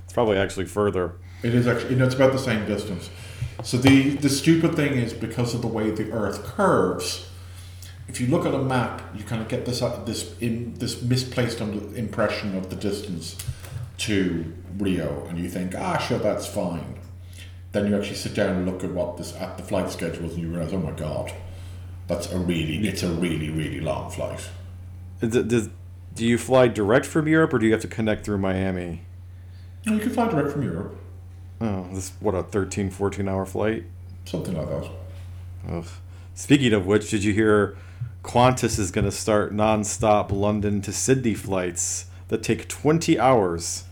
It's 0.06 0.14
probably 0.14 0.38
actually 0.38 0.66
further. 0.66 1.18
It 1.44 1.54
is 1.54 1.68
actually, 1.68 1.92
you 1.92 1.96
know, 1.98 2.06
it's 2.06 2.16
about 2.16 2.32
the 2.32 2.40
same 2.40 2.66
distance. 2.66 3.12
So 3.62 3.78
the 3.78 4.16
the 4.16 4.30
stupid 4.30 4.74
thing 4.76 4.94
is 4.94 5.14
because 5.14 5.54
of 5.54 5.62
the 5.62 5.68
way 5.68 5.92
the 5.92 6.12
Earth 6.12 6.44
curves. 6.44 7.28
If 8.08 8.22
you 8.22 8.28
look 8.28 8.46
at 8.46 8.54
a 8.54 8.60
map, 8.62 9.02
you 9.16 9.24
kind 9.24 9.42
of 9.42 9.48
get 9.48 9.66
this 9.66 9.82
uh, 9.82 10.04
this 10.06 10.38
in 10.40 10.74
this 10.76 11.02
misplaced 11.02 11.60
impression 11.62 12.56
of 12.56 12.70
the 12.70 12.76
distance 12.76 13.36
to 14.00 14.54
Rio, 14.78 15.26
and 15.28 15.38
you 15.40 15.50
think, 15.50 15.74
ah, 15.76 15.98
sure, 15.98 16.20
that's 16.20 16.46
fine. 16.46 17.00
then 17.72 17.88
you 17.88 17.98
actually 17.98 18.16
sit 18.16 18.34
down 18.34 18.56
and 18.56 18.66
look 18.66 18.84
at 18.84 18.92
what 18.92 19.18
this 19.18 19.34
at 19.36 19.58
the 19.58 19.64
flight 19.64 19.90
schedules, 19.92 20.34
and 20.34 20.42
you 20.44 20.50
realize, 20.50 20.74
oh 20.74 20.78
my 20.80 20.92
god, 20.92 21.34
that's 22.08 22.32
a 22.32 22.38
really 22.38 22.88
it's 22.88 23.04
a 23.04 23.10
really 23.10 23.50
really 23.50 23.80
long 23.82 24.10
flight. 24.12 24.50
Does, 25.22 25.70
do 26.14 26.26
you 26.26 26.38
fly 26.38 26.68
direct 26.68 27.06
from 27.06 27.28
Europe 27.28 27.54
or 27.54 27.60
do 27.60 27.66
you 27.66 27.72
have 27.72 27.82
to 27.82 27.88
connect 27.88 28.26
through 28.26 28.38
Miami? 28.38 29.02
You 29.84 29.98
can 30.00 30.10
fly 30.12 30.28
direct 30.30 30.52
from 30.52 30.64
Europe, 30.64 30.96
Oh, 31.62 31.88
this 31.94 32.12
what 32.20 32.36
a 32.36 32.44
13, 32.44 32.90
14 32.92 33.28
hour 33.28 33.46
flight. 33.46 33.86
something 34.26 34.56
like 34.56 34.68
that. 34.70 34.90
Ugh. 35.70 35.88
Speaking 36.36 36.74
of 36.74 36.86
which, 36.86 37.10
did 37.10 37.24
you 37.24 37.34
hear 37.34 37.76
Qantas 38.26 38.80
is 38.80 38.92
going 38.92 39.06
to 39.06 39.12
start 39.12 39.54
non-stop 39.54 40.32
London 40.32 40.82
to 40.82 40.92
Sydney 40.92 41.36
flights 41.36 42.06
that 42.28 42.42
take 42.44 42.68
20 42.68 43.20
hours? 43.20 43.84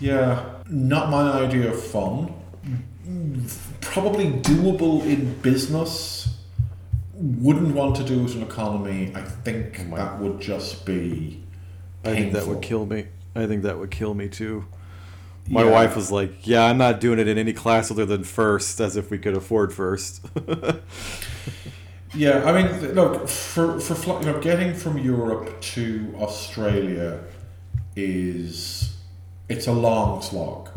Yeah, 0.00 0.44
not 0.68 1.10
my 1.10 1.30
idea 1.32 1.70
of 1.72 1.82
fun. 1.82 2.32
Probably 3.80 4.30
doable 4.30 5.04
in 5.04 5.34
business. 5.40 6.36
Wouldn't 7.14 7.74
want 7.74 7.96
to 7.96 8.04
do 8.04 8.24
it 8.24 8.34
in 8.34 8.42
economy. 8.42 9.12
I 9.14 9.22
think 9.22 9.86
Oh 9.92 9.96
that 9.96 10.18
would 10.20 10.40
just 10.40 10.84
be. 10.86 11.42
I 12.04 12.14
think 12.14 12.32
that 12.32 12.46
would 12.46 12.62
kill 12.62 12.86
me. 12.86 13.06
I 13.34 13.46
think 13.46 13.62
that 13.64 13.78
would 13.78 13.90
kill 13.90 14.14
me 14.14 14.28
too. 14.28 14.64
My 15.48 15.62
Yeah. 15.64 15.70
wife 15.70 15.96
was 15.96 16.10
like, 16.10 16.46
"Yeah, 16.46 16.64
I'm 16.64 16.78
not 16.78 17.00
doing 17.00 17.18
it 17.18 17.28
in 17.28 17.36
any 17.38 17.52
class 17.52 17.90
other 17.90 18.06
than 18.06 18.24
first, 18.24 18.80
as 18.80 18.96
if 18.96 19.10
we 19.10 19.18
could 19.18 19.36
afford 19.36 19.72
first. 19.72 20.24
Yeah, 22.16 22.44
I 22.44 22.62
mean, 22.62 22.94
look 22.94 23.28
for 23.28 23.80
for 23.80 23.94
fly, 23.94 24.20
you 24.20 24.26
know, 24.26 24.40
getting 24.40 24.74
from 24.74 24.98
Europe 24.98 25.60
to 25.74 26.14
Australia 26.18 27.20
is 27.96 28.96
it's 29.48 29.66
a 29.66 29.72
long 29.72 30.22
slog. 30.22 30.70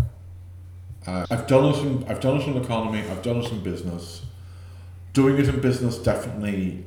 Uh, 1.05 1.25
I've 1.29 1.47
done 1.47 1.65
it 1.65 1.77
in 1.79 2.03
I've 2.07 2.19
done 2.19 2.41
it 2.41 2.47
in 2.47 2.57
economy. 2.57 2.99
I've 3.09 3.21
done 3.21 3.38
it 3.38 3.51
in 3.51 3.61
business. 3.61 4.23
Doing 5.13 5.38
it 5.38 5.47
in 5.47 5.59
business 5.61 5.97
definitely 5.97 6.85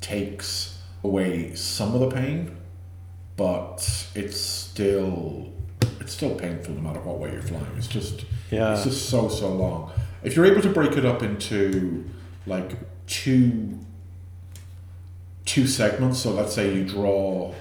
takes 0.00 0.78
away 1.02 1.54
some 1.54 1.94
of 1.94 2.00
the 2.00 2.10
pain, 2.10 2.56
but 3.36 3.78
it's 4.14 4.38
still 4.38 5.52
it's 6.00 6.12
still 6.12 6.34
painful 6.34 6.74
no 6.74 6.80
matter 6.82 7.00
what 7.00 7.18
way 7.18 7.32
you're 7.32 7.42
flying. 7.42 7.66
It's 7.78 7.86
just 7.88 8.24
Yeah. 8.50 8.74
it's 8.74 8.84
just 8.84 9.08
so 9.08 9.28
so 9.28 9.52
long. 9.54 9.90
If 10.22 10.36
you're 10.36 10.44
able 10.46 10.60
to 10.62 10.68
break 10.70 10.98
it 10.98 11.06
up 11.06 11.22
into 11.22 12.04
like 12.46 12.72
two 13.10 13.78
two 15.44 15.66
segments, 15.66 16.20
so 16.20 16.30
let's 16.30 16.54
say 16.54 16.72
you 16.72 16.84
draw 16.84 17.52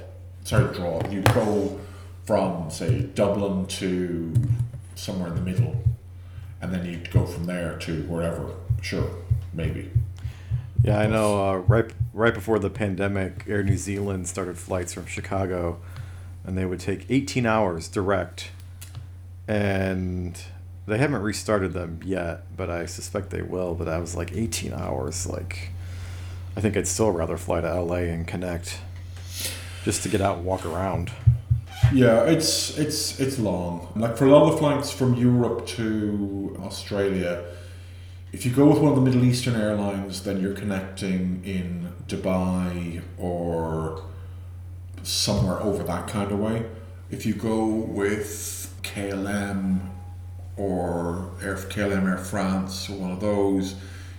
sorry 0.43 0.73
draw 0.73 1.01
you 1.09 1.21
go 1.23 1.77
from 2.25 2.69
say 2.69 3.01
Dublin 3.01 3.65
to 3.65 4.33
somewhere 4.95 5.29
in 5.29 5.35
the 5.35 5.41
middle, 5.41 5.75
and 6.61 6.71
then 6.73 6.85
you 6.85 7.01
go 7.11 7.25
from 7.25 7.45
there 7.45 7.77
to 7.79 8.03
wherever. 8.03 8.51
Sure, 8.81 9.09
maybe. 9.53 9.91
Yeah, 10.83 10.99
I 10.99 11.07
know. 11.07 11.43
Uh, 11.43 11.55
right, 11.57 11.91
right 12.13 12.33
before 12.33 12.59
the 12.59 12.69
pandemic, 12.69 13.45
Air 13.47 13.63
New 13.63 13.77
Zealand 13.77 14.27
started 14.27 14.57
flights 14.57 14.93
from 14.93 15.07
Chicago, 15.07 15.79
and 16.45 16.57
they 16.57 16.65
would 16.65 16.79
take 16.79 17.05
18 17.09 17.45
hours 17.45 17.87
direct, 17.87 18.51
and 19.47 20.39
they 20.89 20.97
haven't 20.97 21.21
restarted 21.21 21.73
them 21.73 22.01
yet, 22.03 22.43
but 22.57 22.69
I 22.69 22.85
suspect 22.85 23.29
they 23.29 23.41
will. 23.41 23.75
But 23.75 23.87
I 23.87 23.99
was 23.99 24.15
like 24.15 24.33
18 24.33 24.73
hours. 24.73 25.27
Like, 25.27 25.71
I 26.57 26.61
think 26.61 26.75
I'd 26.75 26.87
still 26.87 27.11
rather 27.11 27.37
fly 27.37 27.61
to 27.61 27.81
LA 27.81 28.09
and 28.13 28.27
connect, 28.27 28.81
just 29.85 30.03
to 30.03 30.09
get 30.09 30.21
out 30.21 30.37
and 30.37 30.45
walk 30.45 30.65
around. 30.65 31.11
Yeah, 31.93 32.23
it's 32.23 32.77
it's 32.77 33.19
it's 33.19 33.39
long. 33.39 33.91
Like 33.95 34.17
for 34.17 34.25
a 34.25 34.31
lot 34.31 34.51
of 34.51 34.59
flights 34.59 34.91
from 34.91 35.15
Europe 35.15 35.65
to 35.67 36.57
Australia, 36.61 37.45
if 38.31 38.45
you 38.45 38.51
go 38.51 38.67
with 38.67 38.79
one 38.79 38.89
of 38.91 38.95
the 38.95 39.01
Middle 39.01 39.23
Eastern 39.23 39.55
airlines, 39.55 40.23
then 40.23 40.41
you're 40.41 40.53
connecting 40.53 41.41
in 41.45 41.93
Dubai 42.07 43.01
or 43.17 44.03
somewhere 45.03 45.59
over 45.61 45.83
that 45.83 46.07
kind 46.07 46.31
of 46.31 46.39
way. 46.39 46.65
If 47.09 47.25
you 47.25 47.33
go 47.33 47.65
with 47.65 48.75
KLM 48.83 49.79
or 50.59 51.31
Air 51.41 51.55
KLM 51.55 52.07
Air 52.07 52.17
France 52.17 52.89
or 52.89 52.97
one 52.97 53.11
of 53.11 53.21
those, 53.21 53.75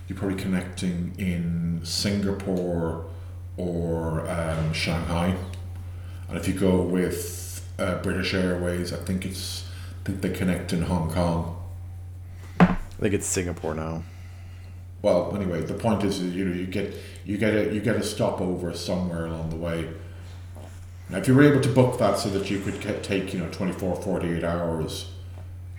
you're 0.07 0.17
probably 0.17 0.41
connecting 0.41 1.13
in 1.17 1.81
Singapore 1.83 3.05
or 3.57 4.27
um, 4.27 4.73
Shanghai. 4.73 5.35
And 6.27 6.37
if 6.37 6.47
you 6.47 6.55
go 6.55 6.81
with 6.81 7.63
uh, 7.77 8.01
British 8.01 8.33
Airways, 8.33 8.91
I 8.91 8.97
think 8.97 9.25
it's 9.25 9.65
I 10.01 10.07
think 10.07 10.21
they 10.21 10.31
connect 10.31 10.73
in 10.73 10.81
Hong 10.83 11.11
Kong. 11.11 11.57
I 12.59 12.75
think 12.99 13.13
it's 13.13 13.27
Singapore 13.27 13.75
now. 13.75 14.03
Well, 15.03 15.35
anyway, 15.35 15.61
the 15.61 15.75
point 15.75 16.03
is, 16.03 16.21
you 16.21 16.45
know, 16.45 16.55
you 16.55 16.65
get 16.65 16.95
you 17.23 17.37
get 17.37 17.53
a 17.53 17.73
you 17.73 17.81
get 17.81 17.97
a 17.97 18.03
stopover 18.03 18.73
somewhere 18.73 19.27
along 19.27 19.51
the 19.51 19.57
way. 19.57 19.89
Now, 21.09 21.17
if 21.17 21.27
you 21.27 21.35
were 21.35 21.43
able 21.43 21.61
to 21.61 21.69
book 21.69 21.99
that 21.99 22.17
so 22.17 22.29
that 22.29 22.49
you 22.49 22.61
could 22.61 22.81
get, 22.81 23.03
take 23.03 23.33
you 23.33 23.39
know 23.39 23.49
24, 23.49 23.97
48 23.97 24.43
hours 24.43 25.11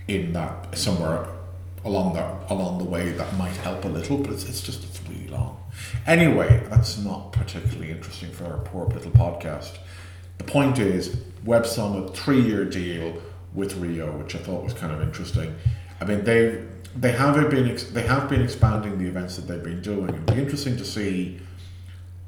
in 0.07 0.33
that 0.33 0.77
somewhere 0.77 1.27
along 1.85 2.13
that 2.13 2.49
along 2.49 2.77
the 2.77 2.85
way, 2.85 3.11
that 3.11 3.35
might 3.37 3.55
help 3.57 3.83
a 3.85 3.87
little, 3.87 4.17
but 4.17 4.31
it's, 4.31 4.45
it's 4.45 4.61
just 4.61 4.83
it's 4.83 5.01
really 5.09 5.27
long. 5.27 5.57
Anyway, 6.07 6.63
that's 6.69 6.97
not 6.97 7.31
particularly 7.31 7.91
interesting 7.91 8.31
for 8.31 8.45
our 8.45 8.59
poor 8.59 8.87
little 8.87 9.11
podcast. 9.11 9.77
The 10.37 10.43
point 10.43 10.79
is, 10.79 11.17
Web 11.43 11.65
Summit 11.65 12.15
three 12.15 12.41
year 12.41 12.65
deal 12.65 13.21
with 13.53 13.75
Rio, 13.75 14.11
which 14.17 14.35
I 14.35 14.39
thought 14.39 14.63
was 14.63 14.73
kind 14.73 14.91
of 14.91 15.01
interesting. 15.01 15.55
I 15.99 16.05
mean, 16.05 16.23
they 16.23 16.63
they 16.95 17.11
have 17.11 17.49
been 17.49 17.77
they 17.91 18.03
have 18.03 18.29
been 18.29 18.41
expanding 18.41 18.97
the 18.97 19.07
events 19.07 19.35
that 19.35 19.47
they've 19.47 19.63
been 19.63 19.81
doing. 19.81 20.09
It'll 20.09 20.35
be 20.35 20.41
interesting 20.41 20.77
to 20.77 20.85
see 20.85 21.39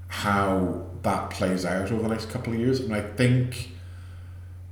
how 0.07 0.85
that 1.03 1.29
plays 1.29 1.65
out 1.65 1.91
over 1.91 2.03
the 2.03 2.09
next 2.09 2.29
couple 2.29 2.53
of 2.53 2.59
years. 2.59 2.79
And 2.79 2.93
I 2.93 3.01
think, 3.01 3.71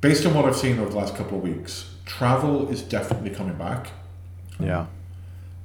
based 0.02 0.26
on 0.26 0.34
what 0.34 0.46
I've 0.46 0.56
seen 0.56 0.80
over 0.80 0.90
the 0.90 0.98
last 0.98 1.16
couple 1.16 1.38
of 1.38 1.44
weeks, 1.44 1.93
travel 2.06 2.70
is 2.70 2.82
definitely 2.82 3.30
coming 3.30 3.58
back. 3.58 3.92
Yeah. 4.60 4.88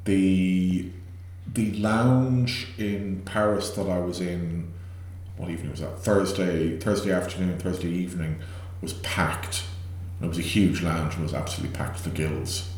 The 0.05 0.91
the 1.53 1.73
lounge 1.73 2.69
in 2.77 3.23
Paris 3.25 3.71
that 3.71 3.89
I 3.89 3.99
was 3.99 4.21
in, 4.21 4.73
what 5.37 5.51
evening 5.51 5.71
was 5.71 5.81
that? 5.81 5.99
Thursday, 6.01 6.79
Thursday 6.79 7.11
afternoon, 7.11 7.59
Thursday 7.59 7.89
evening, 7.89 8.41
was 8.83 8.93
packed. 8.95 9.65
And 10.19 10.27
it 10.27 10.29
was 10.29 10.39
a 10.39 10.43
huge 10.43 10.83
lounge 10.83 11.15
and 11.15 11.23
was 11.23 11.35
absolutely 11.35 11.77
packed 11.77 11.99
to 11.99 12.11
the 12.11 12.15
gills. 12.15 12.71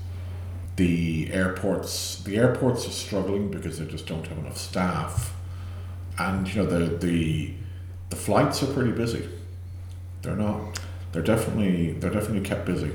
The 0.77 1.33
airports, 1.33 2.23
the 2.23 2.37
airports 2.37 2.87
are 2.87 2.93
struggling 2.93 3.51
because 3.51 3.79
they 3.79 3.87
just 3.87 4.07
don't 4.07 4.27
have 4.27 4.39
enough 4.39 4.57
staff, 4.57 5.35
and 6.19 6.49
you 6.49 6.63
know 6.63 6.67
the 6.67 6.97
the 6.97 7.53
the 8.09 8.17
flights 8.17 8.63
are 8.63 8.73
pretty 8.73 8.93
busy. 8.93 9.29
They're 10.23 10.37
not. 10.37 10.81
They're 11.13 11.23
definitely 11.23 11.93
they're 11.93 12.11
definitely 12.11 12.49
kept 12.49 12.65
busy. 12.65 12.93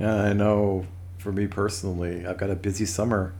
Yeah, 0.00 0.14
I 0.14 0.32
know 0.32 0.86
for 1.18 1.32
me 1.32 1.46
personally, 1.46 2.26
I've 2.26 2.38
got 2.38 2.50
a 2.50 2.54
busy 2.54 2.86
summer 2.86 3.32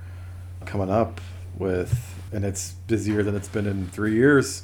coming 0.64 0.90
up 0.90 1.20
with, 1.56 2.14
and 2.32 2.44
it's 2.44 2.72
busier 2.86 3.22
than 3.22 3.36
it's 3.36 3.48
been 3.48 3.66
in 3.66 3.86
three 3.88 4.14
years 4.14 4.62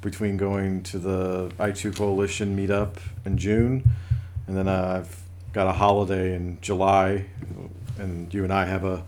between 0.00 0.36
going 0.36 0.82
to 0.82 0.98
the 0.98 1.50
I2 1.58 1.96
Coalition 1.96 2.56
meetup 2.56 2.96
in 3.24 3.38
June, 3.38 3.88
and 4.46 4.56
then 4.56 4.68
I've 4.68 5.22
got 5.52 5.66
a 5.68 5.72
holiday 5.72 6.34
in 6.34 6.58
July, 6.60 7.26
and 7.98 8.32
you 8.34 8.44
and 8.44 8.52
I 8.52 8.64
have 8.66 8.84
a 8.84 9.04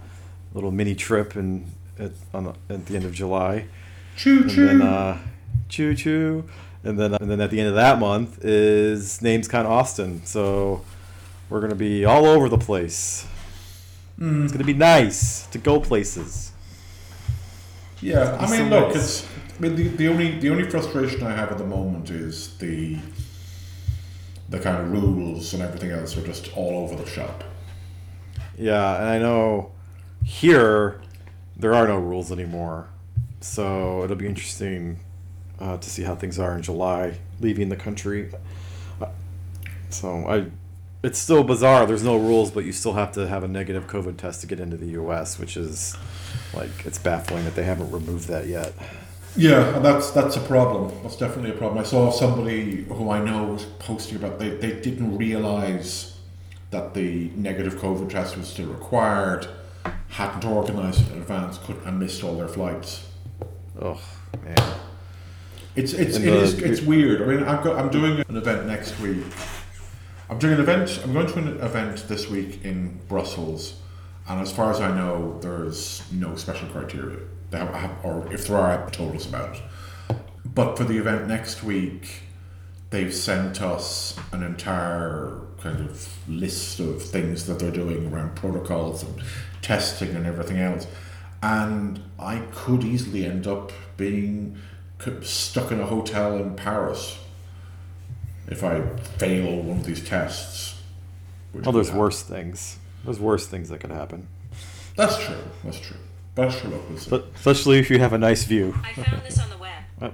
little 0.54 0.70
mini 0.70 0.94
trip 0.94 1.36
in, 1.36 1.66
at, 1.98 2.12
on 2.32 2.44
the, 2.44 2.54
at 2.72 2.86
the 2.86 2.96
end 2.96 3.04
of 3.04 3.12
July. 3.12 3.66
Choo 4.16 4.42
And 4.42 4.50
choo. 4.50 4.66
then, 4.66 4.82
uh, 4.82 5.18
choo 5.68 5.94
choo. 5.94 6.44
And 6.84 6.98
then, 6.98 7.14
and 7.14 7.28
then 7.28 7.40
at 7.40 7.50
the 7.50 7.58
end 7.58 7.68
of 7.68 7.74
that 7.74 7.98
month 7.98 8.44
is 8.44 9.20
Names 9.20 9.48
NamesCon 9.48 9.64
Austin. 9.66 10.24
So 10.24 10.82
we're 11.48 11.60
gonna 11.60 11.74
be 11.74 12.04
all 12.04 12.26
over 12.26 12.48
the 12.48 12.58
place. 12.58 13.26
It's 14.44 14.52
gonna 14.52 14.64
be 14.64 14.74
nice 14.74 15.46
to 15.48 15.58
go 15.58 15.80
places. 15.80 16.52
Yeah, 18.00 18.36
I 18.40 18.50
mean, 18.50 18.70
look, 18.70 18.94
it's. 18.94 19.26
I 19.56 19.60
mean, 19.60 19.74
the, 19.76 19.88
the 19.88 20.08
only 20.08 20.38
the 20.38 20.50
only 20.50 20.64
frustration 20.68 21.22
I 21.22 21.32
have 21.34 21.50
at 21.50 21.58
the 21.58 21.66
moment 21.66 22.10
is 22.10 22.56
the 22.58 22.98
the 24.48 24.58
kind 24.60 24.76
of 24.78 24.92
rules 24.92 25.52
and 25.54 25.62
everything 25.62 25.90
else 25.90 26.16
are 26.16 26.24
just 26.24 26.56
all 26.56 26.84
over 26.84 26.94
the 26.94 27.08
shop. 27.08 27.42
Yeah, 28.56 28.96
and 28.96 29.04
I 29.08 29.18
know 29.18 29.72
here 30.24 31.00
there 31.56 31.74
are 31.74 31.86
no 31.86 31.98
rules 31.98 32.30
anymore, 32.30 32.88
so 33.40 34.04
it'll 34.04 34.16
be 34.16 34.26
interesting 34.26 35.00
uh, 35.58 35.78
to 35.78 35.90
see 35.90 36.02
how 36.02 36.14
things 36.14 36.38
are 36.38 36.54
in 36.54 36.62
July, 36.62 37.18
leaving 37.40 37.68
the 37.68 37.76
country. 37.76 38.30
Uh, 39.00 39.08
So 39.90 40.26
I, 40.28 40.46
it's 41.02 41.18
still 41.18 41.44
bizarre. 41.44 41.86
There's 41.86 42.02
no 42.04 42.16
rules, 42.16 42.50
but 42.50 42.64
you 42.64 42.72
still 42.72 42.94
have 42.94 43.12
to 43.12 43.26
have 43.28 43.44
a 43.44 43.48
negative 43.48 43.86
COVID 43.86 44.16
test 44.16 44.40
to 44.42 44.46
get 44.46 44.60
into 44.60 44.76
the 44.76 44.86
U.S., 44.88 45.38
which 45.38 45.56
is 45.56 45.96
like 46.54 46.84
it's 46.84 46.98
baffling 46.98 47.44
that 47.44 47.54
they 47.54 47.64
haven't 47.64 47.90
removed 47.90 48.28
that 48.28 48.46
yet. 48.46 48.72
Yeah, 49.36 49.76
and 49.76 49.84
that's 49.84 50.10
that's 50.12 50.36
a 50.36 50.40
problem. 50.40 50.92
That's 51.02 51.16
definitely 51.16 51.50
a 51.50 51.54
problem. 51.58 51.78
I 51.78 51.84
saw 51.86 52.10
somebody 52.10 52.84
who 52.84 53.10
I 53.10 53.22
know 53.22 53.44
was 53.52 53.64
posting 53.78 54.16
about 54.16 54.38
they, 54.38 54.50
they 54.50 54.72
didn't 54.80 55.16
realize 55.18 56.16
that 56.70 56.94
the 56.94 57.30
negative 57.36 57.74
COVID 57.76 58.08
test 58.08 58.36
was 58.36 58.48
still 58.48 58.66
required, 58.68 59.46
hadn't 60.08 60.44
organised 60.44 61.02
it 61.02 61.12
in 61.12 61.18
advance 61.18 61.58
could 61.58 61.76
and 61.84 61.98
missed 62.00 62.24
all 62.24 62.34
their 62.36 62.48
flights. 62.48 63.06
Oh 63.80 64.00
man. 64.42 64.56
It's 65.76 65.92
it's 65.92 66.16
And 66.16 66.24
it 66.24 66.30
the- 66.30 66.38
is 66.40 66.58
it's 66.62 66.80
weird. 66.80 67.20
I 67.20 67.26
mean, 67.26 67.42
I've 67.44 67.62
got 67.62 67.78
I'm 67.78 67.90
doing 67.90 68.24
an 68.26 68.36
event 68.36 68.66
next 68.66 68.98
week. 69.00 69.22
I'm 70.28 70.38
doing 70.38 70.54
an 70.54 70.60
event. 70.60 71.00
I'm 71.04 71.12
going 71.12 71.28
to 71.28 71.38
an 71.38 71.60
event 71.60 72.08
this 72.08 72.28
week 72.28 72.64
in 72.64 72.98
Brussels, 73.08 73.76
and 74.28 74.40
as 74.40 74.50
far 74.52 74.72
as 74.72 74.80
I 74.80 74.92
know, 74.92 75.38
there's 75.40 76.02
no 76.10 76.34
special 76.34 76.68
criteria. 76.68 77.18
They 77.50 77.58
have, 77.58 77.72
have 77.72 78.04
or 78.04 78.32
if 78.32 78.48
there 78.48 78.56
are, 78.56 78.90
told 78.90 79.14
us 79.14 79.26
about 79.26 79.54
it. 79.54 79.62
But 80.44 80.76
for 80.76 80.82
the 80.82 80.98
event 80.98 81.28
next 81.28 81.62
week, 81.62 82.22
they've 82.90 83.14
sent 83.14 83.62
us 83.62 84.18
an 84.32 84.42
entire 84.42 85.42
kind 85.60 85.88
of 85.88 86.18
list 86.28 86.80
of 86.80 87.02
things 87.02 87.46
that 87.46 87.60
they're 87.60 87.70
doing 87.70 88.12
around 88.12 88.34
protocols 88.34 89.04
and 89.04 89.22
testing 89.62 90.16
and 90.16 90.26
everything 90.26 90.58
else. 90.58 90.88
And 91.40 92.02
I 92.18 92.40
could 92.52 92.82
easily 92.82 93.26
end 93.26 93.46
up 93.46 93.70
being 93.96 94.56
stuck 95.22 95.70
in 95.70 95.78
a 95.78 95.86
hotel 95.86 96.36
in 96.36 96.56
Paris 96.56 97.18
if 98.48 98.62
I 98.64 98.80
fail 99.18 99.62
one 99.62 99.78
of 99.78 99.84
these 99.84 100.06
tests. 100.06 100.80
which 101.52 101.64
Well, 101.64 101.72
there's 101.72 101.88
happen. 101.88 102.00
worse 102.00 102.22
things. 102.22 102.78
There's 103.04 103.20
worse 103.20 103.46
things 103.46 103.68
that 103.70 103.80
could 103.80 103.90
happen. 103.90 104.28
That's 104.96 105.18
true. 105.24 105.36
That's 105.64 105.80
true. 105.80 105.96
But 106.34 106.50
sure, 106.50 106.70
look. 106.70 106.82
But 107.08 107.26
especially 107.34 107.78
if 107.78 107.90
you 107.90 107.98
have 107.98 108.12
a 108.12 108.18
nice 108.18 108.44
view. 108.44 108.74
I 108.84 108.92
found 108.92 109.22
this 109.22 109.38
on 109.38 109.48
the 109.50 109.56
web. 109.58 109.72
Oh, 110.02 110.10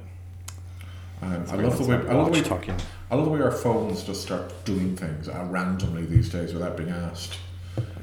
Um, 1.23 1.45
I 1.51 1.55
love 1.57 1.79
the 1.79 1.85
way 1.85 1.97
I 1.97 2.15
love 2.15 2.27
the 2.27 2.33
way 2.33 2.43
talking. 2.43 2.75
I 3.11 3.15
love 3.17 3.25
the 3.27 3.31
way 3.31 3.41
our 3.41 3.51
phones 3.53 4.03
just 4.05 4.23
start 4.23 4.65
doing 4.65 4.97
things 4.97 5.29
randomly 5.29 6.05
these 6.07 6.29
days 6.29 6.53
without 6.55 6.77
being 6.77 6.91
asked. 6.91 7.39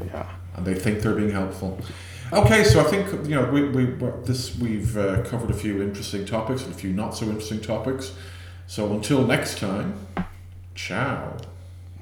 Yeah. 0.05 0.27
and 0.55 0.65
they 0.65 0.73
think 0.73 1.01
they're 1.01 1.15
being 1.15 1.31
helpful. 1.31 1.79
Okay, 2.31 2.63
so 2.63 2.79
I 2.81 2.83
think 2.83 3.11
you 3.27 3.35
know 3.35 3.45
we, 3.45 3.69
we 3.69 3.85
this 4.23 4.57
we've 4.57 4.95
uh, 4.97 5.23
covered 5.23 5.49
a 5.49 5.53
few 5.53 5.81
interesting 5.81 6.25
topics 6.25 6.63
and 6.63 6.73
a 6.73 6.77
few 6.77 6.91
not 6.93 7.15
so 7.15 7.25
interesting 7.25 7.61
topics. 7.61 8.13
So 8.69 8.93
until 8.93 9.25
next 9.25 9.57
time, 9.57 9.95
ciao, 10.75 11.37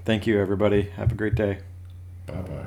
Thank 0.03 0.27
you, 0.27 0.37
everybody. 0.37 0.89
Have 0.97 1.13
a 1.13 1.15
great 1.15 1.35
day. 1.35 1.59
bye 2.25 2.41
bye. 2.41 2.65